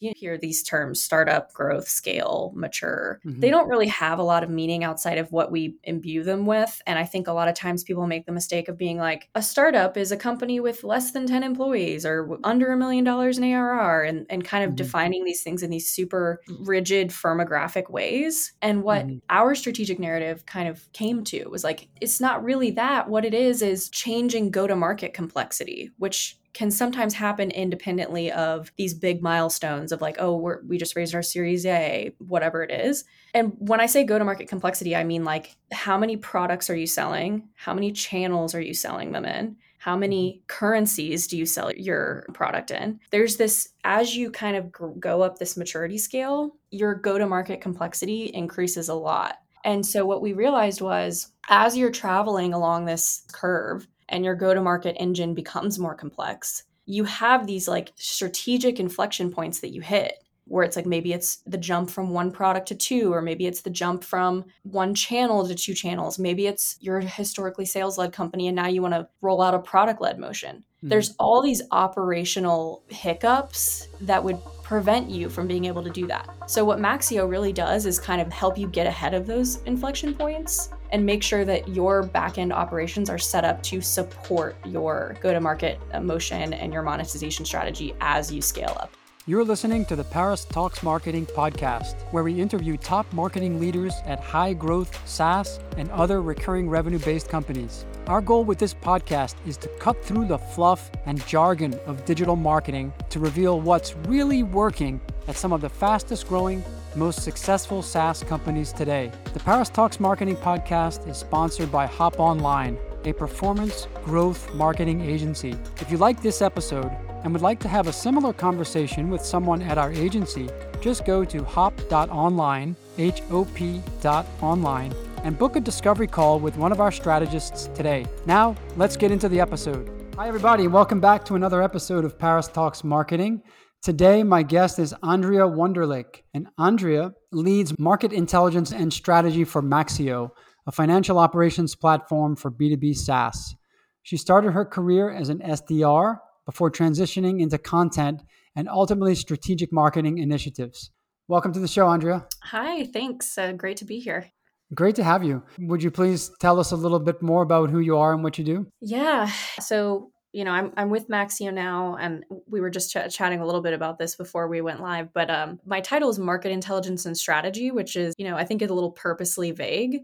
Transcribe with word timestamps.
you 0.00 0.12
hear 0.16 0.38
these 0.38 0.62
terms 0.62 1.02
startup, 1.02 1.52
growth, 1.52 1.88
scale, 1.88 2.52
mature. 2.54 3.20
Mm-hmm. 3.24 3.40
They 3.40 3.50
don't 3.50 3.68
really 3.68 3.88
have 3.88 4.18
a 4.18 4.22
lot 4.22 4.44
of 4.44 4.50
meaning 4.50 4.84
outside 4.84 5.18
of 5.18 5.32
what 5.32 5.50
we 5.50 5.76
imbue 5.84 6.22
them 6.22 6.46
with. 6.46 6.80
And 6.86 6.98
I 6.98 7.04
think 7.04 7.26
a 7.26 7.32
lot 7.32 7.48
of 7.48 7.54
times 7.54 7.82
people 7.82 8.06
make 8.06 8.26
the 8.26 8.32
mistake 8.32 8.68
of 8.68 8.78
being 8.78 8.98
like, 8.98 9.28
a 9.34 9.42
startup 9.42 9.96
is 9.96 10.12
a 10.12 10.16
company 10.16 10.60
with 10.60 10.84
less 10.84 11.10
than 11.10 11.26
10 11.26 11.42
employees 11.42 12.06
or 12.06 12.38
under 12.44 12.72
a 12.72 12.76
million 12.76 13.04
dollars 13.04 13.38
in 13.38 13.44
ARR, 13.44 14.04
and, 14.04 14.26
and 14.30 14.44
kind 14.44 14.64
of 14.64 14.70
mm-hmm. 14.70 14.76
defining 14.76 15.24
these 15.24 15.42
things 15.42 15.62
in 15.62 15.70
these 15.70 15.90
super 15.90 16.40
rigid 16.60 17.08
firmographic 17.08 17.90
ways. 17.90 18.52
And 18.62 18.82
what 18.82 19.06
mm-hmm. 19.06 19.18
our 19.30 19.54
strategic 19.54 19.98
narrative 19.98 20.46
kind 20.46 20.68
of 20.68 20.90
came 20.92 21.24
to 21.24 21.48
was 21.48 21.64
like, 21.64 21.88
it's 22.00 22.20
not 22.20 22.44
really 22.44 22.70
that. 22.72 23.08
What 23.08 23.24
it 23.24 23.34
is 23.34 23.62
is 23.62 23.88
changing 23.88 24.50
go 24.50 24.66
to 24.66 24.76
market 24.76 25.14
complexity, 25.14 25.90
which 25.98 26.38
can 26.58 26.72
sometimes 26.72 27.14
happen 27.14 27.52
independently 27.52 28.32
of 28.32 28.72
these 28.76 28.92
big 28.92 29.22
milestones 29.22 29.92
of 29.92 30.00
like, 30.00 30.16
oh, 30.18 30.36
we're, 30.36 30.60
we 30.64 30.76
just 30.76 30.96
raised 30.96 31.14
our 31.14 31.22
Series 31.22 31.64
A, 31.64 32.12
whatever 32.18 32.64
it 32.64 32.72
is. 32.72 33.04
And 33.32 33.52
when 33.58 33.78
I 33.80 33.86
say 33.86 34.02
go 34.02 34.18
to 34.18 34.24
market 34.24 34.48
complexity, 34.48 34.96
I 34.96 35.04
mean 35.04 35.24
like 35.24 35.54
how 35.70 35.96
many 35.96 36.16
products 36.16 36.68
are 36.68 36.74
you 36.74 36.88
selling? 36.88 37.48
How 37.54 37.74
many 37.74 37.92
channels 37.92 38.56
are 38.56 38.60
you 38.60 38.74
selling 38.74 39.12
them 39.12 39.24
in? 39.24 39.54
How 39.78 39.96
many 39.96 40.32
mm-hmm. 40.32 40.46
currencies 40.48 41.28
do 41.28 41.38
you 41.38 41.46
sell 41.46 41.72
your 41.72 42.26
product 42.34 42.72
in? 42.72 42.98
There's 43.12 43.36
this, 43.36 43.68
as 43.84 44.16
you 44.16 44.28
kind 44.28 44.56
of 44.56 44.98
go 44.98 45.22
up 45.22 45.38
this 45.38 45.56
maturity 45.56 45.96
scale, 45.96 46.56
your 46.72 46.96
go 46.96 47.18
to 47.18 47.26
market 47.28 47.60
complexity 47.60 48.32
increases 48.34 48.88
a 48.88 48.94
lot. 48.94 49.36
And 49.64 49.86
so 49.86 50.04
what 50.04 50.22
we 50.22 50.32
realized 50.32 50.80
was 50.80 51.30
as 51.48 51.76
you're 51.76 51.92
traveling 51.92 52.52
along 52.52 52.86
this 52.86 53.22
curve, 53.32 53.86
and 54.08 54.24
your 54.24 54.34
go 54.34 54.54
to 54.54 54.60
market 54.60 54.96
engine 54.98 55.34
becomes 55.34 55.78
more 55.78 55.94
complex, 55.94 56.64
you 56.86 57.04
have 57.04 57.46
these 57.46 57.68
like 57.68 57.92
strategic 57.96 58.80
inflection 58.80 59.30
points 59.30 59.60
that 59.60 59.70
you 59.70 59.80
hit 59.80 60.14
where 60.48 60.64
it's 60.64 60.76
like 60.76 60.86
maybe 60.86 61.12
it's 61.12 61.36
the 61.46 61.58
jump 61.58 61.90
from 61.90 62.10
one 62.10 62.30
product 62.30 62.68
to 62.68 62.74
two, 62.74 63.12
or 63.12 63.22
maybe 63.22 63.46
it's 63.46 63.60
the 63.60 63.70
jump 63.70 64.02
from 64.02 64.44
one 64.62 64.94
channel 64.94 65.46
to 65.46 65.54
two 65.54 65.74
channels. 65.74 66.18
Maybe 66.18 66.46
it's 66.46 66.76
your 66.80 67.00
historically 67.00 67.66
sales 67.66 67.98
led 67.98 68.12
company 68.12 68.48
and 68.48 68.56
now 68.56 68.66
you 68.66 68.82
want 68.82 68.94
to 68.94 69.06
roll 69.20 69.42
out 69.42 69.54
a 69.54 69.58
product 69.58 70.00
led 70.00 70.18
motion. 70.18 70.64
Mm-hmm. 70.78 70.88
There's 70.88 71.14
all 71.18 71.42
these 71.42 71.62
operational 71.70 72.82
hiccups 72.88 73.88
that 74.00 74.22
would 74.22 74.38
prevent 74.62 75.10
you 75.10 75.28
from 75.28 75.46
being 75.46 75.66
able 75.66 75.82
to 75.82 75.90
do 75.90 76.06
that. 76.06 76.28
So, 76.46 76.64
what 76.64 76.78
Maxio 76.78 77.28
really 77.28 77.52
does 77.52 77.84
is 77.84 77.98
kind 77.98 78.20
of 78.20 78.32
help 78.32 78.56
you 78.56 78.68
get 78.68 78.86
ahead 78.86 79.12
of 79.12 79.26
those 79.26 79.62
inflection 79.62 80.14
points 80.14 80.70
and 80.90 81.04
make 81.04 81.22
sure 81.22 81.44
that 81.44 81.68
your 81.68 82.04
backend 82.04 82.52
operations 82.52 83.10
are 83.10 83.18
set 83.18 83.44
up 83.44 83.62
to 83.64 83.80
support 83.80 84.56
your 84.66 85.16
go 85.20 85.32
to 85.32 85.40
market 85.40 85.78
motion 86.02 86.52
and 86.52 86.72
your 86.72 86.82
monetization 86.82 87.44
strategy 87.44 87.94
as 88.00 88.32
you 88.32 88.40
scale 88.42 88.76
up. 88.80 88.92
You're 89.28 89.44
listening 89.44 89.84
to 89.86 89.94
the 89.94 90.04
Paris 90.04 90.46
Talks 90.46 90.82
Marketing 90.82 91.26
podcast, 91.26 92.00
where 92.12 92.24
we 92.24 92.40
interview 92.40 92.78
top 92.78 93.12
marketing 93.12 93.60
leaders 93.60 93.92
at 94.06 94.20
high 94.20 94.54
growth 94.54 95.06
SaaS 95.06 95.60
and 95.76 95.90
other 95.90 96.22
recurring 96.22 96.66
revenue 96.66 96.98
based 96.98 97.28
companies. 97.28 97.84
Our 98.06 98.22
goal 98.22 98.44
with 98.44 98.58
this 98.58 98.72
podcast 98.72 99.34
is 99.46 99.58
to 99.58 99.68
cut 99.80 100.02
through 100.02 100.28
the 100.28 100.38
fluff 100.38 100.90
and 101.04 101.26
jargon 101.26 101.78
of 101.84 102.06
digital 102.06 102.36
marketing 102.36 102.90
to 103.10 103.20
reveal 103.20 103.60
what's 103.60 103.94
really 104.06 104.44
working 104.44 104.98
at 105.26 105.36
some 105.36 105.52
of 105.52 105.60
the 105.60 105.68
fastest 105.68 106.26
growing, 106.26 106.64
most 106.96 107.22
successful 107.22 107.82
SaaS 107.82 108.22
companies 108.22 108.72
today. 108.72 109.12
The 109.32 109.40
Paris 109.40 109.68
Talks 109.68 110.00
Marketing 110.00 110.36
podcast 110.36 111.08
is 111.08 111.16
sponsored 111.16 111.70
by 111.70 111.86
Hop 111.86 112.18
Online, 112.18 112.78
a 113.04 113.12
performance 113.12 113.86
growth 114.04 114.52
marketing 114.54 115.00
agency. 115.00 115.56
If 115.80 115.90
you 115.90 115.98
like 115.98 116.22
this 116.22 116.42
episode, 116.42 116.90
and 117.24 117.32
would 117.32 117.42
like 117.42 117.58
to 117.60 117.68
have 117.68 117.88
a 117.88 117.92
similar 117.92 118.32
conversation 118.32 119.10
with 119.10 119.24
someone 119.24 119.60
at 119.62 119.76
our 119.76 119.92
agency, 119.92 120.48
just 120.80 121.04
go 121.04 121.24
to 121.24 121.44
hop.online, 121.44 122.76
H 122.96 123.22
O 123.30 123.44
P.online, 123.44 124.94
and 125.24 125.36
book 125.36 125.56
a 125.56 125.60
discovery 125.60 126.06
call 126.06 126.38
with 126.38 126.56
one 126.56 126.70
of 126.70 126.80
our 126.80 126.92
strategists 126.92 127.66
today. 127.74 128.06
Now, 128.24 128.54
let's 128.76 128.96
get 128.96 129.10
into 129.10 129.28
the 129.28 129.40
episode. 129.40 129.90
Hi, 130.16 130.28
everybody, 130.28 130.64
and 130.64 130.72
welcome 130.72 131.00
back 131.00 131.24
to 131.26 131.34
another 131.34 131.62
episode 131.62 132.04
of 132.04 132.18
Paris 132.18 132.48
Talks 132.48 132.82
Marketing. 132.84 133.42
Today, 133.80 134.24
my 134.24 134.42
guest 134.42 134.80
is 134.80 134.92
Andrea 135.04 135.42
Wunderlich, 135.42 136.22
and 136.34 136.48
Andrea 136.58 137.12
leads 137.30 137.78
market 137.78 138.12
intelligence 138.12 138.72
and 138.72 138.92
strategy 138.92 139.44
for 139.44 139.62
Maxio, 139.62 140.30
a 140.66 140.72
financial 140.72 141.16
operations 141.16 141.76
platform 141.76 142.34
for 142.34 142.50
B2B 142.50 142.96
SaaS. 142.96 143.54
She 144.02 144.16
started 144.16 144.50
her 144.50 144.64
career 144.64 145.10
as 145.10 145.28
an 145.28 145.38
SDR 145.38 146.18
before 146.44 146.72
transitioning 146.72 147.40
into 147.40 147.56
content 147.56 148.22
and 148.56 148.68
ultimately 148.68 149.14
strategic 149.14 149.72
marketing 149.72 150.18
initiatives. 150.18 150.90
Welcome 151.28 151.52
to 151.52 151.60
the 151.60 151.68
show, 151.68 151.86
Andrea. 151.86 152.26
Hi, 152.42 152.84
thanks. 152.84 153.38
Uh, 153.38 153.52
great 153.52 153.76
to 153.76 153.84
be 153.84 154.00
here. 154.00 154.26
Great 154.74 154.96
to 154.96 155.04
have 155.04 155.22
you. 155.22 155.44
Would 155.60 155.84
you 155.84 155.92
please 155.92 156.32
tell 156.40 156.58
us 156.58 156.72
a 156.72 156.76
little 156.76 156.98
bit 156.98 157.22
more 157.22 157.42
about 157.42 157.70
who 157.70 157.78
you 157.78 157.96
are 157.96 158.12
and 158.12 158.24
what 158.24 158.38
you 158.38 158.44
do? 158.44 158.66
Yeah. 158.80 159.30
So, 159.60 160.10
you 160.38 160.44
know, 160.44 160.52
I'm, 160.52 160.72
I'm 160.76 160.88
with 160.88 161.08
Maxio 161.08 161.52
now, 161.52 161.96
and 162.00 162.24
we 162.46 162.60
were 162.60 162.70
just 162.70 162.92
ch- 162.92 163.12
chatting 163.12 163.40
a 163.40 163.44
little 163.44 163.60
bit 163.60 163.74
about 163.74 163.98
this 163.98 164.14
before 164.14 164.46
we 164.46 164.60
went 164.60 164.80
live. 164.80 165.12
But 165.12 165.30
um, 165.30 165.58
my 165.66 165.80
title 165.80 166.10
is 166.10 166.18
Market 166.20 166.52
Intelligence 166.52 167.06
and 167.06 167.18
Strategy, 167.18 167.72
which 167.72 167.96
is, 167.96 168.14
you 168.18 168.24
know, 168.24 168.36
I 168.36 168.44
think 168.44 168.62
is 168.62 168.70
a 168.70 168.74
little 168.74 168.92
purposely 168.92 169.50
vague. 169.50 169.96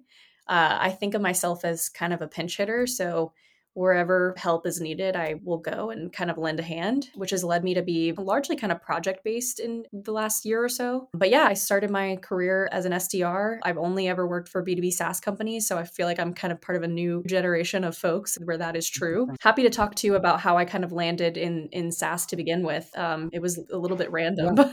Uh, 0.49 0.77
I 0.81 0.91
think 0.91 1.15
of 1.15 1.23
myself 1.23 1.65
as 1.65 1.89
kind 1.89 2.13
of 2.13 2.21
a 2.21 2.27
pinch 2.27 2.57
hitter. 2.57 2.85
So, 2.89 3.33
wherever 3.75 4.35
help 4.37 4.67
is 4.67 4.81
needed, 4.81 5.17
I 5.17 5.37
will 5.43 5.59
go 5.59 5.91
and 5.91 6.13
kind 6.13 6.31
of 6.31 6.39
lend 6.39 6.61
a 6.61 6.63
hand, 6.63 7.11
which 7.15 7.31
has 7.31 7.45
led 7.45 7.65
me 7.65 7.75
to 7.75 7.83
be 7.83 8.13
largely 8.13 8.57
kind 8.57 8.73
of 8.73 8.81
project 8.83 9.25
based 9.25 9.61
in 9.61 9.85
the 9.93 10.13
last 10.13 10.45
year 10.45 10.63
or 10.65 10.69
so. 10.69 11.09
But 11.13 11.31
yeah, 11.31 11.45
I 11.45 11.55
started 11.55 11.91
my 11.91 12.17
career 12.17 12.69
as 12.73 12.85
an 12.85 12.93
SDR. 12.93 13.59
I've 13.63 13.79
only 13.79 14.09
ever 14.09 14.27
worked 14.27 14.49
for 14.49 14.65
B2B 14.65 14.93
SaaS 14.93 15.21
companies. 15.21 15.67
So 15.67 15.77
I 15.77 15.85
feel 15.85 16.07
like 16.07 16.19
I'm 16.19 16.35
kind 16.35 16.53
of 16.53 16.61
part 16.61 16.77
of 16.77 16.83
a 16.83 16.89
new 16.89 17.23
generation 17.27 17.85
of 17.85 17.97
folks 17.97 18.39
where 18.45 18.59
that 18.59 18.77
is 18.77 18.89
true. 18.89 19.29
Happy 19.41 19.63
to 19.63 19.71
talk 19.71 19.95
to 19.97 20.07
you 20.07 20.15
about 20.15 20.41
how 20.41 20.57
I 20.57 20.65
kind 20.65 20.85
of 20.85 20.93
landed 20.93 21.37
in, 21.37 21.69
in 21.73 21.91
SaaS 21.91 22.27
to 22.27 22.37
begin 22.37 22.63
with. 22.63 22.91
Um, 22.97 23.31
it 23.33 23.43
was 23.43 23.61
a 23.73 23.77
little 23.77 23.97
bit 23.97 24.11
random. 24.11 24.57
Yeah. 24.57 24.73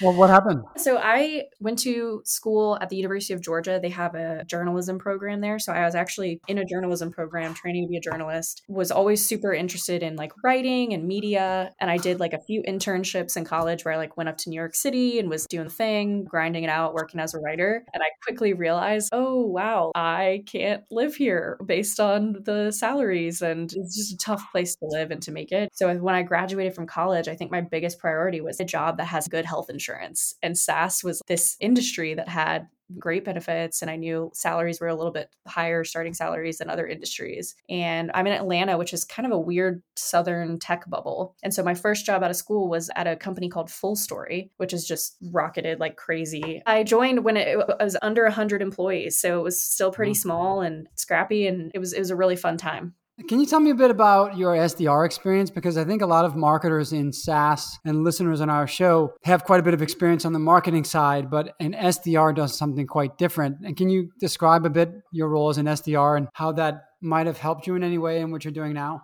Well, 0.00 0.12
what 0.14 0.30
happened? 0.30 0.62
So 0.76 0.98
I 0.98 1.44
went 1.60 1.78
to 1.80 2.22
school 2.24 2.78
at 2.80 2.88
the 2.88 2.96
University 2.96 3.34
of 3.34 3.40
Georgia. 3.40 3.78
They 3.80 3.90
have 3.90 4.14
a 4.14 4.44
journalism 4.44 4.98
program 4.98 5.40
there. 5.40 5.58
So 5.58 5.72
I 5.72 5.84
was 5.84 5.94
actually 5.94 6.40
in 6.48 6.58
a 6.58 6.64
journalism 6.64 7.10
program 7.10 7.54
training 7.54 7.84
to 7.84 7.88
be 7.88 7.96
a 7.96 8.00
journalist, 8.00 8.62
was 8.68 8.90
always 8.90 9.26
super 9.26 9.52
interested 9.52 10.02
in 10.02 10.16
like 10.16 10.32
writing 10.42 10.92
and 10.92 11.06
media. 11.06 11.72
And 11.80 11.90
I 11.90 11.96
did 11.96 12.20
like 12.20 12.32
a 12.32 12.40
few 12.40 12.62
internships 12.62 13.36
in 13.36 13.44
college 13.44 13.84
where 13.84 13.94
I 13.94 13.96
like 13.96 14.16
went 14.16 14.28
up 14.28 14.38
to 14.38 14.50
New 14.50 14.56
York 14.56 14.74
City 14.74 15.18
and 15.18 15.28
was 15.28 15.46
doing 15.46 15.64
the 15.64 15.72
thing, 15.72 16.24
grinding 16.24 16.64
it 16.64 16.70
out, 16.70 16.94
working 16.94 17.20
as 17.20 17.34
a 17.34 17.38
writer. 17.38 17.84
And 17.92 18.02
I 18.02 18.06
quickly 18.22 18.52
realized, 18.52 19.10
oh, 19.12 19.44
wow, 19.46 19.92
I 19.94 20.44
can't 20.46 20.82
live 20.90 21.14
here 21.14 21.58
based 21.64 22.00
on 22.00 22.36
the 22.44 22.70
salaries. 22.70 23.42
And 23.42 23.72
it's 23.72 23.96
just 23.96 24.12
a 24.12 24.16
tough 24.16 24.44
place 24.52 24.74
to 24.76 24.86
live 24.86 25.10
and 25.10 25.22
to 25.22 25.32
make 25.32 25.52
it. 25.52 25.70
So 25.72 25.94
when 25.96 26.14
I 26.14 26.22
graduated 26.22 26.74
from 26.74 26.86
college, 26.86 27.28
I 27.28 27.34
think 27.34 27.50
my 27.50 27.60
biggest 27.60 27.98
priority 27.98 28.40
was 28.40 28.60
a 28.60 28.64
job 28.64 28.96
that 28.98 29.06
has 29.06 29.28
good 29.28 29.43
health 29.44 29.70
insurance. 29.70 30.34
And 30.42 30.56
SaaS 30.56 31.02
was 31.02 31.22
this 31.26 31.56
industry 31.60 32.14
that 32.14 32.28
had 32.28 32.68
great 32.98 33.24
benefits 33.24 33.82
and 33.82 33.90
I 33.90 33.96
knew 33.96 34.30
salaries 34.34 34.80
were 34.80 34.88
a 34.88 34.94
little 34.94 35.12
bit 35.12 35.30
higher 35.46 35.84
starting 35.84 36.14
salaries 36.14 36.58
than 36.58 36.68
other 36.68 36.86
industries. 36.86 37.54
And 37.68 38.10
I'm 38.14 38.26
in 38.26 38.32
Atlanta, 38.32 38.76
which 38.76 38.92
is 38.92 39.04
kind 39.04 39.26
of 39.26 39.32
a 39.32 39.38
weird 39.38 39.82
southern 39.96 40.58
tech 40.58 40.88
bubble. 40.88 41.34
And 41.42 41.52
so 41.52 41.62
my 41.62 41.74
first 41.74 42.04
job 42.04 42.22
out 42.22 42.30
of 42.30 42.36
school 42.36 42.68
was 42.68 42.90
at 42.94 43.06
a 43.06 43.16
company 43.16 43.48
called 43.48 43.68
FullStory, 43.68 44.50
which 44.58 44.72
is 44.72 44.86
just 44.86 45.16
rocketed 45.32 45.80
like 45.80 45.96
crazy. 45.96 46.62
I 46.66 46.82
joined 46.82 47.24
when 47.24 47.36
it, 47.36 47.56
was 47.80 47.96
under 48.02 48.24
100 48.24 48.62
employees, 48.62 49.16
so 49.16 49.40
it 49.40 49.42
was 49.42 49.60
still 49.60 49.90
pretty 49.90 50.12
mm. 50.12 50.16
small 50.16 50.60
and 50.60 50.88
scrappy 50.94 51.46
and 51.46 51.70
it 51.74 51.78
was 51.78 51.92
it 51.92 51.98
was 51.98 52.10
a 52.10 52.16
really 52.16 52.36
fun 52.36 52.56
time. 52.56 52.94
Can 53.28 53.38
you 53.38 53.46
tell 53.46 53.60
me 53.60 53.70
a 53.70 53.76
bit 53.76 53.92
about 53.92 54.36
your 54.36 54.56
SDR 54.56 55.06
experience? 55.06 55.48
Because 55.48 55.78
I 55.78 55.84
think 55.84 56.02
a 56.02 56.06
lot 56.06 56.24
of 56.24 56.34
marketers 56.34 56.92
in 56.92 57.12
SaaS 57.12 57.78
and 57.84 58.02
listeners 58.02 58.40
on 58.40 58.50
our 58.50 58.66
show 58.66 59.14
have 59.22 59.44
quite 59.44 59.60
a 59.60 59.62
bit 59.62 59.72
of 59.72 59.82
experience 59.82 60.24
on 60.24 60.32
the 60.32 60.40
marketing 60.40 60.82
side, 60.82 61.30
but 61.30 61.54
an 61.60 61.74
SDR 61.74 62.34
does 62.34 62.58
something 62.58 62.88
quite 62.88 63.16
different. 63.16 63.58
And 63.64 63.76
can 63.76 63.88
you 63.88 64.10
describe 64.18 64.66
a 64.66 64.70
bit 64.70 64.92
your 65.12 65.28
role 65.28 65.48
as 65.48 65.58
an 65.58 65.66
SDR 65.66 66.16
and 66.16 66.28
how 66.32 66.50
that 66.52 66.86
might 67.00 67.26
have 67.26 67.38
helped 67.38 67.68
you 67.68 67.76
in 67.76 67.84
any 67.84 67.98
way 67.98 68.20
in 68.20 68.32
what 68.32 68.44
you're 68.44 68.52
doing 68.52 68.72
now? 68.72 69.02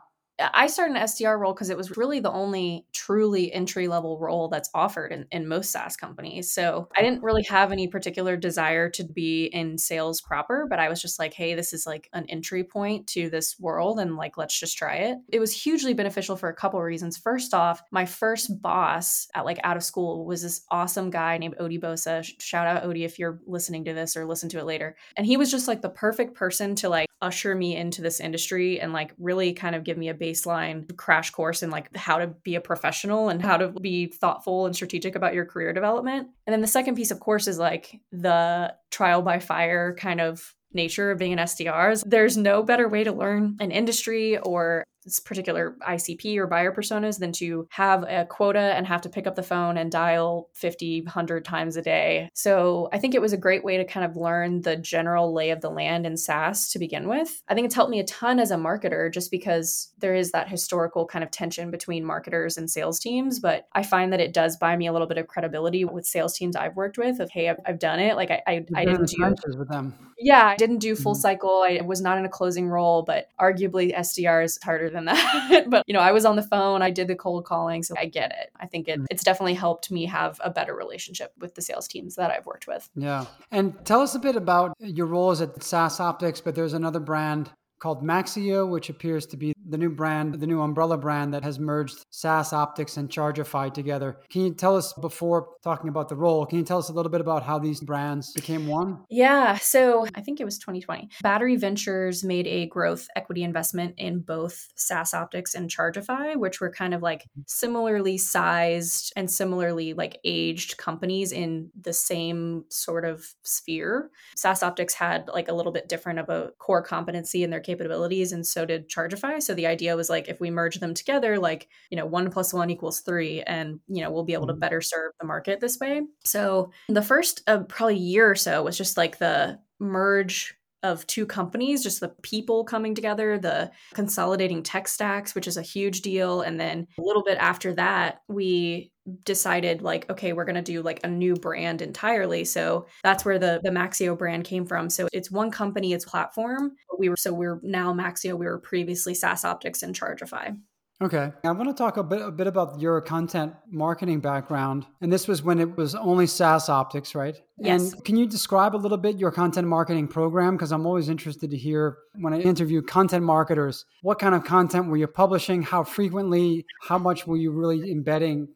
I 0.52 0.66
started 0.66 0.96
an 0.96 1.02
SDR 1.02 1.38
role 1.38 1.52
because 1.52 1.70
it 1.70 1.76
was 1.76 1.96
really 1.96 2.20
the 2.20 2.30
only 2.30 2.86
truly 2.92 3.52
entry 3.52 3.88
level 3.88 4.18
role 4.18 4.48
that's 4.48 4.70
offered 4.74 5.12
in, 5.12 5.26
in 5.30 5.48
most 5.48 5.70
SaaS 5.70 5.96
companies. 5.96 6.52
So 6.52 6.88
I 6.96 7.02
didn't 7.02 7.22
really 7.22 7.42
have 7.44 7.72
any 7.72 7.88
particular 7.88 8.36
desire 8.36 8.88
to 8.90 9.04
be 9.04 9.46
in 9.46 9.78
sales 9.78 10.20
proper, 10.20 10.66
but 10.68 10.78
I 10.78 10.88
was 10.88 11.00
just 11.00 11.18
like, 11.18 11.34
hey, 11.34 11.54
this 11.54 11.72
is 11.72 11.86
like 11.86 12.08
an 12.12 12.26
entry 12.28 12.64
point 12.64 13.06
to 13.08 13.30
this 13.30 13.58
world 13.58 14.00
and 14.00 14.16
like, 14.16 14.36
let's 14.36 14.58
just 14.58 14.78
try 14.78 14.94
it. 14.96 15.18
It 15.28 15.40
was 15.40 15.52
hugely 15.52 15.94
beneficial 15.94 16.36
for 16.36 16.48
a 16.48 16.54
couple 16.54 16.78
of 16.78 16.84
reasons. 16.84 17.16
First 17.16 17.54
off, 17.54 17.82
my 17.90 18.06
first 18.06 18.60
boss 18.62 19.28
at 19.34 19.44
like 19.44 19.58
out 19.64 19.76
of 19.76 19.82
school 19.82 20.24
was 20.24 20.42
this 20.42 20.64
awesome 20.70 21.10
guy 21.10 21.38
named 21.38 21.56
Odie 21.60 21.80
Bosa. 21.80 22.24
Shout 22.40 22.66
out 22.66 22.84
Odie 22.84 23.04
if 23.04 23.18
you're 23.18 23.40
listening 23.46 23.84
to 23.84 23.94
this 23.94 24.16
or 24.16 24.24
listen 24.24 24.48
to 24.50 24.58
it 24.58 24.66
later. 24.66 24.96
And 25.16 25.26
he 25.26 25.36
was 25.36 25.50
just 25.50 25.68
like 25.68 25.82
the 25.82 25.90
perfect 25.90 26.34
person 26.34 26.74
to 26.76 26.88
like 26.88 27.08
usher 27.22 27.54
me 27.54 27.76
into 27.76 28.00
this 28.00 28.20
industry 28.20 28.80
and 28.80 28.92
like 28.92 29.12
really 29.18 29.52
kind 29.52 29.74
of 29.74 29.84
give 29.84 29.98
me 29.98 30.08
a 30.08 30.14
baseline 30.30 30.96
crash 30.96 31.30
course 31.30 31.62
in 31.62 31.70
like 31.70 31.94
how 31.96 32.18
to 32.18 32.28
be 32.28 32.54
a 32.54 32.60
professional 32.60 33.28
and 33.28 33.42
how 33.42 33.56
to 33.56 33.68
be 33.68 34.06
thoughtful 34.06 34.66
and 34.66 34.74
strategic 34.74 35.14
about 35.14 35.34
your 35.34 35.44
career 35.44 35.72
development. 35.72 36.28
And 36.46 36.52
then 36.52 36.60
the 36.60 36.66
second 36.66 36.94
piece, 36.94 37.10
of 37.10 37.20
course, 37.20 37.48
is 37.48 37.58
like 37.58 38.00
the 38.12 38.74
trial 38.90 39.22
by 39.22 39.38
fire 39.38 39.94
kind 39.94 40.20
of 40.20 40.54
nature 40.72 41.10
of 41.10 41.18
being 41.18 41.32
an 41.32 41.38
SDRs. 41.38 42.04
There's 42.06 42.36
no 42.36 42.62
better 42.62 42.88
way 42.88 43.04
to 43.04 43.12
learn 43.12 43.56
an 43.60 43.70
industry 43.70 44.38
or 44.38 44.84
this 45.04 45.20
particular 45.20 45.76
ICP 45.86 46.36
or 46.36 46.46
buyer 46.46 46.72
personas 46.72 47.18
than 47.18 47.32
to 47.32 47.66
have 47.70 48.04
a 48.04 48.26
quota 48.26 48.58
and 48.58 48.86
have 48.86 49.00
to 49.02 49.08
pick 49.08 49.26
up 49.26 49.34
the 49.34 49.42
phone 49.42 49.76
and 49.76 49.90
dial 49.90 50.48
50, 50.54 51.02
100 51.02 51.44
times 51.44 51.76
a 51.76 51.82
day. 51.82 52.28
So 52.34 52.88
I 52.92 52.98
think 52.98 53.14
it 53.14 53.20
was 53.20 53.32
a 53.32 53.38
great 53.38 53.64
way 53.64 53.76
to 53.76 53.84
kind 53.84 54.04
of 54.04 54.16
learn 54.16 54.62
the 54.62 54.76
general 54.76 55.32
lay 55.32 55.50
of 55.50 55.60
the 55.60 55.70
land 55.70 56.06
in 56.06 56.16
SaaS 56.16 56.70
to 56.72 56.78
begin 56.78 57.08
with. 57.08 57.42
I 57.48 57.54
think 57.54 57.66
it's 57.66 57.74
helped 57.74 57.90
me 57.90 58.00
a 58.00 58.04
ton 58.04 58.38
as 58.38 58.50
a 58.50 58.56
marketer 58.56 59.12
just 59.12 59.30
because 59.30 59.92
there 59.98 60.14
is 60.14 60.32
that 60.32 60.48
historical 60.48 61.06
kind 61.06 61.24
of 61.24 61.30
tension 61.30 61.70
between 61.70 62.04
marketers 62.04 62.56
and 62.56 62.70
sales 62.70 63.00
teams. 63.00 63.40
But 63.40 63.66
I 63.72 63.82
find 63.82 64.12
that 64.12 64.20
it 64.20 64.32
does 64.32 64.56
buy 64.56 64.76
me 64.76 64.86
a 64.86 64.92
little 64.92 65.08
bit 65.08 65.18
of 65.18 65.28
credibility 65.28 65.84
with 65.84 66.06
sales 66.06 66.36
teams 66.36 66.56
I've 66.56 66.76
worked 66.76 66.98
with 66.98 67.20
of, 67.20 67.30
hey, 67.30 67.48
I've, 67.48 67.60
I've 67.66 67.78
done 67.78 68.00
it. 68.00 68.16
Like 68.16 68.30
I, 68.30 68.42
I, 68.46 68.64
I 68.74 68.84
didn't 68.84 69.08
do 69.08 69.34
with 69.56 69.68
them. 69.68 69.94
Yeah, 70.18 70.48
I 70.48 70.56
didn't 70.56 70.78
do 70.78 70.94
full 70.94 71.14
mm-hmm. 71.14 71.20
cycle. 71.20 71.64
I 71.66 71.80
was 71.82 72.02
not 72.02 72.18
in 72.18 72.26
a 72.26 72.28
closing 72.28 72.68
role, 72.68 73.02
but 73.02 73.28
arguably 73.40 73.96
SDR 73.96 74.44
is 74.44 74.58
harder 74.62 74.89
than 74.90 75.06
that. 75.06 75.64
but, 75.68 75.84
you 75.86 75.94
know, 75.94 76.00
I 76.00 76.12
was 76.12 76.24
on 76.24 76.36
the 76.36 76.42
phone, 76.42 76.82
I 76.82 76.90
did 76.90 77.08
the 77.08 77.16
cold 77.16 77.44
calling. 77.44 77.82
So 77.82 77.94
I 77.98 78.06
get 78.06 78.32
it. 78.32 78.50
I 78.58 78.66
think 78.66 78.88
it, 78.88 79.00
mm. 79.00 79.06
it's 79.10 79.24
definitely 79.24 79.54
helped 79.54 79.90
me 79.90 80.06
have 80.06 80.40
a 80.42 80.50
better 80.50 80.74
relationship 80.74 81.32
with 81.38 81.54
the 81.54 81.62
sales 81.62 81.88
teams 81.88 82.16
that 82.16 82.30
I've 82.30 82.46
worked 82.46 82.66
with. 82.66 82.88
Yeah. 82.94 83.26
And 83.50 83.74
tell 83.84 84.00
us 84.00 84.14
a 84.14 84.18
bit 84.18 84.36
about 84.36 84.74
your 84.80 85.06
roles 85.06 85.40
at 85.40 85.62
SaaS 85.62 86.00
Optics, 86.00 86.40
but 86.40 86.54
there's 86.54 86.74
another 86.74 87.00
brand 87.00 87.50
called 87.80 88.02
Maxio, 88.04 88.68
which 88.68 88.90
appears 88.90 89.26
to 89.26 89.36
be 89.36 89.54
the 89.70 89.78
new 89.78 89.90
brand, 89.90 90.34
the 90.34 90.46
new 90.46 90.60
umbrella 90.60 90.98
brand 90.98 91.32
that 91.34 91.44
has 91.44 91.58
merged 91.58 92.04
SaaS 92.10 92.52
Optics 92.52 92.96
and 92.96 93.08
Chargify 93.08 93.72
together. 93.72 94.18
Can 94.30 94.44
you 94.44 94.54
tell 94.54 94.76
us, 94.76 94.92
before 94.94 95.48
talking 95.62 95.88
about 95.88 96.08
the 96.08 96.16
role, 96.16 96.44
can 96.46 96.58
you 96.58 96.64
tell 96.64 96.78
us 96.78 96.88
a 96.88 96.92
little 96.92 97.10
bit 97.10 97.20
about 97.20 97.42
how 97.42 97.58
these 97.58 97.80
brands 97.80 98.32
became 98.32 98.66
one? 98.66 99.04
Yeah. 99.08 99.56
So 99.56 100.06
I 100.14 100.20
think 100.20 100.40
it 100.40 100.44
was 100.44 100.58
2020. 100.58 101.08
Battery 101.22 101.56
Ventures 101.56 102.24
made 102.24 102.46
a 102.46 102.66
growth 102.66 103.06
equity 103.16 103.42
investment 103.42 103.94
in 103.98 104.20
both 104.20 104.68
SaaS 104.76 105.14
Optics 105.14 105.54
and 105.54 105.70
Chargify, 105.70 106.36
which 106.36 106.60
were 106.60 106.70
kind 106.70 106.94
of 106.94 107.02
like 107.02 107.26
similarly 107.46 108.18
sized 108.18 109.12
and 109.16 109.30
similarly 109.30 109.94
like 109.94 110.18
aged 110.24 110.76
companies 110.76 111.32
in 111.32 111.70
the 111.80 111.92
same 111.92 112.64
sort 112.68 113.04
of 113.04 113.34
sphere. 113.42 114.10
SaaS 114.36 114.62
Optics 114.62 114.94
had 114.94 115.28
like 115.28 115.48
a 115.48 115.54
little 115.54 115.72
bit 115.72 115.88
different 115.88 116.18
of 116.18 116.28
a 116.28 116.50
core 116.58 116.82
competency 116.82 117.42
in 117.42 117.50
their 117.50 117.60
capabilities, 117.60 118.32
and 118.32 118.46
so 118.46 118.64
did 118.64 118.88
Chargify. 118.88 119.40
So 119.42 119.54
the 119.60 119.66
idea 119.66 119.94
was 119.94 120.08
like 120.08 120.28
if 120.28 120.40
we 120.40 120.50
merge 120.50 120.80
them 120.80 120.94
together, 120.94 121.38
like, 121.38 121.68
you 121.90 121.96
know, 121.96 122.06
one 122.06 122.30
plus 122.30 122.54
one 122.54 122.70
equals 122.70 123.00
three, 123.00 123.42
and, 123.42 123.78
you 123.88 124.02
know, 124.02 124.10
we'll 124.10 124.24
be 124.24 124.32
able 124.32 124.46
to 124.46 124.54
mm-hmm. 124.54 124.60
better 124.60 124.80
serve 124.80 125.12
the 125.20 125.26
market 125.26 125.60
this 125.60 125.78
way. 125.78 126.00
So 126.24 126.70
the 126.88 127.02
first 127.02 127.42
uh, 127.46 127.64
probably 127.64 127.96
year 127.96 128.30
or 128.30 128.34
so 128.34 128.62
was 128.62 128.78
just 128.78 128.96
like 128.96 129.18
the 129.18 129.58
merge 129.78 130.54
of 130.82 131.06
two 131.06 131.26
companies, 131.26 131.82
just 131.82 132.00
the 132.00 132.12
people 132.22 132.64
coming 132.64 132.94
together, 132.94 133.38
the 133.38 133.70
consolidating 133.94 134.62
tech 134.62 134.88
stacks, 134.88 135.34
which 135.34 135.46
is 135.46 135.56
a 135.56 135.62
huge 135.62 136.00
deal. 136.00 136.40
And 136.40 136.58
then 136.58 136.86
a 136.98 137.02
little 137.02 137.22
bit 137.22 137.38
after 137.38 137.74
that, 137.74 138.22
we 138.28 138.90
decided 139.24 139.82
like 139.82 140.08
okay 140.10 140.32
we're 140.32 140.44
going 140.44 140.54
to 140.54 140.62
do 140.62 140.82
like 140.82 141.00
a 141.02 141.08
new 141.08 141.34
brand 141.34 141.82
entirely. 141.82 142.44
So 142.44 142.86
that's 143.02 143.24
where 143.24 143.38
the 143.38 143.60
the 143.62 143.70
maxio 143.70 144.16
brand 144.16 144.44
came 144.44 144.66
from. 144.66 144.90
So 144.90 145.08
it's 145.12 145.30
one 145.30 145.50
company 145.50 145.92
it's 145.92 146.04
platform. 146.04 146.72
We 146.98 147.08
were 147.08 147.16
so 147.16 147.32
we're 147.32 147.60
now 147.62 147.92
maxio 147.92 148.38
we 148.38 148.46
were 148.46 148.58
previously 148.58 149.14
saas 149.14 149.44
optics 149.44 149.82
and 149.82 149.98
chargify 149.98 150.56
Okay. 151.02 151.32
I 151.44 151.50
want 151.52 151.70
to 151.70 151.74
talk 151.74 151.96
a 151.96 152.02
bit, 152.02 152.20
a 152.20 152.30
bit 152.30 152.46
about 152.46 152.78
your 152.78 153.00
content 153.00 153.54
marketing 153.70 154.20
background. 154.20 154.86
And 155.00 155.10
this 155.10 155.26
was 155.26 155.42
when 155.42 155.58
it 155.58 155.76
was 155.76 155.94
only 155.94 156.26
SaaS 156.26 156.68
optics, 156.68 157.14
right? 157.14 157.40
Yes. 157.56 157.92
And 157.92 158.04
can 158.04 158.16
you 158.16 158.26
describe 158.26 158.76
a 158.76 158.78
little 158.78 158.98
bit 158.98 159.18
your 159.18 159.30
content 159.30 159.66
marketing 159.66 160.08
program? 160.08 160.56
Because 160.56 160.72
I'm 160.72 160.86
always 160.86 161.08
interested 161.08 161.50
to 161.50 161.56
hear 161.56 161.96
when 162.16 162.34
I 162.34 162.40
interview 162.40 162.82
content 162.82 163.24
marketers, 163.24 163.86
what 164.02 164.18
kind 164.18 164.34
of 164.34 164.44
content 164.44 164.88
were 164.88 164.98
you 164.98 165.06
publishing? 165.06 165.62
How 165.62 165.84
frequently? 165.84 166.66
How 166.82 166.98
much 166.98 167.26
were 167.26 167.38
you 167.38 167.50
really 167.50 167.90
embedding 167.90 168.48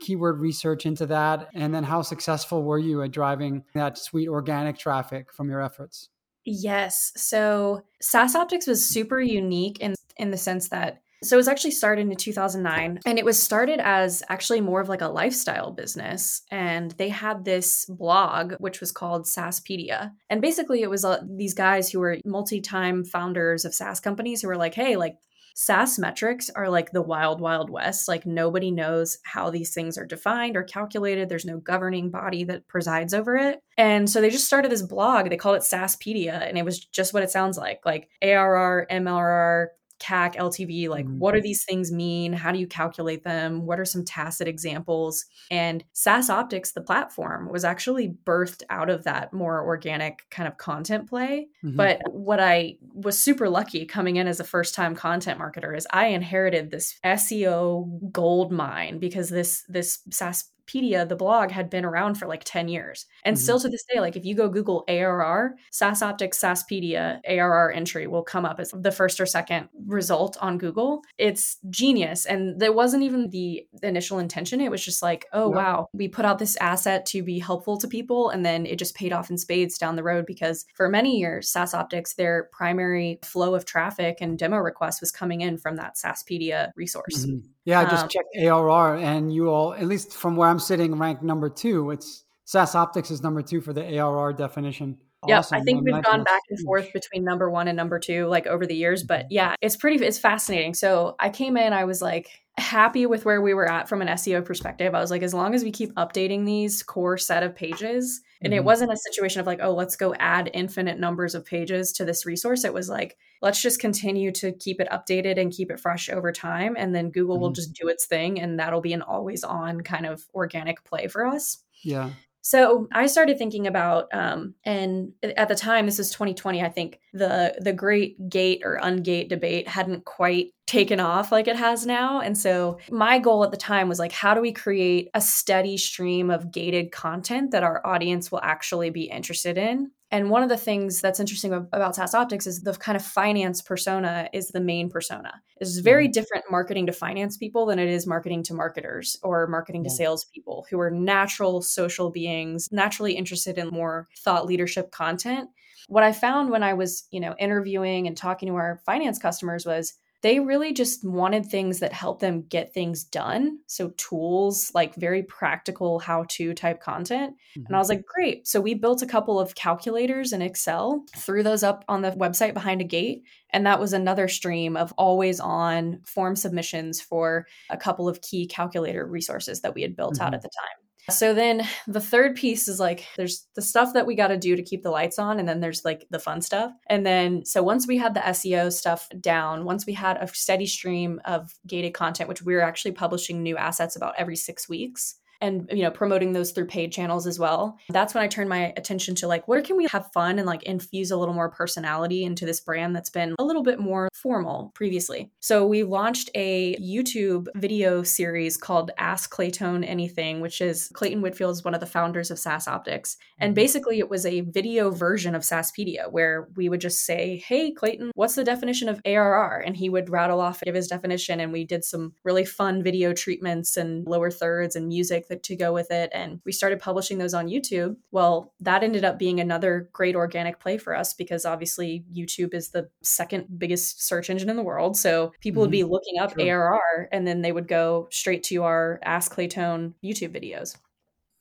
keyword 0.00 0.40
research 0.40 0.86
into 0.86 1.04
that? 1.06 1.48
And 1.54 1.74
then 1.74 1.84
how 1.84 2.00
successful 2.00 2.62
were 2.62 2.78
you 2.78 3.02
at 3.02 3.10
driving 3.10 3.64
that 3.74 3.98
sweet 3.98 4.28
organic 4.28 4.78
traffic 4.78 5.34
from 5.34 5.50
your 5.50 5.60
efforts? 5.60 6.08
Yes. 6.46 7.12
So 7.16 7.82
SaaS 8.00 8.34
Optics 8.34 8.66
was 8.66 8.84
super 8.84 9.20
unique 9.20 9.80
in 9.80 9.94
in 10.16 10.30
the 10.30 10.36
sense 10.36 10.68
that 10.70 11.02
so 11.22 11.36
it 11.36 11.38
was 11.38 11.48
actually 11.48 11.72
started 11.72 12.08
in 12.08 12.16
2009 12.16 13.00
and 13.04 13.18
it 13.18 13.24
was 13.24 13.40
started 13.40 13.80
as 13.80 14.22
actually 14.28 14.60
more 14.60 14.80
of 14.80 14.88
like 14.88 15.02
a 15.02 15.08
lifestyle 15.08 15.70
business. 15.70 16.42
And 16.50 16.92
they 16.92 17.10
had 17.10 17.44
this 17.44 17.84
blog, 17.86 18.54
which 18.58 18.80
was 18.80 18.90
called 18.90 19.26
SaaSpedia. 19.26 20.12
And 20.30 20.40
basically 20.40 20.82
it 20.82 20.90
was 20.90 21.04
uh, 21.04 21.20
these 21.28 21.54
guys 21.54 21.90
who 21.90 22.00
were 22.00 22.18
multi-time 22.24 23.04
founders 23.04 23.64
of 23.64 23.74
SaaS 23.74 24.00
companies 24.00 24.40
who 24.40 24.48
were 24.48 24.56
like, 24.56 24.74
hey, 24.74 24.96
like 24.96 25.16
SaaS 25.54 25.98
metrics 25.98 26.48
are 26.50 26.70
like 26.70 26.92
the 26.92 27.02
wild, 27.02 27.40
wild 27.40 27.68
west. 27.68 28.08
Like 28.08 28.24
nobody 28.24 28.70
knows 28.70 29.18
how 29.24 29.50
these 29.50 29.74
things 29.74 29.98
are 29.98 30.06
defined 30.06 30.56
or 30.56 30.62
calculated. 30.62 31.28
There's 31.28 31.44
no 31.44 31.58
governing 31.58 32.10
body 32.10 32.44
that 32.44 32.66
presides 32.66 33.12
over 33.12 33.36
it. 33.36 33.60
And 33.76 34.08
so 34.08 34.20
they 34.20 34.30
just 34.30 34.46
started 34.46 34.70
this 34.70 34.82
blog. 34.82 35.28
They 35.28 35.36
called 35.36 35.56
it 35.56 35.62
SaaSpedia, 35.62 36.48
and 36.48 36.56
it 36.56 36.64
was 36.64 36.80
just 36.80 37.12
what 37.12 37.22
it 37.22 37.30
sounds 37.30 37.58
like 37.58 37.80
like 37.84 38.08
ARR, 38.22 38.86
MRR, 38.90 39.66
CAC, 40.00 40.36
LTV, 40.36 40.88
like 40.88 41.06
mm-hmm. 41.06 41.18
what 41.18 41.34
do 41.34 41.40
these 41.40 41.64
things 41.64 41.92
mean? 41.92 42.32
How 42.32 42.50
do 42.50 42.58
you 42.58 42.66
calculate 42.66 43.22
them? 43.22 43.66
What 43.66 43.78
are 43.78 43.84
some 43.84 44.04
tacit 44.04 44.48
examples? 44.48 45.26
And 45.50 45.84
SaaS 45.92 46.30
Optics, 46.30 46.72
the 46.72 46.80
platform, 46.80 47.50
was 47.50 47.64
actually 47.64 48.16
birthed 48.24 48.62
out 48.70 48.90
of 48.90 49.04
that 49.04 49.32
more 49.32 49.64
organic 49.64 50.28
kind 50.30 50.48
of 50.48 50.56
content 50.56 51.08
play. 51.08 51.48
Mm-hmm. 51.64 51.76
But 51.76 52.00
what 52.10 52.40
I 52.40 52.76
was 52.94 53.18
super 53.18 53.48
lucky 53.48 53.86
coming 53.86 54.16
in 54.16 54.26
as 54.26 54.40
a 54.40 54.44
first 54.44 54.74
time 54.74 54.94
content 54.96 55.38
marketer 55.38 55.76
is 55.76 55.86
I 55.92 56.06
inherited 56.06 56.70
this 56.70 56.98
SEO 57.04 58.10
gold 58.10 58.50
mine 58.50 58.98
because 58.98 59.28
this 59.28 59.64
this 59.68 60.00
SaaS 60.10 60.50
Wikipedia, 60.70 61.08
the 61.08 61.16
blog 61.16 61.50
had 61.50 61.70
been 61.70 61.84
around 61.84 62.16
for 62.16 62.26
like 62.26 62.44
10 62.44 62.68
years. 62.68 63.06
And 63.24 63.36
mm-hmm. 63.36 63.42
still 63.42 63.60
to 63.60 63.68
this 63.68 63.84
day, 63.92 64.00
like 64.00 64.16
if 64.16 64.24
you 64.24 64.34
go 64.34 64.48
Google 64.48 64.84
ARR, 64.88 65.56
SaaS 65.70 66.02
Optics, 66.02 66.38
SaaSpedia, 66.38 67.20
ARR 67.28 67.72
entry 67.72 68.06
will 68.06 68.22
come 68.22 68.44
up 68.44 68.60
as 68.60 68.72
the 68.74 68.92
first 68.92 69.20
or 69.20 69.26
second 69.26 69.68
result 69.86 70.36
on 70.40 70.58
Google. 70.58 71.02
It's 71.18 71.58
genius. 71.70 72.26
And 72.26 72.60
there 72.60 72.72
wasn't 72.72 73.02
even 73.02 73.30
the 73.30 73.66
initial 73.82 74.18
intention. 74.18 74.60
It 74.60 74.70
was 74.70 74.84
just 74.84 75.02
like, 75.02 75.26
oh, 75.32 75.50
yeah. 75.50 75.56
wow, 75.56 75.88
we 75.92 76.08
put 76.08 76.24
out 76.24 76.38
this 76.38 76.56
asset 76.56 77.06
to 77.06 77.22
be 77.22 77.38
helpful 77.38 77.78
to 77.78 77.88
people. 77.88 78.30
And 78.30 78.44
then 78.44 78.66
it 78.66 78.78
just 78.78 78.94
paid 78.94 79.12
off 79.12 79.30
in 79.30 79.38
spades 79.38 79.78
down 79.78 79.96
the 79.96 80.02
road 80.02 80.26
because 80.26 80.66
for 80.74 80.88
many 80.88 81.18
years, 81.18 81.50
SaaS 81.50 81.74
Optics, 81.74 82.14
their 82.14 82.48
primary 82.52 83.18
flow 83.24 83.54
of 83.54 83.64
traffic 83.64 84.18
and 84.20 84.38
demo 84.38 84.56
requests 84.56 85.00
was 85.00 85.12
coming 85.12 85.40
in 85.40 85.58
from 85.58 85.76
that 85.76 85.96
SaaSpedia 85.96 86.70
resource. 86.76 87.26
Mm-hmm. 87.26 87.46
Yeah, 87.64 87.80
I 87.80 87.84
just 87.84 88.04
um, 88.04 88.08
checked 88.08 88.36
ARR, 88.38 88.96
and 88.96 89.32
you 89.32 89.50
all, 89.50 89.74
at 89.74 89.86
least 89.86 90.14
from 90.14 90.36
where 90.36 90.48
I'm 90.48 90.58
sitting, 90.58 90.96
ranked 90.96 91.22
number 91.22 91.50
two. 91.50 91.90
It's 91.90 92.24
SaaS 92.44 92.74
Optics 92.74 93.10
is 93.10 93.22
number 93.22 93.42
two 93.42 93.60
for 93.60 93.72
the 93.72 93.98
ARR 93.98 94.32
definition. 94.32 94.98
Yeah, 95.26 95.38
awesome. 95.38 95.60
I 95.60 95.62
think 95.62 95.84
we've 95.84 96.02
gone 96.02 96.24
back 96.24 96.40
and 96.48 96.58
forth 96.64 96.90
between 96.94 97.24
number 97.24 97.50
one 97.50 97.68
and 97.68 97.76
number 97.76 97.98
two, 97.98 98.26
like 98.26 98.46
over 98.46 98.66
the 98.66 98.74
years. 98.74 99.04
But 99.04 99.24
mm-hmm. 99.24 99.32
yeah, 99.32 99.54
it's 99.60 99.76
pretty, 99.76 100.04
it's 100.04 100.18
fascinating. 100.18 100.72
So 100.74 101.14
I 101.20 101.28
came 101.28 101.56
in, 101.58 101.74
I 101.74 101.84
was 101.84 102.00
like 102.00 102.30
happy 102.60 103.06
with 103.06 103.24
where 103.24 103.40
we 103.40 103.54
were 103.54 103.70
at 103.70 103.88
from 103.88 104.02
an 104.02 104.08
SEO 104.08 104.44
perspective. 104.44 104.94
I 104.94 105.00
was 105.00 105.10
like, 105.10 105.22
as 105.22 105.34
long 105.34 105.54
as 105.54 105.64
we 105.64 105.70
keep 105.70 105.92
updating 105.94 106.46
these 106.46 106.82
core 106.82 107.18
set 107.18 107.42
of 107.42 107.54
pages, 107.56 108.20
and 108.42 108.52
mm-hmm. 108.52 108.58
it 108.58 108.64
wasn't 108.64 108.92
a 108.92 108.96
situation 108.96 109.40
of 109.40 109.46
like, 109.46 109.60
oh, 109.62 109.72
let's 109.72 109.96
go 109.96 110.14
add 110.14 110.50
infinite 110.54 110.98
numbers 110.98 111.34
of 111.34 111.44
pages 111.44 111.92
to 111.94 112.04
this 112.04 112.24
resource. 112.24 112.64
It 112.64 112.72
was 112.72 112.88
like, 112.88 113.16
let's 113.42 113.60
just 113.60 113.80
continue 113.80 114.30
to 114.32 114.52
keep 114.52 114.80
it 114.80 114.88
updated 114.90 115.38
and 115.38 115.52
keep 115.52 115.70
it 115.70 115.80
fresh 115.80 116.08
over 116.08 116.32
time. 116.32 116.76
And 116.78 116.94
then 116.94 117.10
Google 117.10 117.36
mm-hmm. 117.36 117.42
will 117.42 117.52
just 117.52 117.72
do 117.72 117.88
its 117.88 118.06
thing, 118.06 118.40
and 118.40 118.58
that'll 118.58 118.80
be 118.80 118.92
an 118.92 119.02
always 119.02 119.42
on 119.44 119.80
kind 119.80 120.06
of 120.06 120.24
organic 120.34 120.84
play 120.84 121.08
for 121.08 121.26
us. 121.26 121.58
Yeah. 121.82 122.10
So 122.42 122.88
I 122.92 123.06
started 123.06 123.36
thinking 123.36 123.66
about, 123.66 124.08
um, 124.12 124.54
and 124.64 125.12
at 125.36 125.48
the 125.48 125.54
time, 125.54 125.86
this 125.86 125.98
was 125.98 126.10
2020. 126.10 126.62
I 126.62 126.68
think 126.68 127.00
the 127.12 127.54
the 127.60 127.72
great 127.72 128.30
gate 128.30 128.62
or 128.64 128.80
ungate 128.82 129.28
debate 129.28 129.68
hadn't 129.68 130.04
quite 130.06 130.52
taken 130.66 131.00
off 131.00 131.32
like 131.32 131.48
it 131.48 131.56
has 131.56 131.84
now. 131.84 132.20
And 132.20 132.38
so 132.38 132.78
my 132.90 133.18
goal 133.18 133.44
at 133.44 133.50
the 133.50 133.56
time 133.56 133.88
was 133.88 133.98
like, 133.98 134.12
how 134.12 134.34
do 134.34 134.40
we 134.40 134.52
create 134.52 135.10
a 135.14 135.20
steady 135.20 135.76
stream 135.76 136.30
of 136.30 136.52
gated 136.52 136.92
content 136.92 137.50
that 137.50 137.64
our 137.64 137.84
audience 137.86 138.30
will 138.30 138.40
actually 138.42 138.90
be 138.90 139.02
interested 139.04 139.58
in? 139.58 139.90
And 140.12 140.28
one 140.28 140.42
of 140.42 140.48
the 140.48 140.56
things 140.56 141.00
that's 141.00 141.20
interesting 141.20 141.52
about 141.52 141.94
SaaS 141.94 142.14
Optics 142.14 142.46
is 142.46 142.62
the 142.62 142.72
kind 142.74 142.96
of 142.96 143.04
finance 143.04 143.62
persona 143.62 144.28
is 144.32 144.48
the 144.48 144.60
main 144.60 144.90
persona. 144.90 145.40
It's 145.60 145.78
very 145.78 146.06
mm-hmm. 146.06 146.12
different 146.12 146.44
marketing 146.50 146.86
to 146.86 146.92
finance 146.92 147.36
people 147.36 147.66
than 147.66 147.78
it 147.78 147.88
is 147.88 148.08
marketing 148.08 148.42
to 148.44 148.54
marketers 148.54 149.16
or 149.22 149.46
marketing 149.46 149.84
to 149.84 149.90
salespeople 149.90 150.66
who 150.68 150.80
are 150.80 150.90
natural 150.90 151.62
social 151.62 152.10
beings, 152.10 152.68
naturally 152.72 153.12
interested 153.12 153.56
in 153.56 153.68
more 153.68 154.08
thought 154.18 154.46
leadership 154.46 154.90
content. 154.90 155.48
What 155.86 156.02
I 156.02 156.12
found 156.12 156.50
when 156.50 156.64
I 156.64 156.74
was, 156.74 157.06
you 157.12 157.20
know, 157.20 157.36
interviewing 157.38 158.08
and 158.08 158.16
talking 158.16 158.48
to 158.48 158.56
our 158.56 158.80
finance 158.84 159.18
customers 159.18 159.64
was 159.64 159.94
they 160.22 160.40
really 160.40 160.72
just 160.72 161.04
wanted 161.04 161.46
things 161.46 161.78
that 161.80 161.92
help 161.92 162.20
them 162.20 162.42
get 162.42 162.74
things 162.74 163.04
done. 163.04 163.58
So, 163.66 163.90
tools 163.96 164.70
like 164.74 164.94
very 164.94 165.22
practical 165.22 165.98
how 165.98 166.26
to 166.30 166.52
type 166.54 166.80
content. 166.80 167.34
Mm-hmm. 167.34 167.66
And 167.66 167.68
I 167.68 167.70
mm-hmm. 167.70 167.78
was 167.78 167.88
like, 167.88 168.04
great. 168.04 168.46
So, 168.46 168.60
we 168.60 168.74
built 168.74 169.02
a 169.02 169.06
couple 169.06 169.40
of 169.40 169.54
calculators 169.54 170.32
in 170.32 170.42
Excel, 170.42 171.04
threw 171.16 171.42
those 171.42 171.62
up 171.62 171.84
on 171.88 172.02
the 172.02 172.12
website 172.12 172.54
behind 172.54 172.80
a 172.80 172.84
gate. 172.84 173.22
And 173.50 173.66
that 173.66 173.80
was 173.80 173.92
another 173.92 174.28
stream 174.28 174.76
of 174.76 174.92
always 174.92 175.40
on 175.40 176.00
form 176.04 176.36
submissions 176.36 177.00
for 177.00 177.46
a 177.70 177.76
couple 177.76 178.08
of 178.08 178.20
key 178.20 178.46
calculator 178.46 179.06
resources 179.06 179.62
that 179.62 179.74
we 179.74 179.82
had 179.82 179.96
built 179.96 180.14
mm-hmm. 180.14 180.24
out 180.24 180.34
at 180.34 180.42
the 180.42 180.50
time. 180.50 180.89
So 181.10 181.34
then 181.34 181.66
the 181.86 182.00
third 182.00 182.34
piece 182.34 182.68
is 182.68 182.80
like 182.80 183.06
there's 183.16 183.46
the 183.54 183.62
stuff 183.62 183.92
that 183.92 184.06
we 184.06 184.14
got 184.14 184.28
to 184.28 184.38
do 184.38 184.56
to 184.56 184.62
keep 184.62 184.82
the 184.82 184.90
lights 184.90 185.18
on 185.18 185.38
and 185.38 185.48
then 185.48 185.60
there's 185.60 185.84
like 185.84 186.06
the 186.10 186.18
fun 186.18 186.40
stuff. 186.40 186.72
And 186.88 187.04
then 187.04 187.44
so 187.44 187.62
once 187.62 187.86
we 187.86 187.98
had 187.98 188.14
the 188.14 188.20
SEO 188.20 188.72
stuff 188.72 189.08
down, 189.20 189.64
once 189.64 189.86
we 189.86 189.92
had 189.92 190.16
a 190.16 190.28
steady 190.28 190.66
stream 190.66 191.20
of 191.24 191.54
gated 191.66 191.94
content 191.94 192.28
which 192.28 192.42
we 192.42 192.54
were 192.54 192.62
actually 192.62 192.92
publishing 192.92 193.42
new 193.42 193.56
assets 193.56 193.96
about 193.96 194.14
every 194.16 194.36
6 194.36 194.68
weeks, 194.68 195.16
and 195.40 195.68
you 195.72 195.82
know 195.82 195.90
promoting 195.90 196.32
those 196.32 196.52
through 196.52 196.66
paid 196.66 196.92
channels 196.92 197.26
as 197.26 197.38
well. 197.38 197.78
That's 197.88 198.14
when 198.14 198.22
i 198.22 198.28
turned 198.28 198.48
my 198.48 198.72
attention 198.76 199.14
to 199.16 199.28
like 199.28 199.46
where 199.48 199.62
can 199.62 199.76
we 199.76 199.86
have 199.86 200.10
fun 200.12 200.38
and 200.38 200.46
like 200.46 200.62
infuse 200.64 201.10
a 201.10 201.16
little 201.16 201.34
more 201.34 201.50
personality 201.50 202.24
into 202.24 202.44
this 202.44 202.60
brand 202.60 202.94
that's 202.94 203.10
been 203.10 203.34
a 203.38 203.44
little 203.44 203.62
bit 203.62 203.78
more 203.78 204.08
formal 204.12 204.72
previously. 204.74 205.30
So 205.40 205.66
we 205.66 205.82
launched 205.82 206.30
a 206.34 206.76
youtube 206.76 207.48
video 207.54 208.02
series 208.02 208.56
called 208.56 208.90
ask 208.98 209.30
clayton 209.30 209.84
anything 209.84 210.40
which 210.40 210.60
is 210.60 210.90
clayton 210.94 211.22
whitfield 211.22 211.52
is 211.52 211.64
one 211.64 211.74
of 211.74 211.80
the 211.80 211.86
founders 211.86 212.30
of 212.30 212.38
SaaS 212.38 212.68
Optics. 212.68 213.16
And 213.38 213.50
mm-hmm. 213.50 213.54
basically 213.54 213.98
it 213.98 214.10
was 214.10 214.26
a 214.26 214.42
video 214.42 214.90
version 214.90 215.34
of 215.34 215.42
SaaSpedia 215.42 216.10
where 216.10 216.48
we 216.56 216.68
would 216.68 216.80
just 216.80 217.04
say 217.04 217.42
hey 217.46 217.72
clayton 217.72 218.10
what's 218.14 218.34
the 218.34 218.44
definition 218.44 218.88
of 218.88 219.00
arr 219.04 219.62
and 219.64 219.76
he 219.76 219.88
would 219.88 220.10
rattle 220.10 220.40
off 220.40 220.60
give 220.62 220.74
his 220.74 220.88
definition 220.88 221.40
and 221.40 221.52
we 221.52 221.64
did 221.64 221.84
some 221.84 222.12
really 222.24 222.44
fun 222.44 222.82
video 222.82 223.12
treatments 223.12 223.76
and 223.76 224.06
lower 224.06 224.30
thirds 224.30 224.76
and 224.76 224.88
music 224.88 225.28
to 225.36 225.56
go 225.56 225.72
with 225.72 225.90
it. 225.90 226.10
And 226.12 226.40
we 226.44 226.52
started 226.52 226.80
publishing 226.80 227.18
those 227.18 227.34
on 227.34 227.48
YouTube. 227.48 227.96
Well, 228.10 228.52
that 228.60 228.82
ended 228.82 229.04
up 229.04 229.18
being 229.18 229.40
another 229.40 229.88
great 229.92 230.16
organic 230.16 230.60
play 230.60 230.78
for 230.78 230.94
us 230.94 231.14
because 231.14 231.44
obviously 231.44 232.04
YouTube 232.14 232.54
is 232.54 232.70
the 232.70 232.88
second 233.02 233.46
biggest 233.58 234.06
search 234.06 234.30
engine 234.30 234.50
in 234.50 234.56
the 234.56 234.62
world. 234.62 234.96
So 234.96 235.32
people 235.40 235.60
mm-hmm. 235.60 235.64
would 235.64 235.70
be 235.70 235.80
mm-hmm. 235.80 235.92
looking 235.92 236.18
up 236.18 236.38
ARR 236.38 237.08
and 237.12 237.26
then 237.26 237.42
they 237.42 237.52
would 237.52 237.68
go 237.68 238.08
straight 238.10 238.42
to 238.44 238.64
our 238.64 238.98
Ask 239.02 239.32
Clayton 239.32 239.94
YouTube 240.04 240.34
videos. 240.34 240.76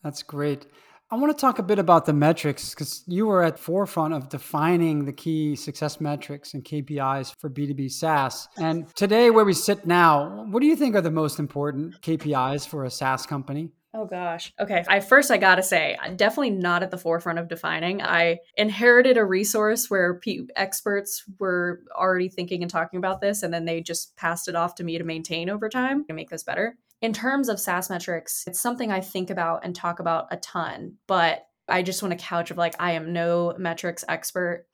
That's 0.04 0.24
great. 0.24 0.66
I 1.12 1.16
want 1.16 1.36
to 1.36 1.42
talk 1.42 1.58
a 1.58 1.64
bit 1.64 1.80
about 1.80 2.06
the 2.06 2.14
metrics 2.14 2.76
because 2.76 3.04
you 3.08 3.26
were 3.26 3.44
at 3.44 3.58
forefront 3.58 4.14
of 4.14 4.30
defining 4.30 5.06
the 5.06 5.12
key 5.12 5.56
success 5.56 6.00
metrics 6.00 6.54
and 6.54 6.64
KPIs 6.64 7.34
for 7.40 7.50
B2B 7.50 7.92
SaaS. 7.92 8.48
And 8.58 8.96
today, 8.96 9.32
where 9.32 9.44
we 9.44 9.54
sit 9.54 9.88
now, 9.88 10.46
what 10.52 10.60
do 10.60 10.68
you 10.68 10.76
think 10.76 10.96
are 10.96 11.02
the 11.02 11.10
most 11.10 11.40
important 11.40 12.00
KPIs 12.02 12.68
for 12.68 12.86
a 12.86 12.92
SaaS 12.92 13.26
company? 13.26 13.72
Oh 13.94 14.06
gosh. 14.06 14.54
Okay. 14.60 14.84
I 14.88 15.00
first 15.00 15.32
I 15.32 15.38
got 15.38 15.56
to 15.56 15.64
say, 15.64 15.98
I'm 16.00 16.16
definitely 16.16 16.52
not 16.52 16.84
at 16.84 16.92
the 16.92 16.98
forefront 16.98 17.40
of 17.40 17.48
defining. 17.48 18.04
I 18.04 18.38
inherited 18.56 19.18
a 19.18 19.26
resource 19.26 19.90
where 19.90 20.20
pe- 20.20 20.46
experts 20.56 21.24
were 21.40 21.82
already 21.96 22.30
thinking 22.30 22.62
and 22.62 22.70
talking 22.70 22.98
about 22.98 23.20
this 23.20 23.42
and 23.42 23.52
then 23.52 23.66
they 23.66 23.82
just 23.82 24.16
passed 24.16 24.48
it 24.48 24.56
off 24.56 24.76
to 24.76 24.84
me 24.84 25.00
to 25.00 25.04
maintain 25.04 25.50
over 25.50 25.70
time 25.70 26.06
to 26.06 26.14
make 26.14 26.30
this 26.30 26.44
better. 26.44 26.78
In 27.02 27.14
terms 27.14 27.50
of 27.50 27.60
SaaS 27.60 27.90
metrics, 27.90 28.44
it's 28.46 28.60
something 28.60 28.92
I 28.92 29.00
think 29.00 29.32
about 29.32 29.66
and 29.66 29.76
talk 29.76 30.00
about 30.00 30.28
a 30.32 30.38
ton, 30.38 30.98
but 31.08 31.48
I 31.68 31.82
just 31.82 32.04
want 32.04 32.12
to 32.12 32.24
couch 32.24 32.52
of 32.52 32.58
like 32.58 32.76
I 32.80 32.92
am 32.92 33.14
no 33.14 33.56
metrics 33.58 34.04
expert. 34.08 34.66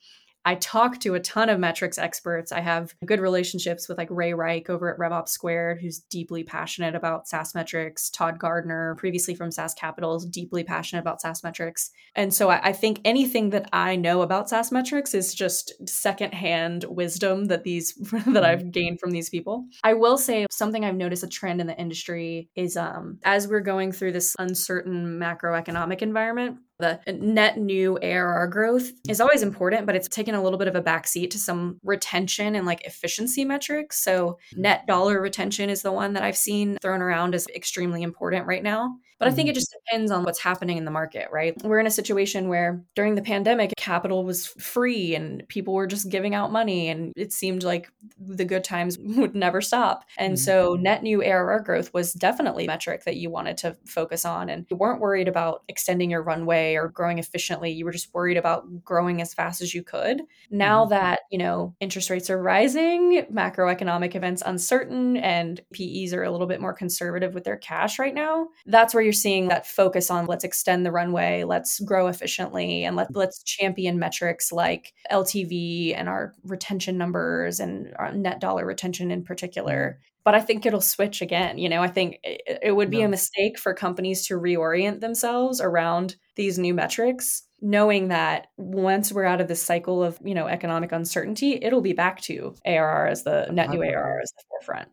I 0.46 0.56
talk 0.56 1.00
to 1.00 1.16
a 1.16 1.20
ton 1.20 1.50
of 1.50 1.60
metrics 1.60 1.98
experts. 1.98 2.52
I 2.52 2.62
have 2.62 2.94
good 3.04 3.20
relationships 3.20 3.90
with 3.90 3.98
like 3.98 4.10
Ray 4.12 4.34
Rike 4.34 4.70
over 4.70 4.94
at 4.94 5.00
RevOps 5.00 5.30
Squared, 5.30 5.82
who's 5.82 6.00
deeply 6.00 6.44
passionate 6.44 6.94
about 6.94 7.28
SaaS 7.28 7.56
metrics. 7.56 8.12
Todd 8.12 8.38
Gardner, 8.38 8.96
previously 8.96 9.34
from 9.34 9.50
SaaS 9.50 9.74
Capital, 9.74 10.16
is 10.16 10.26
deeply 10.26 10.64
passionate 10.64 11.02
about 11.02 11.20
SaaS 11.20 11.44
metrics. 11.44 11.90
And 12.16 12.32
so 12.32 12.50
I, 12.50 12.70
I 12.70 12.74
think 12.74 13.02
anything 13.04 13.50
that 13.50 13.68
I 13.74 13.96
know 13.96 14.22
about 14.22 14.48
SaaS 14.50 14.72
metrics 14.72 15.16
is 15.16 15.34
just 15.34 15.74
secondhand 15.90 16.86
wisdom 16.88 17.46
that 17.46 17.64
these 17.64 17.96
that 18.28 18.46
I've 18.46 18.60
mm-hmm. 18.60 18.70
gained 18.70 19.00
from 19.00 19.12
these 19.12 19.32
people. 19.32 19.66
I 19.84 19.96
will 19.96 20.18
say 20.18 20.46
something 20.52 20.86
I've 20.86 20.96
noticed 20.96 21.24
a 21.24 21.28
trend 21.28 21.60
in 21.60 21.66
the 21.66 21.78
industry 21.78 22.50
is 22.56 22.78
um, 22.78 23.18
as 23.24 23.48
we're 23.48 23.62
going 23.62 23.92
through 23.92 24.12
this 24.12 24.36
uncertain 24.38 25.20
macroeconomic 25.20 26.04
environment, 26.04 26.58
the 26.80 27.00
net 27.08 27.58
new 27.58 27.98
ARR 28.02 28.48
growth 28.48 28.92
is 29.08 29.22
always 29.22 29.44
important, 29.44 29.86
but 29.86 29.96
it's 29.96 30.08
taken 30.08 30.36
a 30.36 30.44
little 30.44 30.60
bit 30.60 30.68
of 30.68 30.76
a 30.76 30.82
backseat 30.82 31.30
to 31.32 31.40
some 31.40 31.80
retention 31.84 32.56
and 32.56 32.66
like 32.66 32.86
efficiency 32.86 33.46
metrics. 33.46 34.04
So, 34.04 34.38
mm-hmm. 34.52 34.62
net 34.62 34.88
dollar 34.88 35.22
retention 35.22 35.70
is 35.70 35.82
the 35.82 35.92
one 35.92 36.14
that 36.14 36.24
I've 36.24 36.38
seen 36.38 36.78
thrown 36.82 37.02
around 37.02 37.36
as 37.36 37.48
extremely 37.56 38.04
important 38.04 38.48
right 38.48 38.64
now. 38.64 38.98
But 39.20 39.28
I 39.30 39.32
think 39.32 39.48
it 39.48 39.52
mm-hmm. 39.52 39.56
just 39.56 39.76
depends 39.86 40.12
on 40.12 40.24
what's 40.24 40.40
happening 40.40 40.78
in 40.78 40.86
the 40.86 40.92
market, 40.92 41.30
right? 41.32 41.56
We're 41.64 41.80
in 41.80 41.88
a 41.88 41.92
situation 41.92 42.50
where 42.50 42.84
during 42.96 43.16
the 43.16 43.22
pandemic, 43.22 43.74
capital 43.78 44.26
was 44.26 44.48
free 44.48 45.16
and 45.16 45.48
people 45.48 45.74
were 45.74 45.88
just 45.88 46.10
giving 46.10 46.36
out 46.36 46.52
money, 46.52 46.90
and 46.90 47.14
it 47.16 47.32
seemed 47.32 47.64
like 47.64 47.90
the 48.20 48.46
good 48.46 48.64
times 48.64 48.98
would 49.00 49.36
never 49.36 49.62
stop. 49.62 50.04
And 50.18 50.34
mm-hmm. 50.34 50.44
so, 50.44 50.76
net 50.76 51.04
new 51.04 51.24
ARR 51.24 51.62
growth 51.62 51.94
was 51.94 52.14
definitely 52.14 52.66
a 52.66 52.68
metric 52.68 53.06
that 53.06 53.16
you 53.16 53.30
wanted 53.30 53.58
to 53.58 53.78
focus 53.86 54.26
on. 54.26 54.50
And 54.50 54.66
you 54.70 54.78
weren't 54.78 55.02
worried 55.02 55.28
about 55.28 55.64
extending 55.68 56.12
your 56.12 56.22
runway 56.22 56.76
or 56.76 56.90
growing 56.90 57.20
efficiently. 57.20 57.72
You 57.72 57.86
were 57.86 57.92
just 57.92 58.14
worried 58.14 58.38
about 58.38 58.84
growing 58.84 59.22
as 59.22 59.34
fast 59.34 59.62
as 59.62 59.74
you 59.74 59.84
could. 59.84 60.22
Now 60.52 60.84
mm-hmm. 60.84 60.90
that, 60.90 61.20
you 61.32 61.38
know, 61.38 61.76
interest 61.80 62.10
rates 62.10 62.30
are 62.30 62.42
rising, 62.42 63.26
macroeconomic 63.32 64.16
events 64.16 64.44
uncertain, 64.46 65.18
and 65.18 65.62
PEs 65.74 66.14
are 66.14 66.24
a 66.24 66.32
little 66.32 66.48
bit 66.48 66.62
more 66.62 66.74
conservative 66.74 67.34
with 67.34 67.44
their 67.44 67.58
cash 67.58 68.00
right 68.00 68.14
now, 68.14 68.48
that's 68.66 68.94
where 68.94 69.05
you're 69.06 69.14
seeing 69.14 69.48
that 69.48 69.66
focus 69.66 70.12
on 70.12 70.26
let's 70.26 70.44
extend 70.44 70.86
the 70.86 70.92
runway, 70.92 71.46
let's 71.46 71.80
grow 71.80 72.08
efficiently, 72.08 72.84
and 72.84 72.98
let, 72.98 73.16
let's 73.16 73.42
champion 73.44 73.98
metrics 73.98 74.52
like 74.52 74.94
LTV 75.12 75.96
and 75.96 76.10
our 76.10 76.34
retention 76.44 76.98
numbers 76.98 77.62
and 77.62 77.94
our 77.98 78.12
net 78.12 78.42
dollar 78.42 78.66
retention 78.66 79.12
in 79.12 79.24
particular. 79.24 79.92
Mm-hmm. 79.92 80.02
But 80.26 80.36
I 80.36 80.42
think 80.42 80.66
it'll 80.66 80.82
switch 80.82 81.22
again. 81.22 81.60
You 81.60 81.70
know, 81.70 81.84
I 81.84 81.88
think 81.88 82.20
it, 82.24 82.60
it 82.64 82.72
would 82.72 82.90
be 82.90 82.98
yeah. 82.98 83.06
a 83.06 83.10
mistake 83.10 83.60
for 83.60 83.74
companies 83.76 84.26
to 84.28 84.34
reorient 84.34 85.00
themselves 85.00 85.62
around 85.62 86.16
these 86.36 86.58
new 86.60 86.74
metrics 86.74 87.44
knowing 87.62 88.10
that 88.10 88.48
once 88.58 89.12
we're 89.12 89.24
out 89.24 89.40
of 89.40 89.48
this 89.48 89.62
cycle 89.62 90.04
of 90.04 90.20
you 90.24 90.36
know 90.36 90.46
economic 90.46 90.92
uncertainty 90.92 91.58
it'll 91.62 91.82
be 91.82 91.94
back 91.94 92.20
to 92.22 92.54
arr 92.66 93.08
as 93.08 93.24
the 93.24 93.48
net 93.52 93.70
new 93.70 93.82
arr 93.82 94.20
as 94.22 94.32
the 94.34 94.44
forefront 94.50 94.90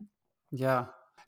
yeah 0.51 0.85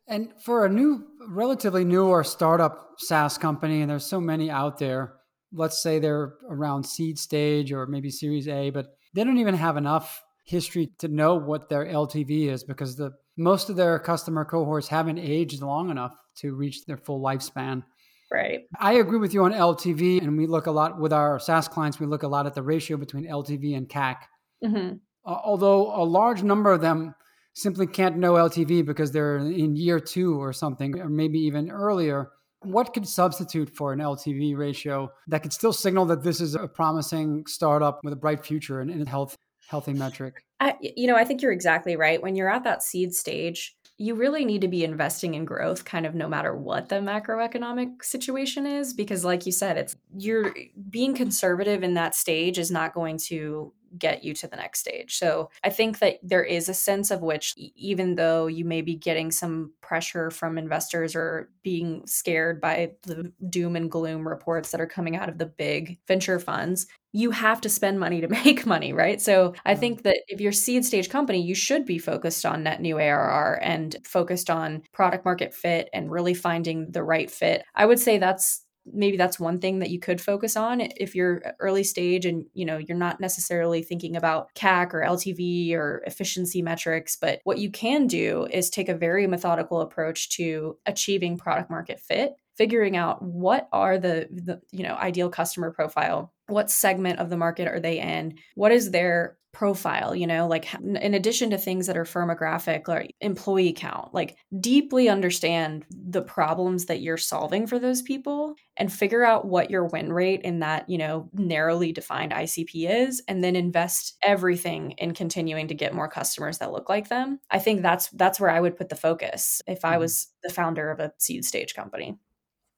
and 0.08 0.30
for 0.40 0.66
a 0.66 0.70
new, 0.70 1.06
relatively 1.28 1.84
new 1.84 2.08
or 2.08 2.24
startup 2.24 2.96
SaaS 2.98 3.38
company, 3.38 3.82
and 3.82 3.90
there's 3.90 4.06
so 4.06 4.22
many 4.22 4.50
out 4.50 4.78
there, 4.78 5.16
let's 5.52 5.82
say 5.82 6.00
they're 6.00 6.36
around 6.50 6.86
seed 6.86 7.18
stage 7.18 7.72
or 7.72 7.88
maybe 7.88 8.10
Series 8.10 8.48
A, 8.48 8.70
but 8.70 8.98
they 9.14 9.24
don't 9.24 9.38
even 9.38 9.56
have 9.56 9.78
enough 9.78 10.24
history 10.44 10.92
to 11.00 11.08
know 11.08 11.36
what 11.36 11.70
their 11.70 11.86
LTV 11.86 12.50
is 12.50 12.64
because 12.64 12.96
the 12.96 13.12
most 13.38 13.70
of 13.70 13.76
their 13.76 13.98
customer 14.00 14.46
cohorts 14.46 14.88
haven't 14.88 15.18
aged 15.18 15.62
long 15.62 15.90
enough 15.90 16.16
to 16.38 16.54
reach 16.54 16.86
their 16.86 16.98
full 16.98 17.22
lifespan. 17.22 17.84
Right. 18.32 18.62
I 18.80 18.94
agree 18.94 19.20
with 19.20 19.34
you 19.34 19.44
on 19.46 19.54
LTV, 19.54 20.22
and 20.22 20.38
we 20.38 20.48
look 20.48 20.68
a 20.68 20.72
lot 20.72 21.00
with 21.00 21.14
our 21.14 21.40
SaaS 21.40 21.68
clients. 21.68 22.00
We 22.00 22.06
look 22.06 22.24
a 22.24 22.28
lot 22.28 22.46
at 22.46 22.54
the 22.54 22.64
ratio 22.64 22.98
between 22.98 23.28
LTV 23.28 23.78
and 23.78 23.88
CAC. 23.88 24.18
Mm-hmm. 24.64 24.96
Uh, 25.26 25.38
although 25.44 25.96
a 25.96 26.04
large 26.04 26.44
number 26.44 26.72
of 26.72 26.82
them 26.82 27.16
simply 27.56 27.88
can't 27.88 28.18
know 28.18 28.34
LTV 28.34 28.86
because 28.86 29.12
they're 29.12 29.38
in 29.38 29.76
year 29.76 30.00
two 30.00 30.40
or 30.40 30.54
something, 30.54 31.00
or 31.00 31.10
maybe 31.10 31.40
even 31.40 31.72
earlier. 31.72 32.32
What 32.60 32.94
could 32.94 33.08
substitute 33.08 33.70
for 33.70 33.94
an 33.94 34.00
LTV 34.00 34.58
ratio 34.58 35.12
that 35.28 35.42
could 35.42 35.54
still 35.54 35.74
signal 35.74 36.06
that 36.08 36.24
this 36.24 36.42
is 36.42 36.56
a 36.56 36.68
promising 36.68 37.46
startup 37.48 38.00
with 38.04 38.14
a 38.14 38.18
bright 38.18 38.46
future 38.46 38.82
and, 38.82 39.02
a 39.02 39.10
health, 39.10 39.38
healthy 39.68 39.94
metric? 39.94 40.44
I, 40.60 40.76
you 40.82 41.08
know, 41.08 41.16
I 41.16 41.24
think 41.24 41.42
you're 41.42 41.52
exactly 41.52 41.96
right. 41.96 42.22
When 42.22 42.36
you're 42.36 42.50
at 42.50 42.64
that 42.64 42.84
seed 42.84 43.14
stage, 43.14 43.76
you 43.98 44.16
really 44.16 44.44
need 44.44 44.62
to 44.62 44.68
be 44.68 44.84
investing 44.84 45.36
in 45.36 45.46
growth 45.46 45.86
kind 45.86 46.06
of 46.06 46.14
no 46.14 46.28
matter 46.28 46.54
what 46.54 46.90
the 46.90 46.96
macroeconomic 46.96 48.04
situation 48.04 48.66
is 48.66 48.94
because 48.94 49.24
like 49.24 49.46
you 49.46 49.54
said 49.54 49.78
it's 49.78 49.96
you're 50.18 50.54
being 50.90 51.14
conservative 51.14 51.82
in 51.82 51.94
that 51.94 52.14
stage 52.14 52.60
is 52.60 52.70
not 52.70 52.94
going 52.94 53.18
to 53.18 53.72
get 53.98 54.24
you 54.24 54.34
to 54.36 54.48
the 54.48 54.56
next 54.56 54.80
stage. 54.80 55.18
So 55.18 55.50
I 55.64 55.70
think 55.70 56.00
that 56.00 56.20
there 56.24 56.44
is 56.44 56.70
a 56.70 56.74
sense 56.74 57.12
of 57.12 57.22
which, 57.22 57.54
even 57.58 58.16
though 58.16 58.48
you 58.48 58.66
may 58.66 58.82
be 58.82 58.96
getting 58.96 59.32
some 59.32 59.74
pressure 59.82 60.32
from 60.32 60.58
investors 60.58 61.16
or 61.16 61.50
being 61.64 62.06
scared 62.06 62.62
by 62.62 62.92
the 63.04 63.32
doom 63.50 63.76
and 63.76 63.90
gloom 63.90 64.28
reports 64.28 64.72
that 64.72 64.82
are 64.82 64.88
coming 64.88 65.16
out 65.16 65.30
of 65.30 65.38
the 65.38 65.46
big 65.46 66.00
venture 66.08 66.40
funds, 66.40 66.88
you 67.16 67.32
have 67.32 67.62
to 67.62 67.70
spend 67.70 67.98
money 67.98 68.20
to 68.20 68.28
make 68.46 68.66
money, 68.66 68.92
right? 68.92 69.22
So 69.22 69.54
I 69.66 69.72
mm-hmm. 69.72 69.80
think 69.80 70.04
that 70.04 70.18
if 70.28 70.42
you're 70.42 70.52
seed 70.52 70.84
stage 70.84 71.10
company, 71.10 71.42
you 71.42 71.56
should 71.56 71.86
be 71.86 71.98
focused 71.98 72.46
on 72.46 72.64
net 72.64 72.82
new 72.82 73.00
ARR 73.00 73.60
and 73.64 73.96
focused 74.04 74.50
on 74.50 74.84
product 74.92 75.24
market 75.24 75.54
fit 75.54 75.90
and 75.94 76.12
really 76.12 76.34
finding 76.34 76.92
the 76.92 77.04
right 77.04 77.32
fit. 77.32 77.64
I 77.74 77.86
would 77.86 78.00
say 78.00 78.18
that's 78.18 78.65
maybe 78.92 79.18
that's 79.18 79.40
one 79.40 79.60
thing 79.60 79.80
that 79.80 79.90
you 79.90 80.00
could 80.00 80.22
focus 80.22 80.56
on 80.56 80.82
if 80.82 81.16
you're 81.16 81.42
early 81.60 81.84
stage 81.84 82.26
and 82.26 82.46
you 82.54 82.66
know 82.66 82.78
you're 82.78 82.98
not 82.98 83.20
necessarily 83.20 83.82
thinking 83.82 84.16
about 84.16 84.54
CAC 84.56 84.94
or 84.94 85.02
LTV 85.02 85.74
or 85.74 86.04
efficiency 86.06 86.62
metrics 86.62 87.16
but 87.16 87.40
what 87.44 87.58
you 87.58 87.70
can 87.72 88.08
do 88.08 88.48
is 88.52 88.70
take 88.70 88.90
a 88.90 88.96
very 88.96 89.28
methodical 89.28 89.82
approach 89.82 90.30
to 90.30 90.78
achieving 90.86 91.38
product 91.38 91.70
market 91.70 92.00
fit 92.00 92.36
figuring 92.58 92.96
out 92.96 93.22
what 93.22 93.68
are 93.72 93.98
the, 93.98 94.28
the 94.32 94.62
you 94.72 94.84
know 94.84 94.96
ideal 94.96 95.30
customer 95.30 95.72
profile 95.72 96.34
what 96.48 96.70
segment 96.70 97.20
of 97.20 97.30
the 97.30 97.38
market 97.38 97.68
are 97.68 97.80
they 97.80 98.00
in 98.00 98.38
what 98.56 98.72
is 98.72 98.92
their 98.92 99.38
profile 99.56 100.14
you 100.14 100.28
know 100.28 100.48
like 100.48 100.74
in 100.74 101.14
addition 101.14 101.50
to 101.50 101.58
things 101.58 101.88
that 101.88 101.96
are 101.96 102.04
firmographic 102.04 102.90
or 102.90 103.06
employee 103.22 103.72
count 103.72 104.14
like 104.14 104.36
deeply 104.60 105.08
understand 105.08 105.86
the 105.90 106.22
problems 106.22 106.88
that 106.88 107.00
you're 107.00 107.16
solving 107.16 107.66
for 107.66 107.80
those 107.80 108.02
people 108.02 108.54
and 108.76 108.92
figure 108.92 109.24
out 109.24 109.46
what 109.46 109.72
your 109.72 109.86
win 109.86 110.12
rate 110.12 110.42
in 110.42 110.60
that 110.60 110.90
you 110.90 110.98
know 110.98 111.30
narrowly 111.32 111.94
defined 111.94 112.34
icp 112.34 112.70
is 112.74 113.24
and 113.30 113.42
then 113.42 113.56
invest 113.56 114.18
everything 114.22 114.92
in 114.98 115.14
continuing 115.14 115.70
to 115.70 115.74
get 115.74 115.94
more 115.94 116.10
customers 116.10 116.58
that 116.58 116.74
look 116.74 116.90
like 116.90 117.08
them 117.08 117.40
i 117.50 117.58
think 117.58 117.82
that's 117.82 118.10
that's 118.10 118.42
where 118.42 118.52
i 118.52 118.60
would 118.60 118.76
put 118.76 118.90
the 118.90 118.96
focus 118.96 119.62
if 119.68 119.86
i 119.86 119.92
mm-hmm. 119.92 120.02
was 120.02 120.28
the 120.44 120.52
founder 120.52 120.92
of 120.92 121.00
a 121.00 121.14
seed 121.18 121.46
stage 121.46 121.74
company 121.74 122.18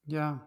yeah 0.08 0.38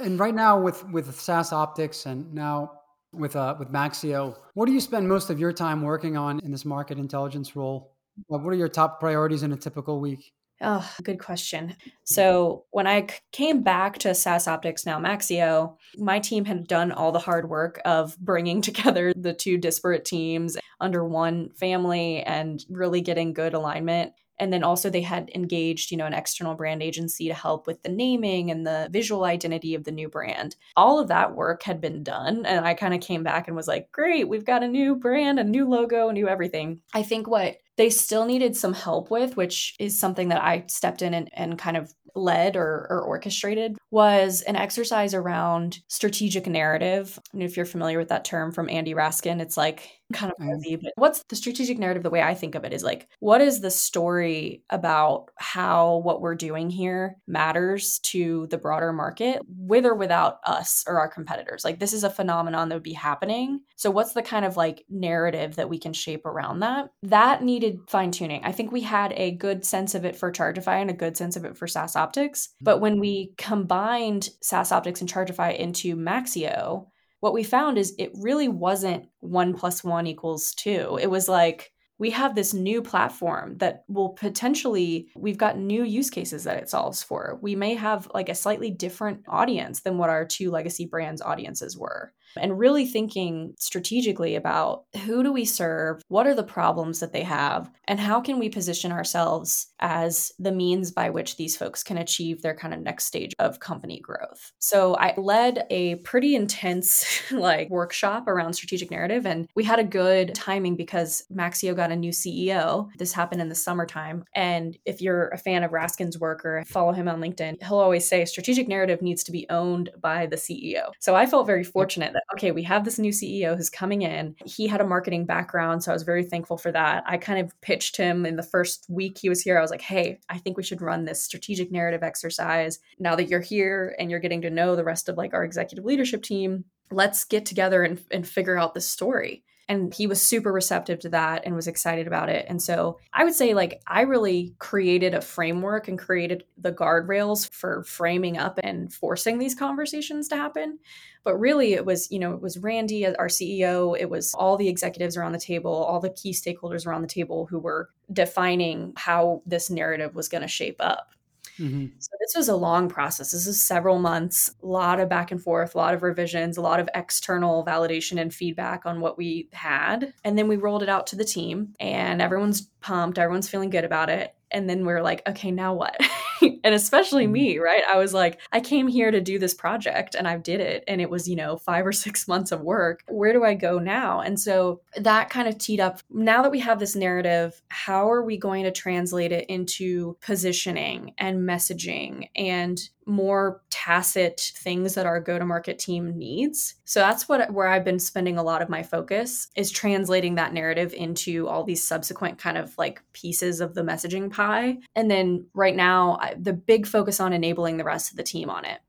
and 0.00 0.18
right 0.18 0.34
now 0.34 0.58
with 0.58 0.84
with 0.88 1.20
SaaS 1.20 1.52
Optics 1.52 2.06
and 2.06 2.32
now 2.34 2.72
with 3.12 3.36
uh, 3.36 3.56
with 3.58 3.70
Maxio. 3.70 4.36
What 4.54 4.66
do 4.66 4.72
you 4.72 4.80
spend 4.80 5.08
most 5.08 5.30
of 5.30 5.38
your 5.38 5.52
time 5.52 5.82
working 5.82 6.16
on 6.16 6.40
in 6.40 6.50
this 6.50 6.64
market 6.64 6.98
intelligence 6.98 7.54
role? 7.56 7.96
What 8.26 8.44
are 8.46 8.54
your 8.54 8.68
top 8.68 9.00
priorities 9.00 9.42
in 9.42 9.52
a 9.52 9.56
typical 9.56 10.00
week? 10.00 10.32
Oh, 10.62 10.86
good 11.02 11.18
question. 11.18 11.74
So, 12.04 12.66
when 12.70 12.86
I 12.86 13.08
came 13.32 13.62
back 13.62 13.98
to 14.00 14.14
SaaS 14.14 14.46
Optics, 14.46 14.84
now 14.84 14.98
Maxio, 14.98 15.76
my 15.96 16.18
team 16.18 16.44
had 16.44 16.66
done 16.66 16.92
all 16.92 17.12
the 17.12 17.18
hard 17.18 17.48
work 17.48 17.80
of 17.84 18.16
bringing 18.18 18.60
together 18.62 19.12
the 19.16 19.32
two 19.32 19.56
disparate 19.56 20.04
teams 20.04 20.56
under 20.80 21.04
one 21.04 21.50
family 21.58 22.22
and 22.22 22.64
really 22.68 23.00
getting 23.00 23.32
good 23.32 23.54
alignment 23.54 24.12
and 24.40 24.52
then 24.52 24.64
also 24.64 24.90
they 24.90 25.02
had 25.02 25.30
engaged 25.34 25.90
you 25.90 25.96
know 25.96 26.06
an 26.06 26.14
external 26.14 26.54
brand 26.54 26.82
agency 26.82 27.28
to 27.28 27.34
help 27.34 27.66
with 27.66 27.82
the 27.82 27.88
naming 27.88 28.50
and 28.50 28.66
the 28.66 28.88
visual 28.90 29.24
identity 29.24 29.74
of 29.74 29.84
the 29.84 29.92
new 29.92 30.08
brand. 30.08 30.56
All 30.76 30.98
of 30.98 31.08
that 31.08 31.36
work 31.36 31.62
had 31.62 31.80
been 31.80 32.02
done 32.02 32.46
and 32.46 32.64
i 32.64 32.74
kind 32.74 32.94
of 32.94 33.00
came 33.00 33.22
back 33.22 33.46
and 33.46 33.56
was 33.56 33.68
like 33.68 33.90
great 33.92 34.28
we've 34.28 34.44
got 34.44 34.62
a 34.62 34.68
new 34.68 34.96
brand 34.96 35.38
a 35.38 35.44
new 35.44 35.68
logo 35.68 36.08
a 36.08 36.12
new 36.12 36.28
everything. 36.28 36.80
I 36.94 37.02
think 37.02 37.28
what 37.28 37.58
they 37.80 37.88
still 37.88 38.26
needed 38.26 38.54
some 38.54 38.74
help 38.74 39.10
with, 39.10 39.38
which 39.38 39.74
is 39.78 39.98
something 39.98 40.28
that 40.28 40.42
I 40.42 40.64
stepped 40.66 41.00
in 41.00 41.14
and, 41.14 41.30
and 41.32 41.58
kind 41.58 41.78
of 41.78 41.94
led 42.14 42.54
or, 42.54 42.86
or, 42.90 43.00
orchestrated, 43.00 43.78
was 43.90 44.42
an 44.42 44.56
exercise 44.56 45.14
around 45.14 45.78
strategic 45.88 46.46
narrative. 46.46 47.18
And 47.32 47.42
if 47.42 47.56
you're 47.56 47.64
familiar 47.64 47.98
with 47.98 48.08
that 48.08 48.24
term 48.24 48.52
from 48.52 48.68
Andy 48.68 48.92
Raskin, 48.92 49.40
it's 49.40 49.56
like 49.56 49.88
kind 50.12 50.32
of 50.32 50.44
fuzzy, 50.44 50.76
but 50.76 50.92
what's 50.96 51.22
the 51.28 51.36
strategic 51.36 51.78
narrative? 51.78 52.02
The 52.02 52.10
way 52.10 52.22
I 52.22 52.34
think 52.34 52.54
of 52.54 52.64
it 52.64 52.72
is 52.72 52.82
like, 52.82 53.08
what 53.20 53.40
is 53.40 53.60
the 53.60 53.70
story 53.70 54.62
about 54.70 55.26
how 55.36 55.98
what 55.98 56.20
we're 56.20 56.34
doing 56.34 56.68
here 56.68 57.16
matters 57.26 58.00
to 58.00 58.46
the 58.48 58.58
broader 58.58 58.92
market, 58.92 59.42
with 59.48 59.86
or 59.86 59.94
without 59.94 60.40
us 60.44 60.84
or 60.86 60.98
our 60.98 61.08
competitors? 61.08 61.64
Like, 61.64 61.78
this 61.78 61.92
is 61.92 62.04
a 62.04 62.10
phenomenon 62.10 62.68
that 62.68 62.76
would 62.76 62.82
be 62.82 62.92
happening. 62.92 63.60
So, 63.76 63.90
what's 63.90 64.12
the 64.12 64.22
kind 64.22 64.44
of 64.44 64.56
like 64.56 64.84
narrative 64.88 65.56
that 65.56 65.68
we 65.68 65.78
can 65.78 65.92
shape 65.92 66.26
around 66.26 66.60
that? 66.60 66.90
That 67.02 67.42
needed 67.42 67.69
fine 67.88 68.10
tuning. 68.10 68.42
I 68.44 68.52
think 68.52 68.72
we 68.72 68.82
had 68.82 69.12
a 69.16 69.32
good 69.32 69.64
sense 69.64 69.94
of 69.94 70.04
it 70.04 70.16
for 70.16 70.32
Chargify 70.32 70.80
and 70.80 70.90
a 70.90 70.94
good 70.94 71.16
sense 71.16 71.36
of 71.36 71.44
it 71.44 71.56
for 71.56 71.66
SaaS 71.66 71.96
Optics. 71.96 72.50
But 72.60 72.74
mm-hmm. 72.74 72.82
when 72.82 73.00
we 73.00 73.34
combined 73.36 74.30
SaaS 74.42 74.72
Optics 74.72 75.00
and 75.00 75.10
Chargify 75.10 75.56
into 75.56 75.96
Maxio, 75.96 76.86
what 77.20 77.34
we 77.34 77.42
found 77.42 77.78
is 77.78 77.94
it 77.98 78.12
really 78.14 78.48
wasn't 78.48 79.06
one 79.20 79.54
plus 79.54 79.84
one 79.84 80.06
equals 80.06 80.54
two. 80.54 80.98
It 81.00 81.10
was 81.10 81.28
like, 81.28 81.72
we 82.00 82.10
have 82.10 82.34
this 82.34 82.54
new 82.54 82.80
platform 82.80 83.58
that 83.58 83.84
will 83.86 84.08
potentially 84.08 85.08
we've 85.14 85.36
got 85.36 85.58
new 85.58 85.84
use 85.84 86.08
cases 86.08 86.44
that 86.44 86.56
it 86.56 86.68
solves 86.68 87.02
for 87.02 87.38
we 87.42 87.54
may 87.54 87.74
have 87.74 88.10
like 88.14 88.30
a 88.30 88.34
slightly 88.34 88.70
different 88.70 89.22
audience 89.28 89.82
than 89.82 89.98
what 89.98 90.08
our 90.08 90.24
two 90.24 90.50
legacy 90.50 90.86
brands 90.86 91.20
audiences 91.20 91.76
were 91.76 92.12
and 92.36 92.58
really 92.58 92.86
thinking 92.86 93.54
strategically 93.58 94.34
about 94.34 94.84
who 95.04 95.22
do 95.22 95.32
we 95.32 95.44
serve, 95.44 96.02
what 96.08 96.26
are 96.26 96.34
the 96.34 96.42
problems 96.42 97.00
that 97.00 97.12
they 97.12 97.22
have, 97.22 97.70
and 97.86 97.98
how 97.98 98.20
can 98.20 98.38
we 98.38 98.48
position 98.48 98.92
ourselves 98.92 99.68
as 99.80 100.32
the 100.38 100.52
means 100.52 100.90
by 100.90 101.10
which 101.10 101.36
these 101.36 101.56
folks 101.56 101.82
can 101.82 101.98
achieve 101.98 102.42
their 102.42 102.54
kind 102.54 102.74
of 102.74 102.80
next 102.80 103.06
stage 103.06 103.32
of 103.38 103.60
company 103.60 104.00
growth. 104.00 104.52
So 104.58 104.94
I 104.96 105.14
led 105.16 105.66
a 105.70 105.96
pretty 105.96 106.34
intense 106.34 107.22
like 107.30 107.70
workshop 107.70 108.28
around 108.28 108.52
strategic 108.52 108.90
narrative 108.90 109.26
and 109.26 109.48
we 109.54 109.64
had 109.64 109.78
a 109.78 109.84
good 109.84 110.34
timing 110.34 110.76
because 110.76 111.24
Maxio 111.32 111.74
got 111.74 111.92
a 111.92 111.96
new 111.96 112.10
CEO. 112.10 112.88
This 112.98 113.12
happened 113.12 113.40
in 113.40 113.48
the 113.48 113.54
summertime. 113.54 114.24
And 114.34 114.76
if 114.84 115.00
you're 115.00 115.28
a 115.28 115.38
fan 115.38 115.64
of 115.64 115.70
Raskin's 115.70 116.18
work 116.18 116.44
or 116.44 116.64
follow 116.66 116.92
him 116.92 117.08
on 117.08 117.20
LinkedIn, 117.20 117.62
he'll 117.62 117.78
always 117.78 118.08
say 118.08 118.24
strategic 118.24 118.68
narrative 118.68 119.02
needs 119.02 119.24
to 119.24 119.32
be 119.32 119.46
owned 119.50 119.90
by 120.00 120.26
the 120.26 120.36
CEO. 120.36 120.92
So 121.00 121.14
I 121.14 121.26
felt 121.26 121.46
very 121.46 121.64
fortunate 121.64 122.12
that 122.12 122.19
okay, 122.34 122.50
we 122.50 122.62
have 122.64 122.84
this 122.84 122.98
new 122.98 123.12
CEO 123.12 123.56
who's 123.56 123.70
coming 123.70 124.02
in. 124.02 124.34
He 124.44 124.66
had 124.66 124.80
a 124.80 124.86
marketing 124.86 125.26
background, 125.26 125.82
so 125.82 125.90
I 125.90 125.94
was 125.94 126.02
very 126.02 126.24
thankful 126.24 126.56
for 126.56 126.72
that. 126.72 127.04
I 127.06 127.18
kind 127.18 127.38
of 127.44 127.58
pitched 127.60 127.96
him 127.96 128.26
in 128.26 128.36
the 128.36 128.42
first 128.42 128.86
week 128.88 129.18
he 129.18 129.28
was 129.28 129.42
here. 129.42 129.58
I 129.58 129.62
was 129.62 129.70
like, 129.70 129.80
hey, 129.80 130.18
I 130.28 130.38
think 130.38 130.56
we 130.56 130.62
should 130.62 130.82
run 130.82 131.04
this 131.04 131.24
strategic 131.24 131.70
narrative 131.70 132.02
exercise. 132.02 132.78
Now 132.98 133.16
that 133.16 133.28
you're 133.28 133.40
here 133.40 133.94
and 133.98 134.10
you're 134.10 134.20
getting 134.20 134.42
to 134.42 134.50
know 134.50 134.76
the 134.76 134.84
rest 134.84 135.08
of 135.08 135.16
like 135.16 135.34
our 135.34 135.44
executive 135.44 135.84
leadership 135.84 136.22
team, 136.22 136.64
let's 136.90 137.24
get 137.24 137.46
together 137.46 137.82
and, 137.82 138.00
and 138.10 138.26
figure 138.26 138.58
out 138.58 138.74
the 138.74 138.80
story 138.80 139.44
and 139.70 139.94
he 139.94 140.08
was 140.08 140.20
super 140.20 140.52
receptive 140.52 140.98
to 140.98 141.08
that 141.10 141.42
and 141.46 141.54
was 141.54 141.68
excited 141.68 142.08
about 142.08 142.28
it. 142.28 142.44
And 142.48 142.60
so 142.60 142.98
i 143.12 143.24
would 143.24 143.34
say 143.34 143.54
like 143.54 143.80
i 143.86 144.02
really 144.02 144.54
created 144.58 145.14
a 145.14 145.20
framework 145.20 145.86
and 145.86 145.98
created 145.98 146.44
the 146.58 146.72
guardrails 146.72 147.48
for 147.52 147.84
framing 147.84 148.36
up 148.36 148.58
and 148.62 148.92
forcing 148.92 149.38
these 149.38 149.54
conversations 149.54 150.28
to 150.28 150.36
happen. 150.36 150.78
But 151.22 151.36
really 151.36 151.74
it 151.74 151.86
was 151.86 152.10
you 152.10 152.18
know 152.18 152.32
it 152.32 152.42
was 152.42 152.58
randy 152.58 153.06
uh, 153.06 153.14
our 153.18 153.28
ceo 153.28 153.96
it 153.98 154.10
was 154.10 154.34
all 154.34 154.56
the 154.56 154.68
executives 154.68 155.16
around 155.16 155.32
the 155.32 155.38
table 155.38 155.72
all 155.72 156.00
the 156.00 156.10
key 156.10 156.32
stakeholders 156.32 156.86
around 156.86 157.02
the 157.02 157.08
table 157.08 157.46
who 157.46 157.58
were 157.58 157.90
defining 158.12 158.92
how 158.96 159.42
this 159.46 159.70
narrative 159.70 160.14
was 160.14 160.28
going 160.28 160.42
to 160.42 160.48
shape 160.48 160.76
up 160.80 161.10
Mm-hmm. 161.60 161.86
So 161.98 162.10
this 162.20 162.34
was 162.34 162.48
a 162.48 162.56
long 162.56 162.88
process. 162.88 163.32
This 163.32 163.46
is 163.46 163.60
several 163.60 163.98
months, 163.98 164.54
a 164.62 164.66
lot 164.66 164.98
of 164.98 165.08
back 165.08 165.30
and 165.30 165.42
forth, 165.42 165.74
a 165.74 165.78
lot 165.78 165.94
of 165.94 166.02
revisions, 166.02 166.56
a 166.56 166.62
lot 166.62 166.80
of 166.80 166.88
external 166.94 167.64
validation 167.64 168.20
and 168.20 168.34
feedback 168.34 168.86
on 168.86 169.00
what 169.00 169.18
we 169.18 169.48
had. 169.52 170.12
And 170.24 170.38
then 170.38 170.48
we 170.48 170.56
rolled 170.56 170.82
it 170.82 170.88
out 170.88 171.06
to 171.08 171.16
the 171.16 171.24
team 171.24 171.74
and 171.78 172.22
everyone's 172.22 172.62
pumped, 172.80 173.18
everyone's 173.18 173.48
feeling 173.48 173.70
good 173.70 173.84
about 173.84 174.08
it 174.08 174.34
and 174.50 174.68
then 174.68 174.84
we 174.84 174.92
are 174.92 175.02
like 175.02 175.26
okay 175.28 175.50
now 175.50 175.74
what 175.74 175.96
and 176.64 176.74
especially 176.74 177.24
mm-hmm. 177.24 177.32
me 177.32 177.58
right 177.58 177.82
i 177.90 177.96
was 177.96 178.14
like 178.14 178.40
i 178.52 178.60
came 178.60 178.88
here 178.88 179.10
to 179.10 179.20
do 179.20 179.38
this 179.38 179.54
project 179.54 180.14
and 180.14 180.26
i 180.26 180.36
did 180.36 180.60
it 180.60 180.84
and 180.86 181.00
it 181.00 181.10
was 181.10 181.28
you 181.28 181.36
know 181.36 181.56
five 181.56 181.86
or 181.86 181.92
six 182.00 182.26
months 182.28 182.52
of 182.52 182.60
work 182.60 183.02
where 183.08 183.32
do 183.32 183.44
i 183.44 183.54
go 183.54 183.78
now 183.78 184.20
and 184.20 184.38
so 184.38 184.80
that 184.96 185.30
kind 185.30 185.48
of 185.48 185.58
teed 185.58 185.80
up 185.80 186.00
now 186.10 186.42
that 186.42 186.50
we 186.50 186.60
have 186.60 186.78
this 186.78 186.96
narrative 186.96 187.60
how 187.68 188.10
are 188.10 188.24
we 188.24 188.36
going 188.36 188.64
to 188.64 188.70
translate 188.70 189.32
it 189.32 189.46
into 189.48 190.16
positioning 190.20 191.12
and 191.18 191.48
messaging 191.48 192.28
and 192.36 192.90
more 193.10 193.60
tacit 193.70 194.52
things 194.56 194.94
that 194.94 195.06
our 195.06 195.20
go 195.20 195.38
to 195.38 195.44
market 195.44 195.78
team 195.78 196.16
needs. 196.16 196.76
So 196.84 197.00
that's 197.00 197.28
what 197.28 197.52
where 197.52 197.68
I've 197.68 197.84
been 197.84 197.98
spending 197.98 198.38
a 198.38 198.42
lot 198.42 198.62
of 198.62 198.68
my 198.68 198.82
focus 198.82 199.48
is 199.56 199.70
translating 199.70 200.36
that 200.36 200.54
narrative 200.54 200.94
into 200.94 201.48
all 201.48 201.64
these 201.64 201.86
subsequent 201.86 202.38
kind 202.38 202.56
of 202.56 202.76
like 202.78 203.02
pieces 203.12 203.60
of 203.60 203.74
the 203.74 203.82
messaging 203.82 204.30
pie. 204.30 204.78
And 204.94 205.10
then 205.10 205.46
right 205.54 205.76
now 205.76 206.18
The 206.38 206.52
big 206.52 206.86
focus 206.86 207.20
on 207.20 207.32
enabling 207.32 207.76
the 207.76 207.84
rest 207.84 208.10
of 208.10 208.16
the 208.16 208.22
team 208.22 208.50
on 208.50 208.64
it 208.64 208.80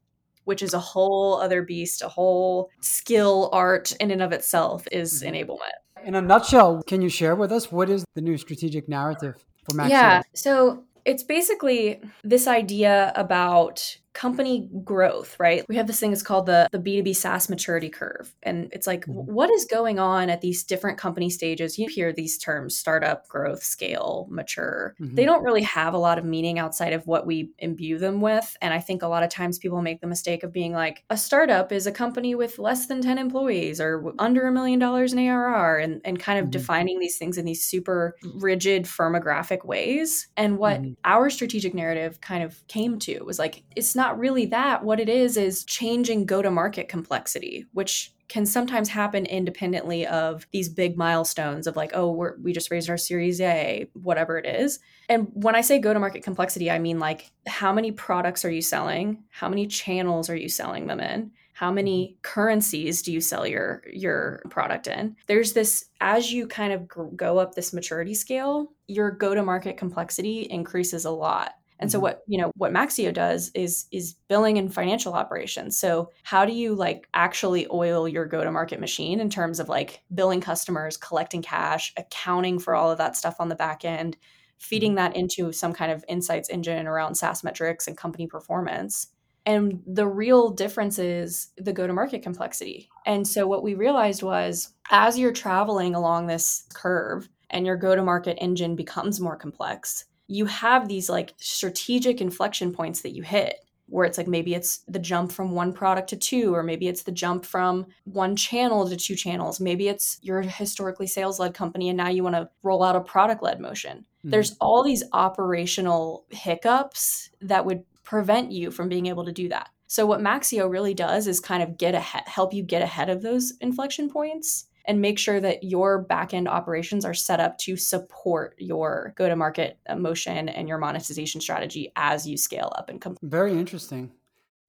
which 0.46 0.62
is 0.62 0.74
a 0.74 0.80
whole 0.80 1.40
other 1.40 1.62
beast, 1.62 2.02
a 2.02 2.08
whole 2.08 2.70
skill 2.82 3.50
art 3.54 3.92
in 3.94 4.12
and 4.12 4.22
of 4.22 4.32
itself 4.32 4.88
is 4.92 5.22
mm-hmm. 5.24 5.36
enablement. 5.36 6.06
In 6.06 6.16
a 6.16 6.22
nutshell, 6.22 6.82
can 6.84 7.02
you 7.02 7.10
share 7.10 7.36
with 7.36 7.52
us 7.52 7.72
what 7.72 7.90
is 7.90 8.04
the 8.16 8.22
new 8.22 8.38
strategic 8.38 8.90
narrative 8.90 9.46
for 9.64 9.78
Maxio? 9.78 9.90
Yeah. 9.90 10.22
So 10.34 10.84
it's 11.06 11.24
basically 11.24 12.02
this 12.24 12.48
idea 12.48 13.12
about 13.16 13.98
company 14.14 14.70
growth, 14.84 15.40
right? 15.40 15.64
We 15.70 15.76
have 15.78 15.88
this 15.88 16.00
thing 16.00 16.12
it's 16.12 16.24
called 16.24 16.46
the 16.46 16.68
the 16.72 16.80
B2B 16.80 17.16
SaaS 17.16 17.50
maturity 17.50 17.90
curve. 17.90 18.34
And 18.44 18.70
it's 18.74 18.88
like 18.88 19.06
mm-hmm. 19.06 19.34
what 19.34 19.50
is 19.50 19.66
going 19.66 20.00
on 20.00 20.30
at 20.30 20.42
these 20.42 20.64
different 20.64 20.98
company 20.98 21.30
stages? 21.30 21.80
You 21.80 21.88
hear 21.88 22.12
these 22.12 22.38
terms 22.38 22.76
startup, 22.78 23.28
growth, 23.28 23.64
scale, 23.64 24.28
mature. 24.30 24.96
Mm-hmm. 25.00 25.16
They 25.16 25.26
don't 25.26 25.44
really 25.44 25.64
have 25.64 25.94
a 25.94 25.98
lot 25.98 26.18
of 26.18 26.26
meaning 26.26 26.60
outside 26.60 26.94
of 26.94 27.08
what 27.08 27.26
we 27.26 27.52
imbue 27.60 27.98
them 27.98 28.22
with. 28.22 28.58
And 28.62 28.74
I 28.74 28.80
think 28.80 29.02
a 29.02 29.08
lot 29.08 29.24
of 29.24 29.30
times 29.30 29.60
people 29.60 29.82
make 29.82 30.02
the 30.02 30.08
mistake 30.08 30.44
of 30.44 30.52
being 30.52 30.74
like 30.74 31.04
a 31.10 31.18
startup 31.18 31.72
is 31.72 31.88
a 31.88 31.92
company 31.92 32.36
with 32.36 32.60
less 32.60 32.88
than 32.88 33.02
10 33.02 33.18
employees 33.18 33.80
or 33.80 34.14
under 34.20 34.48
a 34.48 34.52
million 34.52 34.80
dollars 34.80 35.14
in 35.14 35.20
ARR 35.20 35.78
and, 35.78 36.02
and 36.04 36.20
kind 36.20 36.40
of 36.40 36.46
mm-hmm. 36.46 36.52
defining 36.52 37.00
these 37.00 37.18
things 37.18 37.38
in 37.38 37.46
these 37.46 37.66
super 37.66 38.16
rigid 38.36 38.84
firmographic 38.84 39.66
ways. 39.66 40.28
And 40.36 40.58
what 40.58 40.82
mm-hmm. 40.82 40.94
our 41.06 41.30
strategic 41.30 41.74
narrative 41.74 42.20
kind 42.20 42.44
of 42.44 42.66
came 42.68 43.00
to 43.00 43.24
was 43.24 43.40
like 43.40 43.64
it's 43.76 43.96
not 43.96 44.01
not 44.02 44.18
really 44.18 44.48
that. 44.48 44.84
What 44.84 45.00
it 45.00 45.10
is 45.10 45.38
is 45.38 45.64
changing 45.64 46.26
go 46.26 46.42
to 46.42 46.50
market 46.50 46.90
complexity, 46.90 47.68
which 47.72 48.14
can 48.30 48.48
sometimes 48.48 48.90
happen 48.90 49.28
independently 49.28 50.08
of 50.08 50.48
these 50.52 50.70
big 50.70 50.98
milestones 50.98 51.68
of 51.68 51.76
like, 51.76 51.92
oh, 51.94 52.12
we're, 52.12 52.36
we 52.38 52.52
just 52.52 52.72
raised 52.72 52.90
our 52.90 52.98
Series 52.98 53.40
A, 53.42 53.88
whatever 53.94 54.40
it 54.40 54.48
is. 54.48 54.80
And 55.08 55.28
when 55.34 55.54
I 55.54 55.62
say 55.62 55.78
go 55.78 55.94
to 55.94 56.00
market 56.00 56.24
complexity, 56.24 56.72
I 56.72 56.80
mean 56.80 56.98
like 56.98 57.30
how 57.46 57.72
many 57.72 57.92
products 57.92 58.44
are 58.44 58.50
you 58.50 58.64
selling? 58.64 59.24
How 59.30 59.48
many 59.48 59.68
channels 59.68 60.32
are 60.32 60.36
you 60.36 60.50
selling 60.50 60.88
them 60.88 61.00
in? 61.00 61.32
How 61.54 61.70
many 61.70 62.08
mm-hmm. 62.08 62.22
currencies 62.24 63.04
do 63.04 63.14
you 63.14 63.22
sell 63.22 63.46
your 63.46 63.84
your 63.92 64.42
product 64.50 64.88
in? 64.88 65.16
There's 65.28 65.54
this 65.54 65.86
as 66.00 66.34
you 66.34 66.48
kind 66.48 66.74
of 66.74 66.88
go 67.16 67.38
up 67.38 67.54
this 67.54 67.72
maturity 67.72 68.16
scale, 68.16 68.72
your 68.88 69.12
go 69.12 69.36
to 69.36 69.44
market 69.44 69.78
complexity 69.78 70.48
increases 70.50 71.06
a 71.06 71.12
lot. 71.12 71.52
And 71.82 71.90
mm-hmm. 71.90 71.98
so 71.98 72.00
what, 72.00 72.22
you 72.28 72.40
know, 72.40 72.52
what 72.56 72.72
Maxio 72.72 73.14
does 73.14 73.52
is 73.56 73.88
is 73.92 74.14
billing 74.30 74.58
and 74.58 74.74
financial 74.74 75.14
operations. 75.14 75.78
So 75.78 76.12
how 76.24 76.46
do 76.46 76.54
you 76.54 76.76
like 76.76 77.08
actually 77.14 77.68
oil 77.72 78.08
your 78.08 78.26
go-to-market 78.26 78.80
machine 78.80 79.20
in 79.20 79.30
terms 79.30 79.60
of 79.60 79.68
like 79.68 80.02
billing 80.14 80.42
customers, 80.42 80.96
collecting 80.96 81.42
cash, 81.42 81.92
accounting 81.98 82.60
for 82.60 82.76
all 82.76 82.92
of 82.92 83.00
that 83.00 83.18
stuff 83.18 83.38
on 83.40 83.50
the 83.50 83.56
back 83.56 83.84
end, 83.84 84.16
feeding 84.60 84.92
mm-hmm. 84.92 84.98
that 84.98 85.16
into 85.16 85.52
some 85.52 85.74
kind 85.74 85.92
of 85.92 86.06
insights 86.08 86.50
engine 86.50 86.86
around 86.88 87.16
SaaS 87.16 87.44
metrics 87.44 87.88
and 87.88 87.98
company 87.98 88.28
performance. 88.28 89.08
And 89.44 89.82
the 89.88 90.08
real 90.08 90.52
difference 90.52 91.00
is 91.00 91.48
the 91.58 91.74
go 91.74 91.88
to 91.88 91.94
market 91.94 92.22
complexity. 92.22 92.90
And 93.08 93.28
so, 93.28 93.48
what 93.48 93.64
we 93.64 93.74
realized 93.74 94.22
was 94.22 94.72
as 94.92 95.18
you're 95.18 95.34
traveling 95.34 95.96
along 95.96 96.28
this 96.28 96.68
curve 96.76 97.28
and 97.50 97.66
your 97.66 97.76
go 97.76 97.96
to 97.96 98.04
market 98.04 98.38
engine 98.40 98.76
becomes 98.76 99.20
more 99.20 99.36
complex, 99.36 100.06
you 100.28 100.46
have 100.46 100.88
these 100.88 101.10
like 101.10 101.34
strategic 101.38 102.22
inflection 102.22 102.72
points 102.72 103.02
that 103.02 103.12
you 103.12 103.24
hit 103.24 103.56
where 103.92 104.06
it's 104.06 104.18
like 104.18 104.28
maybe 104.28 104.56
it's 104.56 104.80
the 104.88 104.98
jump 104.98 105.32
from 105.32 105.52
one 105.52 105.74
product 105.74 106.10
to 106.10 106.16
two, 106.16 106.56
or 106.56 106.64
maybe 106.64 106.88
it's 106.88 107.04
the 107.04 107.12
jump 107.12 107.46
from 107.46 107.86
one 108.06 108.38
channel 108.38 108.88
to 108.88 108.96
two 108.96 109.16
channels. 109.16 109.60
Maybe 109.60 109.90
it's 109.90 110.18
your 110.22 110.42
historically 110.42 111.08
sales 111.08 111.40
led 111.40 111.54
company 111.54 111.90
and 111.90 111.98
now 111.98 112.08
you 112.08 112.24
want 112.24 112.36
to 112.38 112.50
roll 112.64 112.84
out 112.84 112.96
a 112.96 113.02
product 113.02 113.44
led 113.44 113.60
motion. 113.60 113.98
Mm-hmm. 114.20 114.30
There's 114.30 114.56
all 114.62 114.82
these 114.82 115.04
operational 115.12 116.26
hiccups 116.30 117.32
that 117.42 117.66
would 117.66 117.84
prevent 118.04 118.52
you 118.52 118.72
from 118.72 118.88
being 118.88 119.08
able 119.08 119.26
to 119.26 119.32
do 119.32 119.50
that. 119.50 119.70
So, 119.88 120.06
what 120.06 120.22
Maxio 120.22 120.72
really 120.72 120.94
does 120.94 121.28
is 121.28 121.42
kind 121.42 121.62
of 121.62 121.78
get 121.78 121.94
ahead, 121.94 122.24
help 122.26 122.54
you 122.54 122.64
get 122.64 122.82
ahead 122.82 123.10
of 123.10 123.22
those 123.22 123.54
inflection 123.60 124.10
points 124.10 124.68
and 124.86 125.02
make 125.02 125.20
sure 125.20 125.40
that 125.40 125.64
your 125.64 126.06
backend 126.06 126.48
operations 126.48 127.06
are 127.06 127.14
set 127.14 127.40
up 127.40 127.58
to 127.60 127.76
support 127.76 128.56
your 128.58 129.14
go 129.16 129.28
to 129.28 129.36
market 129.36 129.80
motion 129.98 130.50
and 130.50 130.68
your 130.68 130.78
monetization 130.78 131.42
strategy 131.42 131.92
as 131.96 132.28
you 132.28 132.38
scale 132.38 132.72
up 132.76 132.90
and 132.90 133.02
come. 133.02 133.18
Very 133.22 133.54
interesting. 133.54 134.12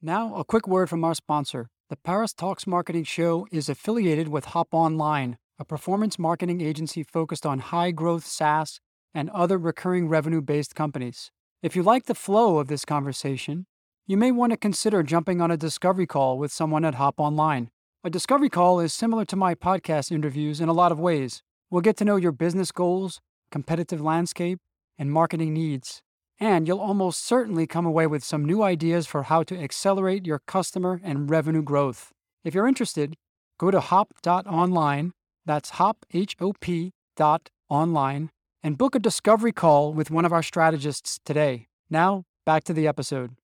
Now, 0.01 0.35
a 0.35 0.45
quick 0.45 0.67
word 0.67 0.89
from 0.91 1.05
our 1.05 1.15
sponsor. 1.15 1.69
The 1.89 1.97
Paris 1.97 2.33
Talks 2.33 2.67
Marketing 2.67 3.05
Show 3.05 3.47
is 3.53 3.69
affiliated 3.69 4.29
with 4.29 4.47
Hop 4.47 4.69
Online, 4.73 5.37
a 5.59 5.65
performance 5.65 6.19
marketing 6.19 6.61
agency 6.61 7.03
focused 7.03 7.45
on 7.45 7.59
high 7.59 7.91
growth 7.91 8.27
SaaS 8.27 8.81
and 9.15 9.31
other 9.31 9.59
recurring 9.59 10.09
revenue 10.09 10.41
based 10.41 10.75
companies. 10.75 11.31
If 11.63 11.77
you 11.77 11.83
like 11.83 12.07
the 12.07 12.15
flow 12.15 12.59
of 12.59 12.69
this 12.69 12.85
conversation, 12.85 13.67
you 14.07 14.17
may 14.17 14.33
want 14.33 14.51
to 14.51 14.57
consider 14.57 15.03
jumping 15.03 15.41
on 15.41 15.51
a 15.51 15.57
discovery 15.57 16.07
call 16.07 16.37
with 16.37 16.51
someone 16.51 16.85
at 16.85 16.97
Hop 16.97 17.21
Online. 17.21 17.71
A 18.05 18.11
discovery 18.11 18.49
call 18.49 18.81
is 18.81 18.93
similar 18.93 19.25
to 19.27 19.37
my 19.37 19.55
podcast 19.55 20.11
interviews 20.11 20.61
in 20.61 20.69
a 20.69 20.73
lot 20.73 20.91
of 20.91 20.99
ways. 20.99 21.41
We'll 21.71 21.83
get 21.83 21.97
to 21.99 22.05
know 22.05 22.17
your 22.17 22.33
business 22.33 22.73
goals, 22.73 23.21
competitive 23.53 24.01
landscape, 24.01 24.59
and 24.99 25.13
marketing 25.13 25.55
needs. 25.55 26.03
And 26.41 26.67
you'll 26.67 26.81
almost 26.81 27.25
certainly 27.25 27.65
come 27.65 27.87
away 27.87 28.09
with 28.09 28.25
some 28.25 28.45
new 28.45 28.61
ideas 28.61 29.07
for 29.07 29.23
how 29.23 29.45
to 29.45 29.57
accelerate 29.57 30.27
your 30.27 30.41
customer 30.49 31.01
and 31.05 31.31
revenue 31.31 31.63
growth. 31.63 32.11
If 32.43 32.57
you're 32.57 32.67
interested, 32.67 33.15
go 33.57 33.71
to 33.71 33.79
hop.online, 33.79 35.13
that's 35.47 35.71
hop, 35.71 36.05
H 36.13 36.35
O 36.41 36.55
P 36.55 36.91
dot 37.15 37.51
online, 37.69 38.31
and 38.65 38.77
book 38.77 38.97
a 38.97 38.99
discovery 38.99 39.53
call 39.53 39.93
with 39.93 40.11
one 40.11 40.25
of 40.25 40.33
our 40.33 40.43
strategists 40.43 41.21
today. 41.25 41.69
Now, 41.89 42.25
back 42.45 42.65
to 42.65 42.73
the 42.73 42.89
episode. 42.89 43.37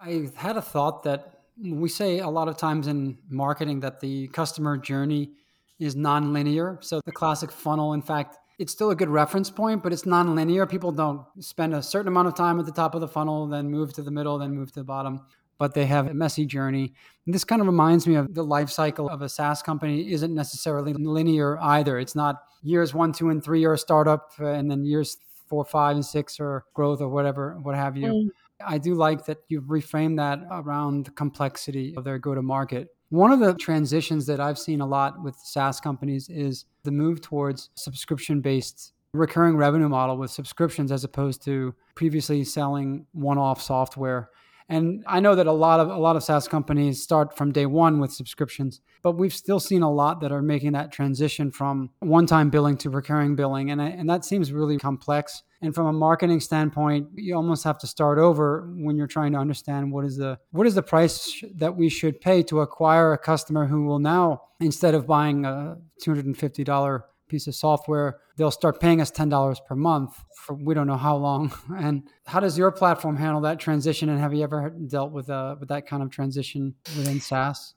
I 0.00 0.28
had 0.34 0.56
a 0.56 0.62
thought 0.62 1.04
that 1.04 1.41
we 1.60 1.88
say 1.88 2.18
a 2.20 2.28
lot 2.28 2.48
of 2.48 2.56
times 2.56 2.86
in 2.86 3.18
marketing 3.28 3.80
that 3.80 4.00
the 4.00 4.28
customer 4.28 4.76
journey 4.76 5.30
is 5.78 5.96
non-linear. 5.96 6.78
So 6.80 7.00
the 7.04 7.12
classic 7.12 7.50
funnel, 7.50 7.92
in 7.92 8.02
fact, 8.02 8.38
it's 8.58 8.72
still 8.72 8.90
a 8.90 8.94
good 8.94 9.08
reference 9.08 9.50
point, 9.50 9.82
but 9.82 9.92
it's 9.92 10.06
non-linear. 10.06 10.66
People 10.66 10.92
don't 10.92 11.24
spend 11.40 11.74
a 11.74 11.82
certain 11.82 12.08
amount 12.08 12.28
of 12.28 12.34
time 12.34 12.60
at 12.60 12.66
the 12.66 12.72
top 12.72 12.94
of 12.94 13.00
the 13.00 13.08
funnel, 13.08 13.46
then 13.46 13.70
move 13.70 13.92
to 13.94 14.02
the 14.02 14.10
middle, 14.10 14.38
then 14.38 14.54
move 14.54 14.68
to 14.68 14.80
the 14.80 14.84
bottom, 14.84 15.20
but 15.58 15.74
they 15.74 15.86
have 15.86 16.06
a 16.06 16.14
messy 16.14 16.46
journey. 16.46 16.92
And 17.26 17.34
this 17.34 17.44
kind 17.44 17.60
of 17.60 17.66
reminds 17.66 18.06
me 18.06 18.14
of 18.14 18.34
the 18.34 18.44
life 18.44 18.70
cycle 18.70 19.08
of 19.08 19.22
a 19.22 19.28
SaaS 19.28 19.62
company 19.62 20.12
isn't 20.12 20.34
necessarily 20.34 20.92
linear 20.92 21.58
either. 21.60 21.98
It's 21.98 22.14
not 22.14 22.42
years 22.62 22.94
one, 22.94 23.12
two, 23.12 23.30
and 23.30 23.42
three 23.42 23.64
are 23.64 23.72
a 23.72 23.78
startup, 23.78 24.30
uh, 24.38 24.46
and 24.46 24.70
then 24.70 24.84
years 24.84 25.16
four, 25.48 25.64
five, 25.64 25.96
and 25.96 26.04
six 26.04 26.38
are 26.38 26.64
growth 26.74 27.00
or 27.00 27.08
whatever, 27.08 27.58
what 27.62 27.74
have 27.74 27.96
you. 27.96 28.06
Mm. 28.06 28.28
I 28.66 28.78
do 28.78 28.94
like 28.94 29.24
that 29.26 29.38
you've 29.48 29.64
reframed 29.64 30.16
that 30.16 30.40
around 30.50 31.06
the 31.06 31.10
complexity 31.12 31.94
of 31.96 32.04
their 32.04 32.18
go 32.18 32.34
to 32.34 32.42
market. 32.42 32.88
One 33.10 33.30
of 33.30 33.40
the 33.40 33.54
transitions 33.54 34.26
that 34.26 34.40
I've 34.40 34.58
seen 34.58 34.80
a 34.80 34.86
lot 34.86 35.22
with 35.22 35.36
SaaS 35.36 35.80
companies 35.80 36.28
is 36.28 36.64
the 36.82 36.90
move 36.90 37.20
towards 37.20 37.70
subscription 37.74 38.40
based 38.40 38.92
recurring 39.14 39.56
revenue 39.56 39.88
model 39.88 40.16
with 40.16 40.30
subscriptions 40.30 40.90
as 40.90 41.04
opposed 41.04 41.44
to 41.44 41.74
previously 41.94 42.44
selling 42.44 43.06
one 43.12 43.36
off 43.36 43.60
software. 43.60 44.30
And 44.72 45.04
I 45.06 45.20
know 45.20 45.34
that 45.34 45.46
a 45.46 45.52
lot 45.52 45.80
of 45.80 45.90
a 45.90 45.98
lot 45.98 46.16
of 46.16 46.24
SaaS 46.24 46.48
companies 46.48 47.02
start 47.02 47.36
from 47.36 47.52
day 47.52 47.66
one 47.66 48.00
with 48.00 48.10
subscriptions, 48.10 48.80
but 49.02 49.12
we've 49.12 49.34
still 49.34 49.60
seen 49.60 49.82
a 49.82 49.92
lot 49.92 50.22
that 50.22 50.32
are 50.32 50.40
making 50.40 50.72
that 50.72 50.90
transition 50.90 51.50
from 51.50 51.90
one-time 52.00 52.48
billing 52.48 52.78
to 52.78 52.88
recurring 52.88 53.36
billing, 53.36 53.70
and 53.70 53.82
and 53.82 54.08
that 54.08 54.24
seems 54.24 54.50
really 54.50 54.78
complex. 54.78 55.42
And 55.60 55.74
from 55.74 55.88
a 55.88 55.92
marketing 55.92 56.40
standpoint, 56.40 57.08
you 57.14 57.36
almost 57.36 57.64
have 57.64 57.76
to 57.80 57.86
start 57.86 58.18
over 58.18 58.72
when 58.74 58.96
you're 58.96 59.06
trying 59.06 59.32
to 59.32 59.38
understand 59.38 59.92
what 59.92 60.06
is 60.06 60.16
the 60.16 60.38
what 60.52 60.66
is 60.66 60.74
the 60.74 60.82
price 60.82 61.44
that 61.56 61.76
we 61.76 61.90
should 61.90 62.22
pay 62.22 62.42
to 62.44 62.60
acquire 62.60 63.12
a 63.12 63.18
customer 63.18 63.66
who 63.66 63.84
will 63.84 63.98
now 63.98 64.40
instead 64.58 64.94
of 64.94 65.06
buying 65.06 65.44
a 65.44 65.76
$250 66.02 67.02
piece 67.32 67.48
of 67.48 67.54
software, 67.54 68.18
they'll 68.36 68.52
start 68.52 68.80
paying 68.80 69.00
us 69.00 69.10
$10 69.10 69.56
per 69.66 69.74
month 69.74 70.22
for 70.36 70.54
we 70.54 70.74
don't 70.74 70.86
know 70.86 70.96
how 70.96 71.16
long. 71.16 71.52
And 71.76 72.04
how 72.26 72.38
does 72.38 72.56
your 72.56 72.70
platform 72.70 73.16
handle 73.16 73.40
that 73.40 73.58
transition? 73.58 74.08
And 74.08 74.20
have 74.20 74.34
you 74.34 74.44
ever 74.44 74.70
dealt 74.70 75.10
with, 75.10 75.28
uh, 75.28 75.56
with 75.58 75.70
that 75.70 75.86
kind 75.86 76.02
of 76.02 76.10
transition 76.10 76.74
within 76.96 77.20
SaaS? 77.20 77.74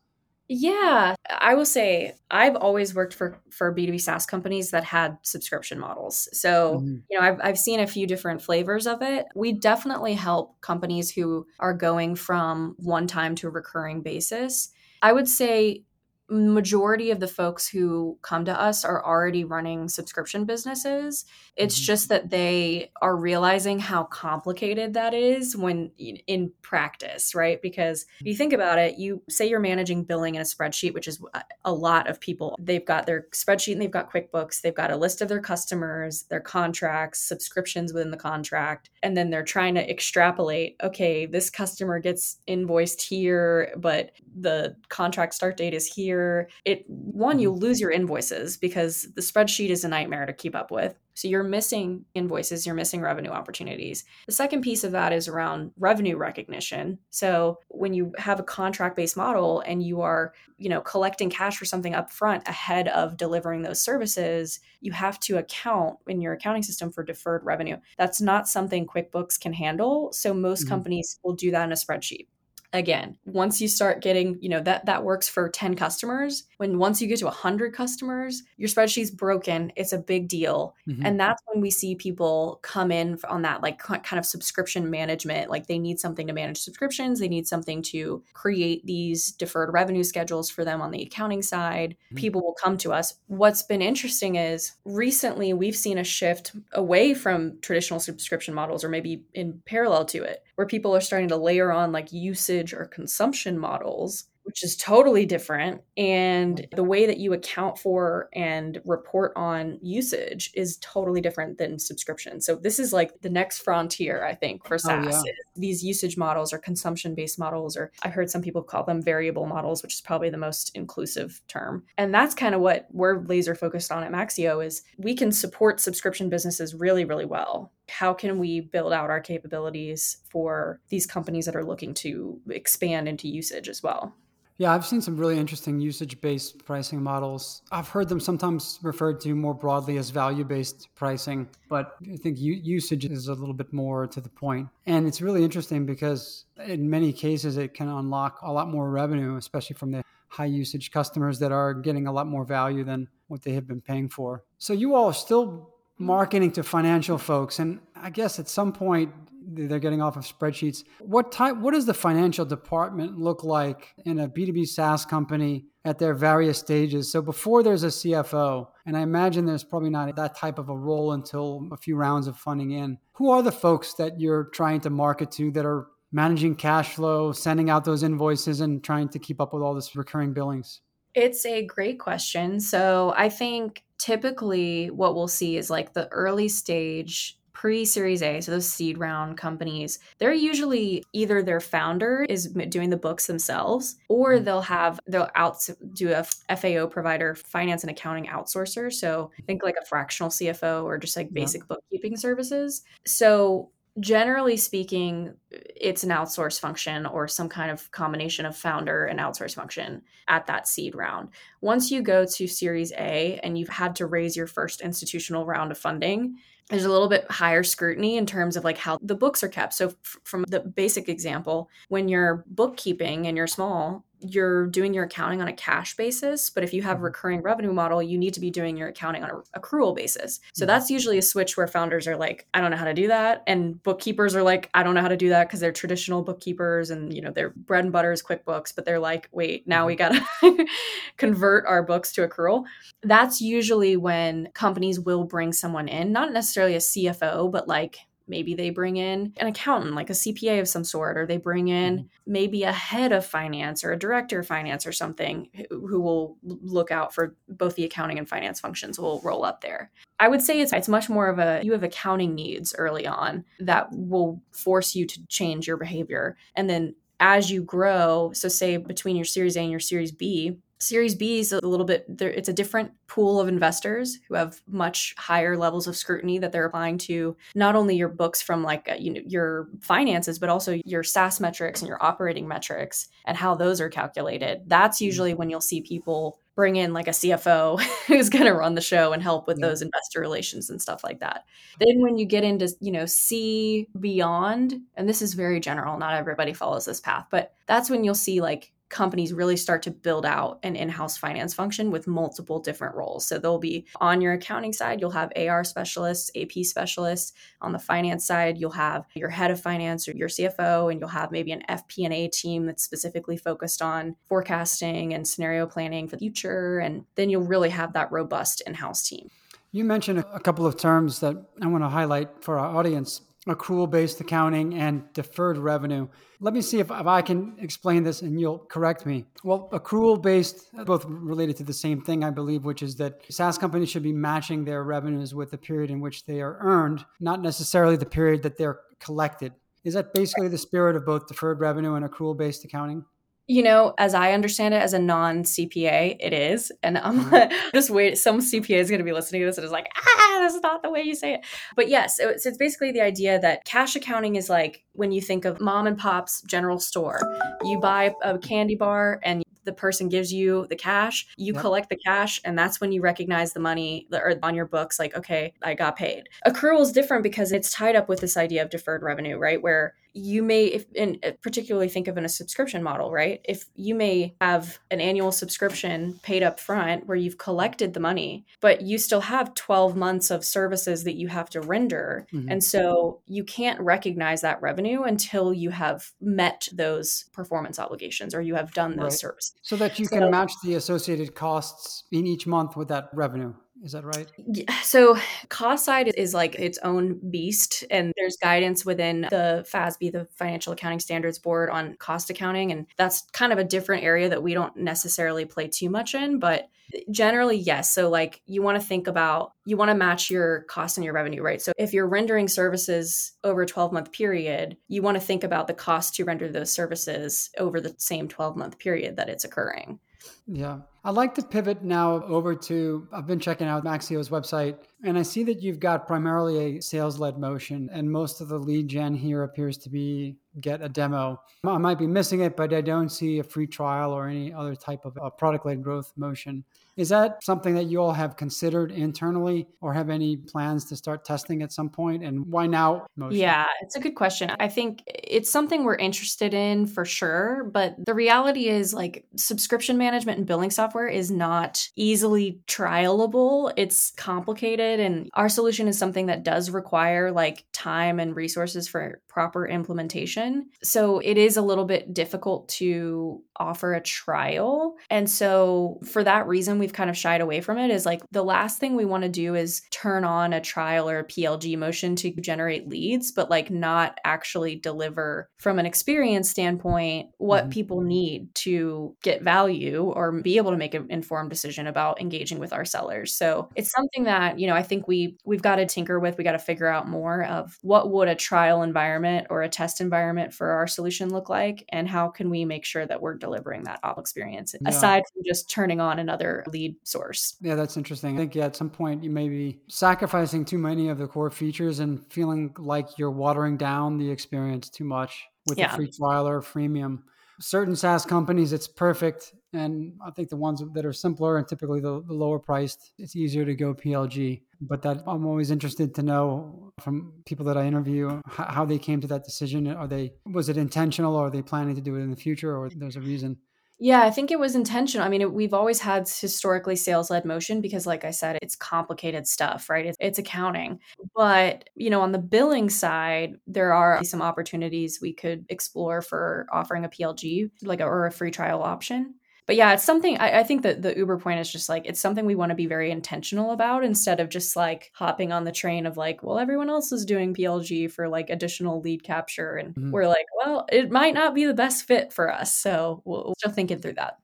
Yeah, 0.48 1.16
I 1.28 1.56
will 1.56 1.66
say 1.66 2.14
I've 2.30 2.56
always 2.56 2.94
worked 2.94 3.16
for 3.16 3.42
for 3.50 3.74
B2B 3.74 4.00
SaaS 4.00 4.28
companies 4.28 4.70
that 4.72 4.84
had 4.84 5.18
subscription 5.24 5.80
models. 5.80 6.30
So, 6.34 6.76
mm-hmm. 6.76 6.98
you 7.10 7.20
know, 7.20 7.26
I've 7.26 7.40
I've 7.44 7.58
seen 7.58 7.80
a 7.80 7.88
few 7.88 8.06
different 8.06 8.44
flavors 8.44 8.86
of 8.86 9.02
it. 9.02 9.26
We 9.34 9.54
definitely 9.54 10.14
help 10.14 10.62
companies 10.62 11.10
who 11.10 11.48
are 11.60 11.74
going 11.74 12.16
from 12.16 12.76
one 12.78 13.08
time 13.08 13.34
to 13.36 13.48
a 13.48 13.50
recurring 13.50 14.04
basis. 14.04 14.70
I 15.02 15.14
would 15.14 15.28
say 15.28 15.84
majority 16.30 17.12
of 17.12 17.20
the 17.20 17.28
folks 17.28 17.68
who 17.68 18.18
come 18.22 18.46
to 18.46 18.60
us 18.60 18.84
are 18.84 19.06
already 19.06 19.44
running 19.44 19.88
subscription 19.88 20.46
businesses. 20.46 21.26
It's 21.56 21.76
mm-hmm. 21.76 21.86
just 21.86 22.10
that 22.10 22.30
they 22.30 22.92
are 23.02 23.16
realizing 23.16 23.80
how 23.80 24.06
complicated 24.06 24.96
that 24.96 25.14
is 25.14 25.56
when 25.56 25.92
in 25.98 26.52
practice, 26.62 27.36
right? 27.36 27.62
Because 27.62 28.06
if 28.22 28.28
you 28.28 28.36
think 28.36 28.54
about 28.54 28.80
it, 28.80 28.98
you 28.98 29.22
say 29.30 29.48
you're 29.48 29.60
managing 29.60 30.04
billing 30.04 30.36
in 30.36 30.42
a 30.42 30.46
spreadsheet, 30.46 30.94
which 30.94 31.08
is 31.08 31.22
a 31.64 31.74
lot 31.74 32.10
of 32.10 32.20
people. 32.20 32.56
They've 32.60 32.86
got 32.86 33.06
their 33.06 33.28
spreadsheet 33.32 33.74
and 33.74 33.82
they've 33.82 33.92
got 33.92 34.12
QuickBooks, 34.12 34.62
they've 34.62 34.74
got 34.74 34.92
a 34.92 34.98
list 34.98 35.22
of 35.22 35.30
their 35.30 35.42
customers, 35.42 36.24
their 36.24 36.42
contracts, 36.42 37.20
subscriptions 37.20 37.94
within 37.94 38.12
the 38.12 38.18
contract, 38.18 38.90
and 39.04 39.16
then 39.16 39.30
they're 39.30 39.44
trying 39.44 39.76
to 39.76 39.90
extrapolate, 39.90 40.76
okay, 40.82 41.26
this 41.26 41.50
customer 41.52 42.00
gets 42.00 42.38
invoiced 42.48 43.02
here, 43.02 43.74
but 43.78 44.12
the 44.40 44.76
contract 44.90 45.34
start 45.34 45.58
date 45.58 45.74
is 45.74 45.86
here 45.86 46.15
here 46.16 46.50
it 46.64 46.86
one 46.88 47.40
you 47.40 47.52
mm-hmm. 47.52 47.60
lose 47.60 47.80
your 47.80 47.92
invoices 47.92 48.58
because 48.58 49.08
the 49.16 49.22
spreadsheet 49.22 49.70
is 49.70 49.84
a 49.84 49.88
nightmare 49.88 50.26
to 50.26 50.34
keep 50.34 50.56
up 50.56 50.72
with 50.72 50.96
so 51.16 51.30
you're 51.30 51.44
missing 51.44 52.04
invoices, 52.14 52.66
you're 52.66 52.76
missing 52.76 53.00
revenue 53.00 53.32
opportunities. 53.32 54.04
The 54.26 54.34
second 54.34 54.62
piece 54.62 54.84
of 54.84 54.92
that 54.92 55.14
is 55.14 55.30
around 55.30 55.72
revenue 55.80 56.18
recognition. 56.18 57.00
So 57.10 57.60
when 57.70 57.94
you 57.94 58.12
have 58.18 58.42
a 58.42 58.44
contract-based 58.44 59.16
model 59.16 59.62
and 59.66 59.82
you 59.82 60.02
are, 60.02 60.34
you 60.58 60.68
know, 60.68 60.82
collecting 60.82 61.30
cash 61.30 61.58
for 61.58 61.64
something 61.64 61.96
up 61.96 62.12
front 62.12 62.46
ahead 62.50 62.90
of 62.90 63.16
delivering 63.16 63.62
those 63.62 63.82
services, 63.82 64.60
you 64.82 64.92
have 64.92 65.18
to 65.22 65.38
account 65.38 65.98
in 66.06 66.20
your 66.20 66.34
accounting 66.34 66.64
system 66.64 66.92
for 66.92 67.02
deferred 67.02 67.46
revenue. 67.46 67.78
That's 67.98 68.20
not 68.20 68.50
something 68.50 68.86
QuickBooks 68.86 69.40
can 69.40 69.54
handle, 69.54 70.12
so 70.12 70.34
most 70.34 70.62
mm-hmm. 70.62 70.70
companies 70.70 71.18
will 71.24 71.34
do 71.34 71.50
that 71.52 71.64
in 71.64 71.72
a 71.72 71.76
spreadsheet 71.76 72.28
again 72.74 73.18
once 73.26 73.62
you 73.62 73.68
start 73.68 74.02
getting 74.02 74.38
you 74.42 74.50
know 74.50 74.62
that 74.62 74.86
that 74.86 75.04
works 75.04 75.28
for 75.28 75.50
10 75.50 75.76
customers 75.76 76.44
when 76.58 76.78
once 76.78 77.02
you 77.02 77.08
get 77.08 77.20
to 77.20 77.26
100 77.26 77.74
customers 77.74 78.44
your 78.58 78.70
spreadsheet's 78.70 79.12
broken 79.12 79.72
it's 79.76 79.94
a 79.94 79.98
big 79.98 80.28
deal 80.28 80.76
mm-hmm. 80.88 81.06
and 81.06 81.20
that's 81.20 81.42
when 81.48 81.62
we 81.62 81.70
see 81.70 81.96
people 81.96 82.60
come 82.62 82.92
in 82.92 83.18
on 83.30 83.42
that 83.42 83.62
like 83.62 83.80
kind 83.80 84.20
of 84.20 84.26
subscription 84.26 84.90
management 84.90 85.50
like 85.50 85.68
they 85.68 85.80
need 85.80 86.00
something 86.00 86.28
to 86.28 86.34
manage 86.34 86.58
subscriptions 86.58 87.20
they 87.20 87.28
need 87.28 87.48
something 87.48 87.82
to 87.82 88.24
create 88.34 88.86
these 88.86 89.32
deferred 89.34 89.74
revenue 89.74 90.04
schedules 90.04 90.50
for 90.50 90.66
them 90.66 90.82
on 90.82 90.92
the 90.92 91.02
accounting 91.02 91.42
side 91.42 91.92
mm-hmm. 92.06 92.16
people 92.16 92.42
will 92.42 92.56
come 92.62 92.78
to 92.78 92.94
us 92.94 93.16
what's 93.28 93.64
been 93.64 93.82
interesting 93.82 94.36
is 94.36 94.74
recently 94.86 95.54
we've 95.54 95.76
seen 95.76 95.98
a 95.98 96.04
shift 96.04 96.54
away 96.74 97.14
from 97.14 97.60
traditional 97.62 98.00
subscription 98.00 98.54
models 98.54 98.84
or 98.84 98.90
maybe 98.90 99.24
in 99.34 99.62
parallel 99.66 100.06
to 100.06 100.24
it 100.24 100.45
where 100.56 100.68
people 100.68 100.96
are 100.96 101.02
starting 101.02 101.30
to 101.30 101.38
layer 101.38 101.72
on 101.72 101.92
like 101.92 102.12
usage 102.12 102.74
or 102.74 102.86
consumption 102.86 103.58
models 103.58 104.26
which 104.46 104.64
is 104.64 104.78
totally 104.78 105.26
different. 105.26 105.82
And 105.98 106.68
the 106.76 106.84
way 106.84 107.08
that 107.08 107.18
you 107.18 107.34
account 107.34 107.80
for 107.80 108.30
and 108.34 108.80
report 108.86 109.34
on 109.36 109.80
usage 109.82 110.52
is 110.54 110.78
totally 110.78 111.20
different 111.20 111.58
than 111.58 111.80
subscription. 111.80 112.40
So 112.40 112.56
this 112.56 112.78
is 112.78 112.94
like 112.94 113.20
the 113.22 113.30
next 113.30 113.60
frontier, 113.64 114.24
I 114.24 114.36
think, 114.36 114.66
for 114.66 114.78
SaaS. 114.78 115.16
Oh, 115.16 115.24
yeah. 115.26 115.32
These 115.56 115.84
usage 115.84 116.16
models 116.16 116.54
or 116.54 116.60
consumption-based 116.60 117.40
models, 117.40 117.76
or 117.76 117.92
I 118.04 118.10
heard 118.10 118.30
some 118.30 118.44
people 118.44 118.62
call 118.62 118.84
them 118.84 119.02
variable 119.02 119.48
models, 119.48 119.82
which 119.82 119.96
is 119.96 120.02
probably 120.02 120.30
the 120.30 120.38
most 120.38 120.72
inclusive 120.76 121.42
term. 121.48 121.84
And 121.98 122.14
that's 122.14 122.36
kind 122.36 122.54
of 122.54 122.62
what 122.62 122.88
we're 122.92 123.22
laser 123.22 123.56
focused 123.56 123.92
on 123.92 124.04
at 124.04 124.12
Maxio 124.12 124.64
is 124.64 124.84
we 125.00 125.16
can 125.16 125.32
support 125.32 125.80
subscription 125.80 126.30
businesses 126.30 126.76
really, 126.76 127.04
really 127.04 127.26
well. 127.26 127.72
How 127.90 128.14
can 128.14 128.40
we 128.40 128.62
build 128.62 128.94
out 128.94 129.10
our 129.10 129.20
capabilities 129.20 130.18
for 130.30 130.80
these 130.90 131.06
companies 131.06 131.46
that 131.46 131.56
are 131.56 131.64
looking 131.64 131.94
to 131.96 132.40
expand 132.50 133.08
into 133.08 133.28
usage 133.28 133.70
as 133.70 133.84
well? 133.84 134.16
Yeah, 134.58 134.74
I've 134.74 134.86
seen 134.86 135.02
some 135.02 135.18
really 135.18 135.38
interesting 135.38 135.82
usage 135.82 136.22
based 136.22 136.64
pricing 136.64 137.04
models. 137.04 137.62
I've 137.74 137.90
heard 137.90 138.08
them 138.08 138.22
sometimes 138.22 138.80
referred 138.82 139.20
to 139.22 139.36
more 139.36 139.54
broadly 139.54 139.98
as 139.98 140.12
value 140.12 140.46
based 140.46 140.88
pricing, 140.96 141.50
but 141.68 141.98
I 142.10 142.16
think 142.16 142.40
u- 142.40 142.62
usage 142.64 143.04
is 143.04 143.28
a 143.28 143.34
little 143.34 143.54
bit 143.54 143.74
more 143.74 144.08
to 144.08 144.22
the 144.22 144.30
point. 144.30 144.70
And 144.86 145.08
it's 145.08 145.22
really 145.22 145.44
interesting 145.44 145.86
because 145.86 146.46
in 146.66 146.90
many 146.90 147.12
cases, 147.12 147.58
it 147.58 147.74
can 147.74 147.90
unlock 147.90 148.40
a 148.44 148.52
lot 148.52 148.70
more 148.70 148.90
revenue, 148.90 149.36
especially 149.36 149.76
from 149.76 149.92
the 149.92 150.04
high 150.30 150.46
usage 150.46 150.90
customers 150.90 151.38
that 151.40 151.52
are 151.52 151.74
getting 151.74 152.08
a 152.08 152.12
lot 152.12 152.26
more 152.26 152.46
value 152.46 152.86
than 152.86 153.10
what 153.28 153.42
they 153.42 153.52
have 153.54 153.68
been 153.68 153.82
paying 153.82 154.08
for. 154.08 154.46
So 154.58 154.72
you 154.72 154.96
all 154.96 155.08
are 155.08 155.14
still 155.14 155.75
marketing 155.98 156.52
to 156.54 156.64
financial 156.64 157.18
folks. 157.18 157.60
And 157.60 157.80
I 157.96 158.10
guess 158.10 158.40
at 158.40 158.48
some 158.48 158.74
point, 158.74 159.12
they're 159.48 159.80
getting 159.80 160.02
off 160.02 160.18
of 160.18 160.26
spreadsheets. 160.26 160.84
What 161.00 161.32
type 161.32 161.58
what 161.58 161.74
does 161.74 161.86
the 161.86 161.94
financial 161.94 162.46
department 162.46 163.20
look 163.20 163.44
like 163.44 163.94
in 164.06 164.20
a 164.20 164.28
B2B 164.28 164.68
SaaS 164.68 165.06
company 165.06 165.66
at 165.84 166.00
their 166.00 166.14
various 166.14 166.58
stages? 166.58 167.12
So 167.12 167.22
before 167.22 167.64
there's 167.64 167.84
a 167.84 167.88
CFO, 167.88 168.68
and 168.86 168.98
I 168.98 169.02
imagine 169.02 169.46
there's 169.46 169.64
probably 169.64 169.90
not 169.90 170.16
that 170.16 170.36
type 170.36 170.58
of 170.58 170.70
a 170.70 170.76
role 170.76 171.14
until 171.14 171.68
a 171.72 171.78
few 171.78 171.96
rounds 171.96 172.28
of 172.28 172.38
funding 172.38 172.72
in. 172.72 172.98
Who 173.14 173.30
are 173.30 173.44
the 173.44 173.52
folks 173.52 173.94
that 173.94 174.20
you're 174.20 174.46
trying 174.46 174.82
to 174.82 174.90
market 174.90 175.32
to 175.34 175.52
that 175.52 175.66
are 175.66 175.88
managing 176.12 176.56
cash 176.56 176.96
flow, 176.96 177.32
sending 177.32 177.70
out 177.70 177.86
those 177.86 178.04
invoices 178.04 178.62
and 178.62 178.84
trying 178.84 179.10
to 179.10 179.20
keep 179.20 179.40
up 179.40 179.54
with 179.54 179.62
all 179.62 179.74
this 179.74 179.96
recurring 179.96 180.34
billings? 180.34 180.82
It's 181.14 181.46
a 181.46 181.66
great 181.66 181.98
question. 182.00 182.60
So 182.60 183.14
I 183.16 183.30
think 183.30 183.85
typically 183.98 184.90
what 184.92 185.16
we'll 185.16 185.28
see 185.28 185.58
is 185.58 185.70
like 185.70 185.94
the 185.94 186.08
early 186.10 186.48
stage 186.48 187.38
pre 187.56 187.86
Series 187.86 188.22
A, 188.22 188.42
so 188.42 188.52
those 188.52 188.70
seed 188.70 188.98
round 188.98 189.38
companies, 189.38 190.00
they're 190.20 190.34
usually 190.34 191.04
either 191.14 191.42
their 191.42 191.62
founder 191.62 192.26
is 192.30 192.48
doing 192.70 192.90
the 192.90 192.98
books 192.98 193.28
themselves, 193.28 193.96
or 194.10 194.34
mm. 194.34 194.44
they'll 194.44 194.62
have 194.62 195.00
they'll 195.08 195.30
out 195.36 195.58
do 195.94 196.12
a 196.12 196.24
FAO 196.56 196.86
provider, 196.88 197.34
finance 197.34 197.84
and 197.84 197.90
accounting 197.90 198.26
outsourcer. 198.26 198.92
So 198.94 199.32
think 199.48 199.64
like 199.64 199.78
a 199.82 199.86
fractional 199.86 200.30
CFO 200.30 200.84
or 200.84 200.98
just 200.98 201.16
like 201.16 201.34
basic 201.34 201.62
yeah. 201.62 201.68
bookkeeping 201.70 202.18
services. 202.18 202.84
So 203.08 203.72
generally 204.00 204.58
speaking, 204.58 205.34
it's 205.52 206.04
an 206.04 206.10
outsource 206.10 206.60
function 206.60 207.06
or 207.06 207.28
some 207.28 207.48
kind 207.48 207.72
of 207.72 207.90
combination 207.92 208.46
of 208.46 208.58
founder 208.58 209.06
and 209.06 209.20
outsource 209.20 209.56
function 209.56 210.02
at 210.28 210.48
that 210.48 210.68
seed 210.68 210.96
round. 210.96 211.30
Once 211.62 211.92
you 211.92 212.02
go 212.02 212.26
to 212.26 212.48
Series 212.48 212.92
A 212.94 213.40
and 213.44 213.58
you've 213.58 213.70
had 213.70 213.96
to 213.98 214.06
raise 214.06 214.36
your 214.36 214.48
first 214.48 214.82
institutional 214.82 215.46
round 215.46 215.72
of 215.72 215.78
funding, 215.78 216.38
there's 216.70 216.86
a 216.86 216.92
little 216.92 217.08
bit 217.08 217.30
higher 217.30 217.64
scrutiny 217.64 218.18
in 218.18 218.26
terms 218.26 218.58
of 218.58 218.64
like 218.64 218.78
how 218.78 218.98
the 219.02 219.16
books 219.16 219.44
are 219.44 219.50
kept. 219.50 219.74
So 219.74 219.90
f- 219.90 220.18
from 220.24 220.44
the 220.48 220.62
basic 220.62 221.08
example, 221.08 221.70
when 221.90 222.08
you're 222.08 222.44
bookkeeping 222.48 223.28
and 223.28 223.38
you're 223.38 223.48
small, 223.48 224.04
you're 224.28 224.68
doing 224.68 224.94
your 224.94 225.06
accounting 225.06 225.42
on 225.42 225.48
a 225.48 225.54
cash 225.54 225.96
basis, 225.96 226.50
but 226.50 226.64
if 226.64 226.74
you 226.74 226.82
have 226.84 226.98
mm-hmm. 226.98 227.06
recurring 227.06 227.42
revenue 227.42 227.74
model, 227.74 228.02
you 228.02 228.18
need 228.18 228.34
to 228.34 228.40
be 228.40 228.50
doing 228.50 228.78
your 228.78 228.90
accounting 228.90 229.24
on 229.24 229.30
a 229.30 229.60
accrual 229.60 229.96
basis. 229.96 230.40
So 230.54 230.64
mm-hmm. 230.64 230.68
that's 230.68 230.90
usually 230.90 231.18
a 231.18 231.22
switch 231.22 231.58
where 231.58 231.68
founders 231.68 232.08
are 232.08 232.18
like, 232.18 232.48
I 232.54 232.62
don't 232.62 232.72
know 232.72 232.78
how 232.78 232.86
to 232.86 232.94
do 232.94 233.08
that, 233.08 233.44
and 233.48 233.82
bookkeepers 233.84 234.36
are 234.36 234.44
like, 234.44 234.70
I 234.74 234.84
don't 234.84 234.96
know 234.96 235.02
how 235.02 235.08
to 235.08 235.18
do 235.18 235.30
that 235.30 235.48
because 235.48 235.60
they're 235.60 235.72
traditional 235.72 236.24
bookkeepers 236.24 236.90
and 236.90 237.14
you 237.14 237.22
know 237.22 237.32
their 237.32 237.50
bread 237.50 237.84
and 237.84 237.94
butter 237.94 238.12
is 238.12 238.24
QuickBooks, 238.24 238.76
but 238.76 238.86
they're 238.86 239.00
like, 239.00 239.30
wait, 239.32 239.68
now 239.68 239.86
we 239.86 239.96
mm-hmm. 239.96 240.48
gotta 240.48 240.66
convert 241.18 241.66
our 241.66 241.84
books 241.84 242.12
to 242.14 242.28
accrual. 242.28 242.66
That's 243.04 243.42
usually 243.42 243.98
when 243.98 244.50
companies 244.54 245.00
will 245.00 245.24
bring 245.24 245.54
someone 245.54 245.88
in, 245.88 246.12
not 246.12 246.34
necessarily 246.34 246.76
a 246.76 246.80
CFO, 246.80 247.52
but 247.52 247.68
like 247.68 248.00
maybe 248.28 248.54
they 248.54 248.70
bring 248.70 248.98
in 248.98 249.34
an 249.38 249.48
accountant 249.48 249.94
like 249.94 250.10
a 250.10 250.14
cpa 250.14 250.60
of 250.60 250.68
some 250.68 250.84
sort 250.84 251.18
or 251.18 251.26
they 251.26 251.38
bring 251.38 251.68
in 251.68 251.98
mm-hmm. 251.98 252.08
maybe 252.26 252.64
a 252.64 252.72
head 252.72 253.12
of 253.12 253.26
finance 253.26 253.84
or 253.84 253.92
a 253.92 254.00
director 254.00 254.40
of 254.40 254.48
finance 254.48 254.86
or 254.86 254.92
something 254.92 255.50
who, 255.70 255.88
who, 255.88 256.02
will 256.02 256.38
look 256.44 256.92
out 256.92 257.14
for 257.14 257.36
both 257.50 257.76
the 257.76 257.84
accounting 257.84 258.18
and 258.18 258.30
finance 258.30 258.60
functions 258.60 259.00
will 259.00 259.22
roll 259.24 259.44
up 259.44 259.62
there 259.62 259.92
i 260.20 260.28
would 260.28 260.42
say 260.42 260.60
it's, 260.60 260.74
it's 260.74 260.88
much 260.88 261.10
more 261.10 261.28
of 261.28 261.40
a 261.40 261.62
you 261.64 261.72
have 261.72 261.84
accounting 261.84 262.36
needs 262.36 262.76
early 262.78 263.08
on 263.08 263.44
that 263.60 263.88
will 263.92 264.42
force 264.52 264.96
you 264.96 265.06
to 265.06 265.26
change 265.28 265.68
your 265.68 265.78
behavior 265.78 266.38
and 266.56 266.70
then 266.70 266.94
as 267.20 267.50
you 267.50 267.64
grow 267.64 268.32
so 268.34 268.48
say 268.48 268.78
between 268.78 269.16
your 269.16 269.26
series 269.26 269.56
a 269.56 269.62
and 269.62 269.72
your 269.72 269.80
series 269.80 270.12
b 270.12 270.58
Series 270.86 271.16
B 271.16 271.40
is 271.40 271.52
a 271.52 271.60
little 271.60 271.86
bit 271.86 272.06
it's 272.20 272.50
a 272.50 272.54
different 272.54 272.92
pool 273.08 273.40
of 273.40 273.48
investors 273.48 274.20
who 274.28 274.36
have 274.36 274.62
much 274.68 275.16
higher 275.18 275.58
levels 275.58 275.88
of 275.88 275.96
scrutiny 275.96 276.38
that 276.40 276.52
they're 276.52 276.66
applying 276.66 276.98
to 277.00 277.36
not 277.56 277.76
only 277.76 277.96
your 277.96 278.10
books 278.10 278.42
from 278.42 278.64
like 278.64 278.88
uh, 278.90 278.96
you 279.00 279.14
know 279.14 279.22
your 279.26 279.68
finances 279.82 280.40
but 280.40 280.50
also 280.50 280.80
your 280.86 281.04
SaaS 281.04 281.40
metrics 281.40 281.82
and 281.82 281.88
your 281.88 282.04
operating 282.04 282.48
metrics 282.48 283.08
and 283.26 283.36
how 283.36 283.56
those 283.56 283.82
are 283.82 283.90
calculated. 283.90 284.62
That's 284.68 284.98
mm-hmm. 284.98 285.06
usually 285.06 285.34
when 285.34 285.50
you'll 285.50 285.62
see 285.62 285.82
people 285.82 286.40
bring 286.56 286.78
in 286.78 286.94
like 286.94 287.08
a 287.08 287.12
CFO 287.12 287.80
who's 288.08 288.30
going 288.30 288.46
to 288.46 288.54
run 288.54 288.76
the 288.76 288.82
show 288.82 289.12
and 289.12 289.22
help 289.22 289.48
with 289.48 289.60
yeah. 289.60 289.68
those 289.68 289.82
investor 289.82 290.22
relations 290.22 290.70
and 290.70 290.82
stuff 290.82 291.04
like 291.04 291.20
that. 291.20 291.44
Then 291.80 292.02
when 292.02 292.18
you 292.18 292.26
get 292.26 292.44
into, 292.44 292.74
you 292.80 292.92
know, 292.92 293.06
C 293.06 293.88
beyond, 294.00 294.80
and 294.96 295.08
this 295.08 295.22
is 295.22 295.34
very 295.34 295.60
general, 295.60 295.98
not 295.98 296.16
everybody 296.16 296.54
follows 296.54 296.86
this 296.86 297.02
path, 297.02 297.26
but 297.30 297.54
that's 297.68 297.90
when 297.90 298.04
you'll 298.04 298.16
see 298.16 298.42
like 298.42 298.72
companies 298.96 299.34
really 299.34 299.58
start 299.58 299.84
to 299.84 299.92
build 299.92 300.26
out 300.26 300.58
an 300.64 300.78
in-house 300.78 301.18
finance 301.18 301.54
function 301.54 301.92
with 301.92 302.08
multiple 302.08 302.60
different 302.60 302.96
roles. 302.96 303.28
So 303.28 303.38
they'll 303.38 303.60
be 303.60 303.86
on 304.00 304.22
your 304.22 304.32
accounting 304.32 304.72
side, 304.72 305.02
you'll 305.02 305.12
have 305.12 305.34
AR 305.36 305.66
specialists, 305.66 306.32
AP 306.34 306.64
specialists. 306.64 307.34
On 307.60 307.74
the 307.74 307.78
finance 307.78 308.26
side, 308.26 308.58
you'll 308.58 308.72
have 308.72 309.06
your 309.14 309.28
head 309.28 309.52
of 309.52 309.60
finance 309.60 310.08
or 310.08 310.14
your 310.14 310.30
CFO 310.30 310.90
and 310.90 311.02
you'll 311.02 311.10
have 311.10 311.30
maybe 311.30 311.52
an 311.52 311.64
FP&A 311.68 312.30
team 312.30 312.66
that's 312.66 312.86
specifically 312.86 313.36
focused 313.36 313.82
on 313.82 314.16
forecasting 314.24 315.14
and 315.14 315.28
scenario 315.28 315.68
planning 315.68 316.08
for 316.08 316.16
the 316.16 316.22
future 316.22 316.80
and 316.80 317.04
then 317.16 317.30
you'll 317.30 317.42
really 317.42 317.72
have 317.72 317.92
that 317.92 318.10
robust 318.14 318.62
in-house 318.66 319.06
team. 319.06 319.30
You 319.74 319.84
mentioned 319.84 320.20
a 320.20 320.40
couple 320.40 320.66
of 320.66 320.78
terms 320.78 321.20
that 321.20 321.36
I 321.62 321.68
want 321.68 321.84
to 321.84 321.90
highlight 321.90 322.30
for 322.42 322.58
our 322.58 322.78
audience 322.78 323.20
accrual 323.48 323.90
based 323.90 324.20
accounting 324.22 324.74
and 324.74 325.04
deferred 325.14 325.58
revenue. 325.58 326.08
Let 326.40 326.54
me 326.54 326.62
see 326.62 326.80
if, 326.80 326.90
if 326.90 327.08
I 327.08 327.22
can 327.22 327.56
explain 327.60 328.04
this 328.04 328.22
and 328.22 328.40
you'll 328.40 328.60
correct 328.60 329.06
me. 329.06 329.26
Well, 329.44 329.70
accrual 329.72 330.22
based, 330.22 330.68
both 330.86 331.06
related 331.06 331.58
to 331.58 331.64
the 331.64 331.74
same 331.74 332.02
thing, 332.02 332.24
I 332.24 332.32
believe, 332.32 332.66
which 332.66 332.82
is 332.82 332.96
that 332.98 333.22
SaaS 333.30 333.58
companies 333.58 333.90
should 333.90 334.04
be 334.04 334.14
matching 334.14 334.66
their 334.66 334.84
revenues 334.84 335.36
with 335.36 335.52
the 335.52 335.58
period 335.58 335.92
in 335.92 336.00
which 336.00 336.26
they 336.26 336.42
are 336.42 336.58
earned, 336.60 337.06
not 337.20 337.42
necessarily 337.42 337.96
the 337.96 338.06
period 338.06 338.44
that 338.44 338.58
they're 338.58 338.80
collected. 339.00 339.54
Is 339.84 339.94
that 339.94 340.14
basically 340.14 340.48
the 340.48 340.58
spirit 340.58 340.96
of 340.96 341.06
both 341.06 341.28
deferred 341.28 341.60
revenue 341.60 341.94
and 341.94 342.04
accrual 342.04 342.36
based 342.36 342.66
accounting? 342.66 343.06
You 343.48 343.62
know, 343.62 343.94
as 344.00 344.16
I 344.16 344.32
understand 344.32 344.74
it, 344.74 344.82
as 344.82 344.94
a 344.94 345.00
non 345.00 345.44
CPA, 345.44 346.18
it 346.20 346.34
is. 346.34 346.72
And 346.82 346.98
I'm 346.98 347.26
mm-hmm. 347.26 347.56
just 347.76 347.92
wait. 347.92 348.18
Some 348.18 348.40
CPA 348.40 348.80
is 348.80 348.90
going 348.90 349.00
to 349.00 349.06
be 349.06 349.14
listening 349.14 349.42
to 349.42 349.46
this 349.46 349.58
and 349.58 349.66
is 349.66 349.72
like, 349.72 349.88
ah, 349.96 350.25
that's 350.54 350.64
not 350.64 350.84
the 350.84 350.90
way 350.90 351.02
you 351.02 351.16
say 351.16 351.36
it. 351.36 351.46
But 351.76 351.90
yes, 351.90 352.20
it's, 352.20 352.46
it's 352.46 352.58
basically 352.58 352.92
the 352.92 353.02
idea 353.02 353.40
that 353.40 353.66
cash 353.66 353.96
accounting 353.96 354.36
is 354.36 354.50
like 354.50 354.84
when 354.94 355.12
you 355.12 355.22
think 355.22 355.46
of 355.46 355.60
mom 355.60 355.88
and 355.88 355.98
pop's 355.98 356.42
general 356.44 356.80
store. 356.80 357.20
You 357.64 357.80
buy 357.80 358.14
a 358.24 358.38
candy 358.38 358.76
bar 358.76 359.20
and 359.24 359.44
the 359.66 359.74
person 359.74 360.10
gives 360.10 360.32
you 360.32 360.68
the 360.70 360.76
cash, 360.76 361.28
you 361.38 361.54
yep. 361.54 361.62
collect 361.62 361.90
the 361.90 361.98
cash, 361.98 362.40
and 362.46 362.58
that's 362.58 362.80
when 362.80 362.92
you 362.92 363.02
recognize 363.02 363.54
the 363.54 363.60
money 363.60 364.08
or 364.14 364.36
on 364.44 364.56
your 364.56 364.68
books, 364.68 365.00
like, 365.00 365.16
okay, 365.16 365.54
I 365.64 365.74
got 365.74 365.96
paid. 365.96 366.30
Accrual 366.46 366.82
is 366.82 366.92
different 366.92 367.24
because 367.24 367.52
it's 367.52 367.72
tied 367.72 367.96
up 367.96 368.08
with 368.08 368.22
this 368.22 368.38
idea 368.38 368.62
of 368.62 368.70
deferred 368.70 369.02
revenue, 369.02 369.38
right? 369.38 369.62
Where 369.62 369.96
you 370.16 370.42
may 370.42 370.66
if 370.66 370.86
and 370.98 371.20
uh, 371.26 371.32
particularly 371.42 371.90
think 371.90 372.08
of 372.08 372.18
in 372.18 372.24
a 372.24 372.30
subscription 372.30 372.82
model 372.82 373.12
right 373.12 373.42
if 373.44 373.66
you 373.76 373.94
may 373.94 374.34
have 374.40 374.80
an 374.90 375.02
annual 375.02 375.32
subscription 375.32 376.18
paid 376.24 376.42
up 376.42 376.58
front 376.58 377.06
where 377.06 377.18
you've 377.18 377.38
collected 377.38 377.94
the 377.94 378.00
money 378.00 378.46
but 378.62 378.82
you 378.82 378.98
still 378.98 379.20
have 379.20 379.54
12 379.56 379.96
months 379.96 380.32
of 380.32 380.46
services 380.46 381.04
that 381.04 381.16
you 381.16 381.28
have 381.28 381.50
to 381.50 381.60
render 381.60 382.26
mm-hmm. 382.34 382.50
and 382.50 382.64
so 382.64 383.20
you 383.28 383.44
can't 383.44 383.80
recognize 383.82 384.40
that 384.40 384.62
revenue 384.62 385.04
until 385.04 385.54
you 385.54 385.70
have 385.70 386.12
met 386.22 386.70
those 386.72 387.26
performance 387.34 387.78
obligations 387.78 388.34
or 388.34 388.42
you 388.42 388.56
have 388.56 388.74
done 388.74 388.96
those 388.96 389.04
right. 389.04 389.20
services 389.20 389.56
so 389.62 389.76
that 389.76 390.00
you 390.00 390.06
so, 390.06 390.18
can 390.18 390.32
match 390.32 390.54
the 390.64 390.76
associated 390.76 391.36
costs 391.36 392.06
in 392.14 392.26
each 392.26 392.48
month 392.48 392.78
with 392.78 392.88
that 392.88 393.10
revenue 393.14 393.54
is 393.84 393.92
that 393.92 394.06
right? 394.06 394.28
So, 394.84 395.18
cost 395.50 395.84
side 395.84 396.14
is 396.16 396.34
like 396.34 396.56
its 396.56 396.78
own 396.80 397.20
beast, 397.30 397.84
and 397.90 398.14
there's 398.16 398.38
guidance 398.38 398.86
within 398.86 399.22
the 399.22 399.66
FASB, 399.72 400.12
the 400.12 400.26
Financial 400.36 400.74
Accounting 400.74 401.00
Standards 401.00 401.40
Board, 401.40 401.70
on 401.70 401.96
cost 401.98 402.30
accounting. 402.30 402.72
And 402.72 402.86
that's 402.98 403.24
kind 403.34 403.52
of 403.52 403.58
a 403.58 403.64
different 403.64 404.04
area 404.04 404.30
that 404.30 404.44
we 404.44 404.54
don't 404.54 404.76
necessarily 404.78 405.46
play 405.46 405.68
too 405.68 405.90
much 405.90 406.14
in. 406.14 406.40
But 406.40 406.70
eh, 406.94 407.00
generally, 407.12 407.58
yes. 407.58 407.92
So, 407.92 408.10
like, 408.10 408.42
you 408.46 408.62
want 408.62 408.80
to 408.80 408.88
think 408.88 409.08
about, 409.08 409.54
you 409.66 409.76
want 409.76 409.90
to 409.90 409.96
match 409.96 410.30
your 410.30 410.62
cost 410.64 410.98
and 410.98 411.04
your 411.04 411.14
revenue, 411.14 411.42
right? 411.42 411.62
So, 411.62 411.74
if 411.78 411.94
you're 411.94 412.08
rendering 412.08 412.48
services 412.48 413.34
over 413.44 413.64
a 413.64 413.68
12 413.68 413.92
month 413.92 414.12
period, 414.12 414.78
you 414.88 415.02
want 415.02 415.16
to 415.16 415.26
think 415.26 415.44
about 415.44 415.68
the 415.68 415.74
cost 415.74 416.16
to 416.16 416.26
render 416.26 416.48
those 416.48 416.72
services 416.72 417.50
over 417.58 417.82
the 417.82 417.96
same 417.98 418.28
12 418.28 418.56
month 418.56 418.78
period 418.78 419.18
that 419.18 419.30
it's 419.30 419.44
occurring. 419.44 420.00
Yeah. 420.48 420.80
I'd 421.04 421.16
like 421.16 421.36
to 421.36 421.44
pivot 421.44 421.84
now 421.84 422.24
over 422.24 422.56
to 422.56 423.08
I've 423.12 423.28
been 423.28 423.40
checking 423.40 423.68
out 423.68 423.84
Maxio's 423.84 424.30
website 424.30 424.78
and 425.04 425.18
I 425.18 425.22
see 425.22 425.44
that 425.44 425.62
you've 425.62 425.80
got 425.80 426.08
primarily 426.08 426.78
a 426.78 426.82
sales 426.82 427.20
led 427.20 427.38
motion 427.38 427.90
and 427.92 428.12
most 428.12 428.42
of 428.42 428.48
the 428.48 428.58
lead 428.58 428.88
gen 428.88 429.16
here 429.16 429.44
appears 429.44 429.78
to 429.80 429.90
be 429.90 430.38
get 430.62 430.82
a 430.82 430.90
demo. 430.90 431.40
I 431.66 431.78
might 431.78 432.00
be 432.00 432.08
missing 432.08 432.42
it, 432.42 432.56
but 432.56 432.74
I 432.74 432.82
don't 432.82 433.10
see 433.10 433.40
a 433.40 433.44
free 433.44 433.68
trial 433.68 434.12
or 434.14 434.28
any 434.28 434.54
other 434.54 434.76
type 434.76 435.06
of 435.06 435.18
uh, 435.22 435.30
product 435.30 435.66
led 435.66 435.84
growth 435.84 436.14
motion. 436.16 436.64
Is 436.96 437.10
that 437.10 437.44
something 437.44 437.76
that 437.76 437.86
you 437.86 438.02
all 438.02 438.14
have 438.14 438.38
considered 438.38 438.92
internally 438.92 439.68
or 439.82 439.94
have 439.94 440.10
any 440.10 440.38
plans 440.38 440.86
to 440.86 440.96
start 440.96 441.26
testing 441.26 441.62
at 441.62 441.74
some 441.74 441.90
point? 441.90 442.24
And 442.24 442.46
why 442.46 442.68
now? 442.68 443.06
Motion? 443.18 443.38
Yeah, 443.38 443.66
it's 443.82 443.98
a 443.98 444.00
good 444.00 444.16
question. 444.16 444.50
I 444.60 444.70
think 444.70 445.04
it's 445.08 445.52
something 445.52 445.84
we're 445.84 445.96
interested 445.96 446.54
in 446.54 446.86
for 446.86 447.04
sure. 447.04 447.70
But 447.74 447.96
the 448.06 448.14
reality 448.14 448.70
is, 448.70 448.94
like, 448.94 449.26
subscription 449.36 449.98
management 449.98 450.35
and 450.38 450.46
billing 450.46 450.72
software 450.72 451.08
is 451.08 451.32
not 451.32 451.88
easily 451.96 452.60
trialable. 452.68 453.72
It's 453.78 454.12
complicated. 454.12 455.00
And 455.00 455.30
our 455.34 455.50
solution 455.50 455.88
is 455.88 455.98
something 455.98 456.28
that 456.28 456.44
does 456.44 456.70
require 456.70 457.32
like 457.32 457.66
time 457.74 458.20
and 458.20 458.36
resources 458.36 458.88
for 458.88 459.22
proper 459.28 459.68
implementation. 459.68 460.70
So 460.84 461.20
it 461.20 461.38
is 461.38 461.58
a 461.58 461.62
little 461.62 461.86
bit 461.86 462.14
difficult 462.14 462.70
to 462.70 463.44
offer 463.58 463.94
a 463.94 464.02
trial. 464.02 464.96
And 465.10 465.30
so 465.30 466.00
for 466.04 466.24
that 466.24 466.48
reason, 466.48 466.80
we've 466.80 466.94
kind 466.94 467.10
of 467.10 467.18
shied 467.18 467.42
away 467.42 467.62
from 467.62 467.78
it 467.78 467.92
is 467.92 468.06
like 468.06 468.22
the 468.32 468.44
last 468.44 468.80
thing 468.80 468.96
we 468.96 469.06
want 469.06 469.24
to 469.24 469.30
do 469.30 469.56
is 469.56 469.82
turn 469.92 470.24
on 470.24 470.54
a 470.54 470.62
trial 470.62 471.10
or 471.10 471.20
a 471.20 471.26
PLG 471.26 471.78
motion 471.78 472.16
to 472.18 472.32
generate 472.32 472.88
leads, 472.88 473.32
but 473.32 473.50
like 473.50 473.70
not 473.70 474.20
actually 474.24 474.76
deliver 474.76 475.50
from 475.58 475.80
an 475.80 475.86
experience 475.86 476.50
standpoint 476.50 477.30
what 477.38 477.64
mm-hmm. 477.64 477.70
people 477.72 478.02
need 478.02 478.54
to 478.56 479.16
get 479.24 479.42
value 479.42 480.04
or 480.04 480.42
be 480.42 480.58
able 480.58 480.72
to 480.72 480.78
make 480.78 480.94
an 480.94 481.08
informed 481.10 481.50
decision 481.50 481.88
about 481.88 482.22
engaging 482.22 482.60
with 482.60 482.74
our 482.74 482.86
sellers. 482.86 483.36
So 483.36 483.70
it's 483.76 483.92
something 483.92 484.26
that, 484.26 484.60
you 484.60 484.68
know, 484.68 484.76
I 484.76 484.84
think 484.84 485.08
we 485.08 485.38
we've 485.46 485.62
got 485.62 485.78
to 485.78 485.86
tinker 485.86 486.20
with. 486.20 486.38
We 486.38 486.44
got 486.44 486.54
to 486.54 486.60
figure 486.60 486.88
out 486.88 487.08
more 487.08 487.44
of 487.44 487.78
what 487.82 488.12
would 488.12 488.28
a 488.28 488.36
trial 488.36 488.82
environment 488.82 489.48
or 489.50 489.62
a 489.62 489.70
test 489.70 490.02
environment 490.02 490.54
for 490.54 490.72
our 490.72 490.88
solution 490.88 491.30
look 491.30 491.50
like 491.50 491.86
and 491.90 492.08
how 492.08 492.30
can 492.30 492.50
we 492.50 492.66
make 492.66 492.86
sure 492.86 493.06
that 493.06 493.22
we're 493.22 493.38
delivering 493.46 493.84
that 493.84 494.00
all 494.04 494.20
experience 494.20 494.74
yeah. 494.82 494.90
aside 494.90 495.24
from 495.32 495.44
just 495.46 495.70
turning 495.70 496.02
on 496.02 496.18
another 496.18 496.64
lead 496.72 496.96
source. 497.04 497.56
Yeah, 497.62 497.76
that's 497.76 497.96
interesting. 497.96 498.36
I 498.36 498.40
think 498.40 498.56
yeah, 498.56 498.66
at 498.66 498.76
some 498.76 498.90
point 498.90 499.24
you 499.24 499.30
may 499.30 499.50
be 499.50 499.80
sacrificing 499.88 500.66
too 500.66 500.80
many 500.80 501.10
of 501.10 501.20
the 501.20 501.28
core 501.28 501.52
features 501.52 502.00
and 502.00 502.26
feeling 502.32 502.74
like 502.80 503.20
you're 503.20 503.32
watering 503.32 503.78
down 503.78 504.18
the 504.18 504.30
experience 504.30 504.90
too 504.90 505.04
much 505.04 505.46
with 505.68 505.78
yeah. 505.78 505.94
a 505.94 505.96
free 505.96 506.10
trial 506.12 506.48
or 506.48 506.62
freemium. 506.62 507.20
Certain 507.60 507.96
SaaS 507.96 508.26
companies, 508.26 508.74
it's 508.74 508.88
perfect. 508.88 509.54
And 509.76 510.14
I 510.26 510.32
think 510.32 510.50
the 510.50 510.56
ones 510.56 510.82
that 510.94 511.06
are 511.06 511.14
simpler 511.14 511.58
and 511.58 511.68
typically 511.68 512.00
the, 512.00 512.24
the 512.26 512.34
lower 512.34 512.60
priced, 512.60 513.12
it's 513.18 513.36
easier 513.36 513.66
to 513.66 513.76
go 513.76 513.94
PLG. 513.94 514.62
But 514.82 515.02
that 515.02 515.24
I'm 515.28 515.46
always 515.46 515.72
interested 515.72 516.16
to 516.16 516.24
know 516.24 516.94
from 517.00 517.34
people 517.46 517.66
that 517.66 517.78
I 517.78 517.86
interview 517.86 518.42
how 518.48 518.86
they 518.86 518.98
came 518.98 519.22
to 519.22 519.28
that 519.28 519.44
decision. 519.44 519.88
Are 519.88 520.08
they 520.08 520.34
was 520.46 520.70
it 520.70 520.78
intentional 520.78 521.36
or 521.36 521.48
are 521.48 521.52
they 521.52 521.62
planning 521.62 521.96
to 521.96 522.02
do 522.02 522.16
it 522.16 522.22
in 522.22 522.30
the 522.30 522.38
future 522.38 522.78
or 522.78 522.90
there's 522.90 523.16
a 523.16 523.22
reason? 523.22 523.58
Yeah, 523.98 524.24
I 524.24 524.30
think 524.30 524.52
it 524.52 524.60
was 524.60 524.76
intentional. 524.76 525.26
I 525.26 525.30
mean, 525.30 525.40
it, 525.40 525.54
we've 525.54 525.74
always 525.74 526.02
had 526.02 526.28
historically 526.28 526.98
sales 526.98 527.30
led 527.30 527.46
motion 527.46 527.80
because, 527.80 528.06
like 528.06 528.26
I 528.26 528.32
said, 528.32 528.58
it's 528.62 528.76
complicated 528.76 529.48
stuff, 529.48 529.90
right? 529.90 530.06
It's, 530.06 530.18
it's, 530.20 530.38
accounting. 530.38 531.00
But, 531.34 531.90
you 531.96 532.10
know, 532.10 532.20
on 532.20 532.34
the 532.34 532.38
billing 532.38 532.90
side, 532.90 533.56
there 533.68 533.94
are 533.94 534.22
some 534.26 534.42
opportunities 534.42 535.20
we 535.22 535.32
could 535.32 535.66
explore 535.70 536.22
for 536.22 536.68
offering 536.74 537.06
a 537.06 537.10
PLG, 537.10 537.72
like 537.84 538.02
a, 538.02 538.04
or 538.04 538.26
a 538.26 538.32
free 538.34 538.52
trial 538.52 538.84
option 538.84 539.36
but 539.68 539.76
yeah, 539.76 539.94
it's 539.94 540.04
something 540.04 540.38
I, 540.38 540.60
I, 540.60 540.64
think 540.64 540.84
that 540.84 541.02
the 541.02 541.16
Uber 541.18 541.38
point 541.38 541.60
is 541.60 541.72
just 541.72 541.90
like 541.90 542.06
it's 542.06 542.20
something 542.20 542.46
we 542.46 542.56
want 542.56 542.70
to 542.70 542.76
be 542.76 542.86
very 542.86 543.10
intentional 543.10 543.72
about 543.72 544.04
instead 544.04 544.40
of 544.40 544.50
just 544.50 544.76
like 544.76 545.12
hopping 545.14 545.52
on 545.52 545.64
the 545.64 545.72
train 545.72 546.06
of 546.06 546.18
like, 546.18 546.44
well, 546.44 546.60
everyone 546.60 546.90
else 546.90 547.12
is 547.12 547.26
doing 547.26 547.54
PLG 547.54 548.12
for 548.12 548.30
like 548.30 548.50
additional 548.50 549.02
lead 549.02 549.24
capture. 549.24 549.76
And 549.76 549.96
mm-hmm. 549.96 550.12
we're 550.12 550.28
like, 550.28 550.46
well, 550.58 550.86
it 550.92 551.10
might 551.10 551.34
not 551.34 551.56
be 551.56 551.66
the 551.66 551.74
best 551.74 552.06
fit 552.06 552.32
for 552.32 552.54
us. 552.54 552.76
So 552.76 553.24
we'll, 553.26 553.46
we're 553.48 553.54
still 553.58 553.72
thinking 553.72 554.00
through 554.00 554.14
that. 554.14 554.38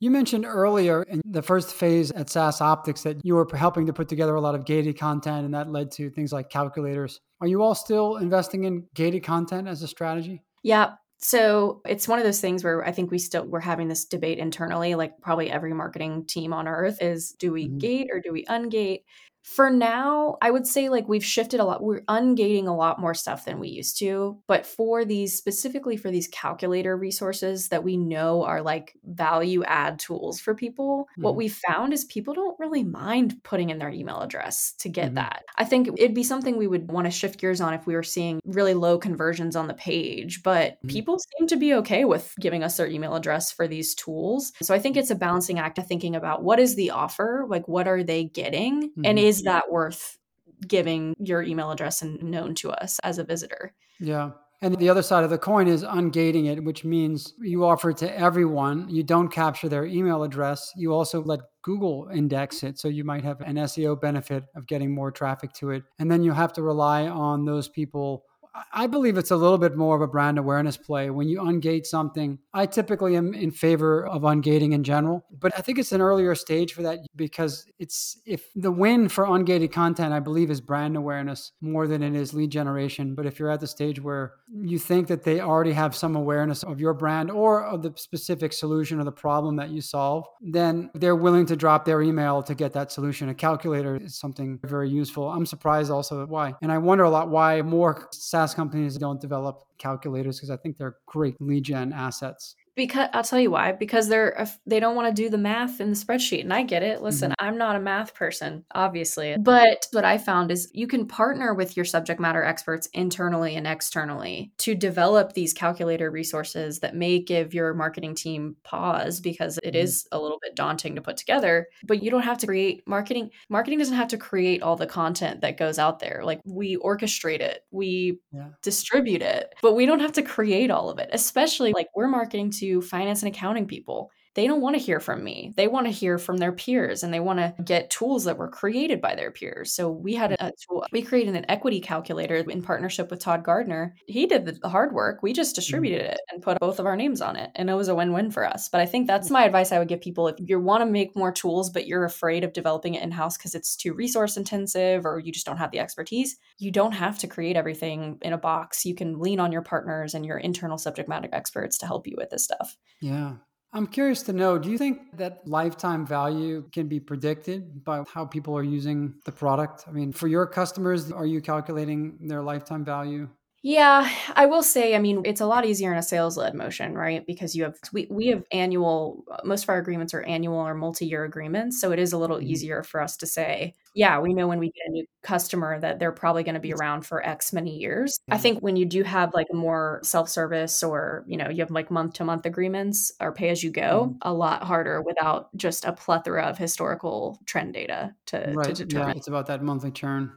You 0.00 0.12
mentioned 0.12 0.46
earlier 0.46 1.02
in 1.02 1.22
the 1.24 1.42
first 1.42 1.74
phase 1.74 2.12
at 2.12 2.30
SaaS 2.30 2.60
Optics 2.60 3.02
that 3.02 3.24
you 3.24 3.34
were 3.34 3.48
helping 3.56 3.84
to 3.86 3.92
put 3.92 4.08
together 4.08 4.36
a 4.36 4.40
lot 4.40 4.54
of 4.54 4.64
gated 4.64 4.96
content 4.96 5.44
and 5.44 5.54
that 5.54 5.72
led 5.72 5.90
to 5.92 6.08
things 6.10 6.32
like 6.32 6.50
calculators. 6.50 7.20
Are 7.40 7.48
you 7.48 7.62
all 7.62 7.74
still 7.74 8.18
investing 8.18 8.62
in 8.62 8.86
gated 8.94 9.24
content 9.24 9.66
as 9.66 9.82
a 9.82 9.88
strategy? 9.88 10.44
Yeah, 10.62 10.92
so 11.20 11.80
it's 11.84 12.06
one 12.06 12.20
of 12.20 12.24
those 12.24 12.40
things 12.40 12.62
where 12.62 12.84
I 12.84 12.92
think 12.92 13.10
we 13.10 13.18
still 13.18 13.44
we're 13.44 13.58
having 13.60 13.88
this 13.88 14.04
debate 14.04 14.38
internally, 14.38 14.94
like 14.94 15.20
probably 15.20 15.50
every 15.50 15.74
marketing 15.74 16.26
team 16.26 16.52
on 16.52 16.68
earth 16.68 17.02
is 17.02 17.32
do 17.32 17.52
we 17.52 17.66
mm-hmm. 17.66 17.78
gate 17.78 18.08
or 18.12 18.20
do 18.20 18.32
we 18.32 18.44
ungate? 18.44 19.02
For 19.42 19.70
now, 19.70 20.36
I 20.42 20.50
would 20.50 20.66
say 20.66 20.88
like 20.88 21.08
we've 21.08 21.24
shifted 21.24 21.60
a 21.60 21.64
lot. 21.64 21.82
We're 21.82 22.02
ungating 22.02 22.66
a 22.66 22.74
lot 22.74 23.00
more 23.00 23.14
stuff 23.14 23.44
than 23.44 23.58
we 23.58 23.68
used 23.68 23.98
to. 23.98 24.38
But 24.46 24.66
for 24.66 25.04
these, 25.04 25.36
specifically 25.36 25.96
for 25.96 26.10
these 26.10 26.28
calculator 26.28 26.96
resources 26.96 27.68
that 27.68 27.84
we 27.84 27.96
know 27.96 28.44
are 28.44 28.62
like 28.62 28.96
value 29.04 29.64
add 29.64 29.98
tools 29.98 30.40
for 30.40 30.54
people, 30.54 31.08
mm-hmm. 31.12 31.22
what 31.22 31.36
we 31.36 31.48
found 31.48 31.92
is 31.92 32.04
people 32.04 32.34
don't 32.34 32.58
really 32.58 32.84
mind 32.84 33.42
putting 33.42 33.70
in 33.70 33.78
their 33.78 33.90
email 33.90 34.20
address 34.20 34.74
to 34.80 34.88
get 34.88 35.06
mm-hmm. 35.06 35.16
that. 35.16 35.44
I 35.56 35.64
think 35.64 35.88
it'd 35.96 36.14
be 36.14 36.22
something 36.22 36.56
we 36.56 36.66
would 36.66 36.90
want 36.90 37.06
to 37.06 37.10
shift 37.10 37.40
gears 37.40 37.60
on 37.60 37.74
if 37.74 37.86
we 37.86 37.94
were 37.94 38.02
seeing 38.02 38.40
really 38.44 38.74
low 38.74 38.98
conversions 38.98 39.56
on 39.56 39.66
the 39.66 39.74
page. 39.74 40.42
But 40.42 40.72
mm-hmm. 40.72 40.88
people 40.88 41.18
seem 41.18 41.48
to 41.48 41.56
be 41.56 41.74
okay 41.74 42.04
with 42.04 42.34
giving 42.40 42.62
us 42.62 42.76
their 42.76 42.88
email 42.88 43.14
address 43.14 43.50
for 43.50 43.66
these 43.66 43.94
tools. 43.94 44.52
So 44.62 44.74
I 44.74 44.78
think 44.78 44.96
it's 44.96 45.10
a 45.10 45.14
balancing 45.14 45.58
act 45.58 45.78
of 45.78 45.86
thinking 45.86 46.16
about 46.16 46.42
what 46.42 46.60
is 46.60 46.74
the 46.74 46.90
offer, 46.90 47.46
like 47.48 47.66
what 47.66 47.88
are 47.88 48.02
they 48.02 48.24
getting, 48.24 48.92
and 49.04 49.18
mm-hmm. 49.18 49.27
Is 49.28 49.42
that 49.42 49.70
worth 49.70 50.18
giving 50.66 51.14
your 51.18 51.42
email 51.42 51.70
address 51.70 52.02
and 52.02 52.22
known 52.22 52.54
to 52.56 52.70
us 52.70 52.98
as 53.04 53.18
a 53.18 53.24
visitor? 53.24 53.74
Yeah. 54.00 54.30
And 54.60 54.76
the 54.76 54.88
other 54.88 55.02
side 55.02 55.22
of 55.22 55.30
the 55.30 55.38
coin 55.38 55.68
is 55.68 55.84
ungating 55.84 56.46
it, 56.46 56.64
which 56.64 56.84
means 56.84 57.34
you 57.38 57.64
offer 57.64 57.90
it 57.90 57.96
to 57.98 58.18
everyone. 58.18 58.88
You 58.88 59.04
don't 59.04 59.28
capture 59.28 59.68
their 59.68 59.84
email 59.84 60.24
address. 60.24 60.72
You 60.74 60.92
also 60.92 61.22
let 61.22 61.40
Google 61.62 62.08
index 62.12 62.64
it. 62.64 62.76
So 62.76 62.88
you 62.88 63.04
might 63.04 63.22
have 63.22 63.40
an 63.42 63.54
SEO 63.54 64.00
benefit 64.00 64.44
of 64.56 64.66
getting 64.66 64.92
more 64.92 65.12
traffic 65.12 65.52
to 65.54 65.70
it. 65.70 65.84
And 66.00 66.10
then 66.10 66.24
you 66.24 66.32
have 66.32 66.52
to 66.54 66.62
rely 66.62 67.06
on 67.06 67.44
those 67.44 67.68
people 67.68 68.24
I 68.72 68.86
believe 68.86 69.18
it's 69.18 69.30
a 69.30 69.36
little 69.36 69.58
bit 69.58 69.76
more 69.76 69.96
of 69.96 70.02
a 70.02 70.06
brand 70.06 70.38
awareness 70.38 70.76
play. 70.76 71.10
When 71.10 71.28
you 71.28 71.40
ungate 71.40 71.86
something, 71.86 72.38
I 72.52 72.66
typically 72.66 73.16
am 73.16 73.34
in 73.34 73.50
favor 73.50 74.06
of 74.06 74.22
ungating 74.22 74.72
in 74.72 74.84
general, 74.84 75.24
but 75.38 75.52
I 75.56 75.62
think 75.62 75.78
it's 75.78 75.92
an 75.92 76.00
earlier 76.00 76.34
stage 76.34 76.72
for 76.72 76.82
that 76.82 77.00
because 77.16 77.66
it's 77.78 78.18
if 78.26 78.44
the 78.54 78.72
win 78.72 79.08
for 79.08 79.24
ungated 79.24 79.72
content, 79.72 80.12
I 80.12 80.20
believe, 80.20 80.50
is 80.50 80.60
brand 80.60 80.96
awareness 80.96 81.52
more 81.60 81.86
than 81.86 82.02
it 82.02 82.14
is 82.14 82.34
lead 82.34 82.50
generation. 82.50 83.14
But 83.14 83.26
if 83.26 83.38
you're 83.38 83.50
at 83.50 83.60
the 83.60 83.66
stage 83.66 84.00
where 84.00 84.34
you 84.48 84.78
think 84.78 85.08
that 85.08 85.24
they 85.24 85.40
already 85.40 85.72
have 85.72 85.94
some 85.94 86.16
awareness 86.16 86.62
of 86.62 86.80
your 86.80 86.94
brand 86.94 87.30
or 87.30 87.64
of 87.64 87.82
the 87.82 87.92
specific 87.96 88.52
solution 88.52 89.00
or 89.00 89.04
the 89.04 89.12
problem 89.12 89.56
that 89.56 89.70
you 89.70 89.80
solve, 89.80 90.24
then 90.40 90.90
they're 90.94 91.16
willing 91.16 91.46
to 91.46 91.56
drop 91.56 91.84
their 91.84 92.02
email 92.02 92.42
to 92.42 92.54
get 92.54 92.72
that 92.72 92.92
solution. 92.92 93.28
A 93.28 93.34
calculator 93.34 93.96
is 93.96 94.18
something 94.18 94.58
very 94.64 94.88
useful. 94.88 95.28
I'm 95.28 95.46
surprised 95.46 95.90
also 95.90 96.26
why. 96.26 96.54
And 96.62 96.72
I 96.72 96.78
wonder 96.78 97.04
a 97.04 97.10
lot 97.10 97.28
why 97.28 97.62
more 97.62 98.08
SaaS 98.12 98.47
companies 98.54 98.96
don't 98.96 99.20
develop 99.20 99.64
calculators 99.78 100.36
because 100.38 100.50
I 100.50 100.56
think 100.56 100.78
they're 100.78 100.96
great 101.06 101.40
lead 101.40 101.64
gen 101.64 101.92
assets. 101.92 102.54
Because 102.78 103.08
I'll 103.12 103.24
tell 103.24 103.40
you 103.40 103.50
why. 103.50 103.72
Because 103.72 104.06
they're 104.06 104.46
they 104.64 104.78
don't 104.78 104.94
want 104.94 105.08
to 105.08 105.22
do 105.22 105.28
the 105.28 105.36
math 105.36 105.80
in 105.80 105.90
the 105.90 105.96
spreadsheet, 105.96 106.42
and 106.42 106.54
I 106.54 106.62
get 106.62 106.84
it. 106.84 107.02
Listen, 107.02 107.32
mm-hmm. 107.32 107.44
I'm 107.44 107.58
not 107.58 107.74
a 107.74 107.80
math 107.80 108.14
person, 108.14 108.64
obviously, 108.72 109.36
but 109.36 109.84
what 109.90 110.04
I 110.04 110.16
found 110.16 110.52
is 110.52 110.70
you 110.72 110.86
can 110.86 111.04
partner 111.04 111.54
with 111.54 111.76
your 111.76 111.84
subject 111.84 112.20
matter 112.20 112.44
experts 112.44 112.86
internally 112.92 113.56
and 113.56 113.66
externally 113.66 114.52
to 114.58 114.76
develop 114.76 115.32
these 115.32 115.52
calculator 115.52 116.12
resources 116.12 116.78
that 116.78 116.94
may 116.94 117.18
give 117.18 117.52
your 117.52 117.74
marketing 117.74 118.14
team 118.14 118.54
pause 118.62 119.18
because 119.18 119.58
it 119.64 119.74
mm-hmm. 119.74 119.82
is 119.82 120.06
a 120.12 120.20
little 120.20 120.38
bit 120.40 120.54
daunting 120.54 120.94
to 120.94 121.02
put 121.02 121.16
together. 121.16 121.66
But 121.82 122.00
you 122.00 122.12
don't 122.12 122.22
have 122.22 122.38
to 122.38 122.46
create 122.46 122.86
marketing. 122.86 123.30
Marketing 123.48 123.80
doesn't 123.80 123.96
have 123.96 124.08
to 124.08 124.18
create 124.18 124.62
all 124.62 124.76
the 124.76 124.86
content 124.86 125.40
that 125.40 125.58
goes 125.58 125.80
out 125.80 125.98
there. 125.98 126.20
Like 126.22 126.40
we 126.44 126.76
orchestrate 126.76 127.40
it, 127.40 127.64
we 127.72 128.20
yeah. 128.30 128.50
distribute 128.62 129.22
it, 129.22 129.52
but 129.62 129.74
we 129.74 129.84
don't 129.84 129.98
have 129.98 130.12
to 130.12 130.22
create 130.22 130.70
all 130.70 130.90
of 130.90 131.00
it. 131.00 131.10
Especially 131.12 131.72
like 131.72 131.88
we're 131.96 132.06
marketing 132.06 132.52
to 132.52 132.67
finance 132.80 133.22
and 133.22 133.34
accounting 133.34 133.66
people 133.66 134.10
they 134.38 134.46
don't 134.46 134.60
want 134.60 134.76
to 134.76 134.80
hear 134.80 135.00
from 135.00 135.24
me. 135.24 135.52
They 135.56 135.66
want 135.66 135.88
to 135.88 135.90
hear 135.90 136.16
from 136.16 136.36
their 136.36 136.52
peers 136.52 137.02
and 137.02 137.12
they 137.12 137.18
want 137.18 137.40
to 137.40 137.52
get 137.64 137.90
tools 137.90 138.22
that 138.22 138.38
were 138.38 138.46
created 138.48 139.00
by 139.00 139.16
their 139.16 139.32
peers. 139.32 139.72
So 139.72 139.90
we 139.90 140.14
had 140.14 140.30
a 140.30 140.52
tool, 140.64 140.86
we 140.92 141.02
created 141.02 141.34
an 141.34 141.44
equity 141.48 141.80
calculator 141.80 142.36
in 142.36 142.62
partnership 142.62 143.10
with 143.10 143.18
Todd 143.18 143.42
Gardner. 143.42 143.96
He 144.06 144.26
did 144.26 144.46
the 144.46 144.68
hard 144.68 144.94
work. 144.94 145.24
We 145.24 145.32
just 145.32 145.54
mm-hmm. 145.54 145.60
distributed 145.60 146.02
it 146.02 146.20
and 146.30 146.40
put 146.40 146.60
both 146.60 146.78
of 146.78 146.86
our 146.86 146.94
names 146.94 147.20
on 147.20 147.34
it. 147.34 147.50
And 147.56 147.68
it 147.68 147.74
was 147.74 147.88
a 147.88 147.96
win 147.96 148.12
win 148.12 148.30
for 148.30 148.46
us. 148.46 148.68
But 148.68 148.80
I 148.80 148.86
think 148.86 149.08
that's 149.08 149.28
my 149.28 149.42
advice 149.42 149.72
I 149.72 149.80
would 149.80 149.88
give 149.88 150.00
people 150.00 150.28
if 150.28 150.36
you 150.38 150.60
want 150.60 150.82
to 150.82 150.86
make 150.86 151.16
more 151.16 151.32
tools, 151.32 151.68
but 151.68 151.88
you're 151.88 152.04
afraid 152.04 152.44
of 152.44 152.52
developing 152.52 152.94
it 152.94 153.02
in 153.02 153.10
house 153.10 153.36
because 153.36 153.56
it's 153.56 153.74
too 153.74 153.92
resource 153.92 154.36
intensive 154.36 155.04
or 155.04 155.18
you 155.18 155.32
just 155.32 155.46
don't 155.46 155.56
have 155.56 155.72
the 155.72 155.80
expertise, 155.80 156.36
you 156.58 156.70
don't 156.70 156.92
have 156.92 157.18
to 157.18 157.26
create 157.26 157.56
everything 157.56 158.18
in 158.22 158.32
a 158.32 158.38
box. 158.38 158.86
You 158.86 158.94
can 158.94 159.18
lean 159.18 159.40
on 159.40 159.50
your 159.50 159.62
partners 159.62 160.14
and 160.14 160.24
your 160.24 160.38
internal 160.38 160.78
subject 160.78 161.08
matter 161.08 161.28
experts 161.32 161.76
to 161.78 161.86
help 161.86 162.06
you 162.06 162.14
with 162.16 162.30
this 162.30 162.44
stuff. 162.44 162.76
Yeah. 163.00 163.32
I'm 163.72 163.86
curious 163.86 164.22
to 164.22 164.32
know 164.32 164.58
do 164.58 164.70
you 164.70 164.78
think 164.78 165.16
that 165.18 165.46
lifetime 165.46 166.06
value 166.06 166.64
can 166.72 166.88
be 166.88 167.00
predicted 167.00 167.84
by 167.84 168.02
how 168.12 168.24
people 168.24 168.56
are 168.56 168.62
using 168.62 169.14
the 169.24 169.32
product? 169.32 169.84
I 169.86 169.90
mean, 169.92 170.12
for 170.12 170.26
your 170.26 170.46
customers, 170.46 171.12
are 171.12 171.26
you 171.26 171.42
calculating 171.42 172.18
their 172.28 172.42
lifetime 172.42 172.84
value? 172.84 173.28
Yeah, 173.68 174.10
I 174.34 174.46
will 174.46 174.62
say, 174.62 174.96
I 174.96 174.98
mean, 174.98 175.20
it's 175.26 175.42
a 175.42 175.46
lot 175.46 175.66
easier 175.66 175.92
in 175.92 175.98
a 175.98 176.02
sales 176.02 176.38
led 176.38 176.54
motion, 176.54 176.94
right? 176.94 177.26
Because 177.26 177.54
you 177.54 177.64
have, 177.64 177.76
we, 177.92 178.06
we 178.10 178.28
have 178.28 178.42
annual, 178.50 179.26
most 179.44 179.64
of 179.64 179.68
our 179.68 179.76
agreements 179.76 180.14
are 180.14 180.22
annual 180.22 180.56
or 180.56 180.72
multi 180.72 181.04
year 181.04 181.22
agreements. 181.24 181.78
So 181.78 181.92
it 181.92 181.98
is 181.98 182.14
a 182.14 182.16
little 182.16 182.38
mm-hmm. 182.38 182.46
easier 182.46 182.82
for 182.82 183.02
us 183.02 183.18
to 183.18 183.26
say, 183.26 183.74
yeah, 183.94 184.20
we 184.20 184.32
know 184.32 184.48
when 184.48 184.58
we 184.58 184.68
get 184.68 184.86
a 184.86 184.92
new 184.92 185.04
customer 185.22 185.78
that 185.80 185.98
they're 185.98 186.12
probably 186.12 186.44
going 186.44 186.54
to 186.54 186.62
be 186.62 186.72
around 186.72 187.04
for 187.04 187.22
X 187.22 187.52
many 187.52 187.76
years. 187.76 188.18
I 188.30 188.38
think 188.38 188.60
when 188.60 188.76
you 188.76 188.86
do 188.86 189.02
have 189.02 189.34
like 189.34 189.48
a 189.52 189.54
more 189.56 190.00
self 190.02 190.30
service 190.30 190.82
or, 190.82 191.26
you 191.26 191.36
know, 191.36 191.50
you 191.50 191.58
have 191.58 191.70
like 191.70 191.90
month 191.90 192.14
to 192.14 192.24
month 192.24 192.46
agreements 192.46 193.12
or 193.20 193.34
pay 193.34 193.50
as 193.50 193.62
you 193.62 193.70
go, 193.70 194.06
mm-hmm. 194.06 194.16
a 194.22 194.32
lot 194.32 194.62
harder 194.62 195.02
without 195.02 195.54
just 195.58 195.84
a 195.84 195.92
plethora 195.92 196.44
of 196.44 196.56
historical 196.56 197.38
trend 197.44 197.74
data 197.74 198.14
to, 198.28 198.50
right. 198.56 198.74
to 198.74 198.86
determine. 198.86 199.08
Yeah, 199.08 199.16
it's 199.18 199.28
about 199.28 199.48
that 199.48 199.62
monthly 199.62 199.90
churn. 199.90 200.32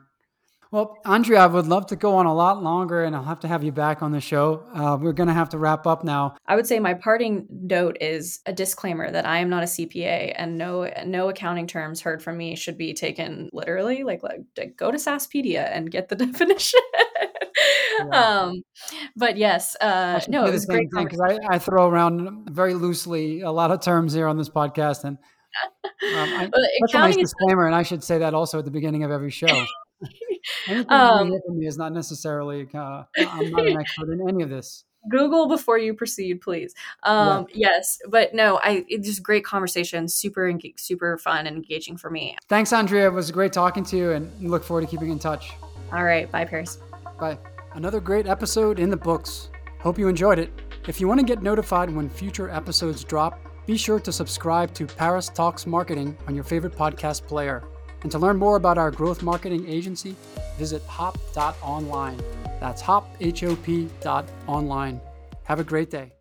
Well, 0.72 0.98
Andrea, 1.04 1.42
I 1.42 1.48
would 1.48 1.68
love 1.68 1.88
to 1.88 1.98
go 1.98 2.16
on 2.16 2.28
a 2.28 2.34
lot 2.34 2.64
longer, 2.64 3.04
and 3.04 3.14
I'll 3.14 3.26
have 3.26 3.42
to 3.42 3.48
have 3.50 3.62
you 3.62 3.74
back 3.74 4.02
on 4.02 4.14
the 4.14 4.22
show. 4.22 4.66
Uh, 4.74 4.98
we're 5.00 5.12
going 5.12 5.28
to 5.28 5.34
have 5.34 5.50
to 5.50 5.58
wrap 5.58 5.86
up 5.86 6.06
now. 6.06 6.38
I 6.48 6.56
would 6.56 6.66
say 6.66 6.80
my 6.80 6.94
parting 6.94 7.46
note 7.50 7.98
is 8.00 8.40
a 8.46 8.54
disclaimer 8.54 9.12
that 9.12 9.26
I 9.26 9.40
am 9.40 9.50
not 9.50 9.64
a 9.64 9.66
CPA, 9.66 10.34
and 10.34 10.58
no 10.58 10.90
no 11.06 11.28
accounting 11.28 11.68
terms 11.68 12.00
heard 12.00 12.24
from 12.24 12.38
me 12.38 12.56
should 12.56 12.78
be 12.78 12.94
taken 12.94 13.50
literally. 13.52 14.04
Like, 14.06 14.22
like 14.24 14.78
go 14.78 14.92
to 14.92 14.98
SaaSpedia 14.98 15.70
and 15.74 15.92
get 15.92 16.08
the 16.08 16.16
definition. 16.26 16.80
yeah. 18.00 18.40
um, 18.40 18.64
but 19.18 19.36
yes, 19.36 19.76
uh, 19.82 20.22
no, 20.30 20.46
it 20.46 20.54
was 20.54 20.66
great 20.66 20.88
because 20.90 21.20
I, 21.20 21.38
I, 21.50 21.60
throw 21.60 21.90
around 21.90 22.50
very 22.50 22.76
loosely 22.76 23.42
a 23.42 23.52
lot 23.52 23.72
of 23.72 23.82
terms 23.82 24.14
here 24.14 24.28
on 24.28 24.38
this 24.38 24.50
podcast, 24.50 25.04
and 25.04 25.18
um, 26.16 26.30
I, 26.34 26.50
that's 26.80 26.94
a 26.94 26.98
nice 26.98 27.18
disclaimer, 27.18 27.66
and 27.66 27.76
I 27.76 27.84
should 27.84 28.06
say 28.06 28.20
that 28.20 28.34
also 28.34 28.60
at 28.60 28.64
the 28.64 28.72
beginning 28.72 29.04
of 29.04 29.12
every 29.12 29.32
show. 29.32 29.66
Um, 30.90 31.32
me 31.50 31.68
is 31.68 31.78
not 31.78 31.94
necessarily. 31.94 32.68
Uh, 32.74 33.04
I'm 33.18 33.52
not 33.52 33.68
an 33.68 33.78
expert 33.80 34.12
in 34.12 34.28
any 34.28 34.44
of 34.44 34.50
this. 34.50 34.86
Google 35.10 35.48
before 35.48 35.78
you 35.80 35.94
proceed, 35.94 36.42
please. 36.42 36.74
Um, 37.04 37.48
yeah. 37.50 37.70
Yes, 37.70 37.98
but 38.10 38.34
no, 38.34 38.60
I 38.64 38.86
it's 38.88 39.08
just 39.08 39.24
great 39.24 39.44
conversation, 39.44 40.08
super 40.08 40.52
super 40.78 41.18
fun 41.18 41.48
and 41.48 41.56
engaging 41.56 41.98
for 41.98 42.10
me. 42.10 42.38
Thanks, 42.50 42.72
Andrea. 42.72 43.08
It 43.08 43.14
was 43.14 43.32
great 43.32 43.54
talking 43.54 43.84
to 43.86 43.98
you, 43.98 44.12
and 44.12 44.32
look 44.50 44.64
forward 44.64 44.82
to 44.82 44.88
keeping 44.88 45.10
in 45.10 45.20
touch. 45.20 45.54
All 45.92 46.04
right, 46.04 46.32
bye, 46.32 46.46
Paris. 46.46 46.80
Bye. 47.20 47.38
Another 47.74 48.00
great 48.00 48.28
episode 48.28 48.80
in 48.80 48.90
the 48.90 48.98
books. 48.98 49.50
Hope 49.80 49.98
you 49.98 50.08
enjoyed 50.08 50.40
it. 50.40 50.52
If 50.88 51.00
you 51.00 51.08
want 51.08 51.20
to 51.20 51.26
get 51.26 51.42
notified 51.42 51.90
when 51.90 52.10
future 52.10 52.50
episodes 52.50 53.04
drop, 53.04 53.40
be 53.66 53.78
sure 53.78 54.00
to 54.00 54.12
subscribe 54.12 54.74
to 54.74 54.86
Paris 54.86 55.30
Talks 55.30 55.66
Marketing 55.66 56.18
on 56.28 56.36
your 56.36 56.44
favorite 56.44 56.76
podcast 56.76 57.26
player. 57.28 57.64
And 58.04 58.12
to 58.12 58.20
learn 58.20 58.38
more 58.38 58.56
about 58.56 58.78
our 58.78 58.92
growth 58.92 59.22
marketing 59.22 59.68
agency, 59.68 60.16
visit 60.58 60.84
hop.online. 60.84 62.20
That's 62.60 62.82
hop, 62.82 63.16
H 63.20 63.44
O 63.44 63.56
P 63.56 63.90
dot 64.02 64.30
online. 64.48 65.00
Have 65.44 65.60
a 65.60 65.64
great 65.64 65.90
day. 65.90 66.12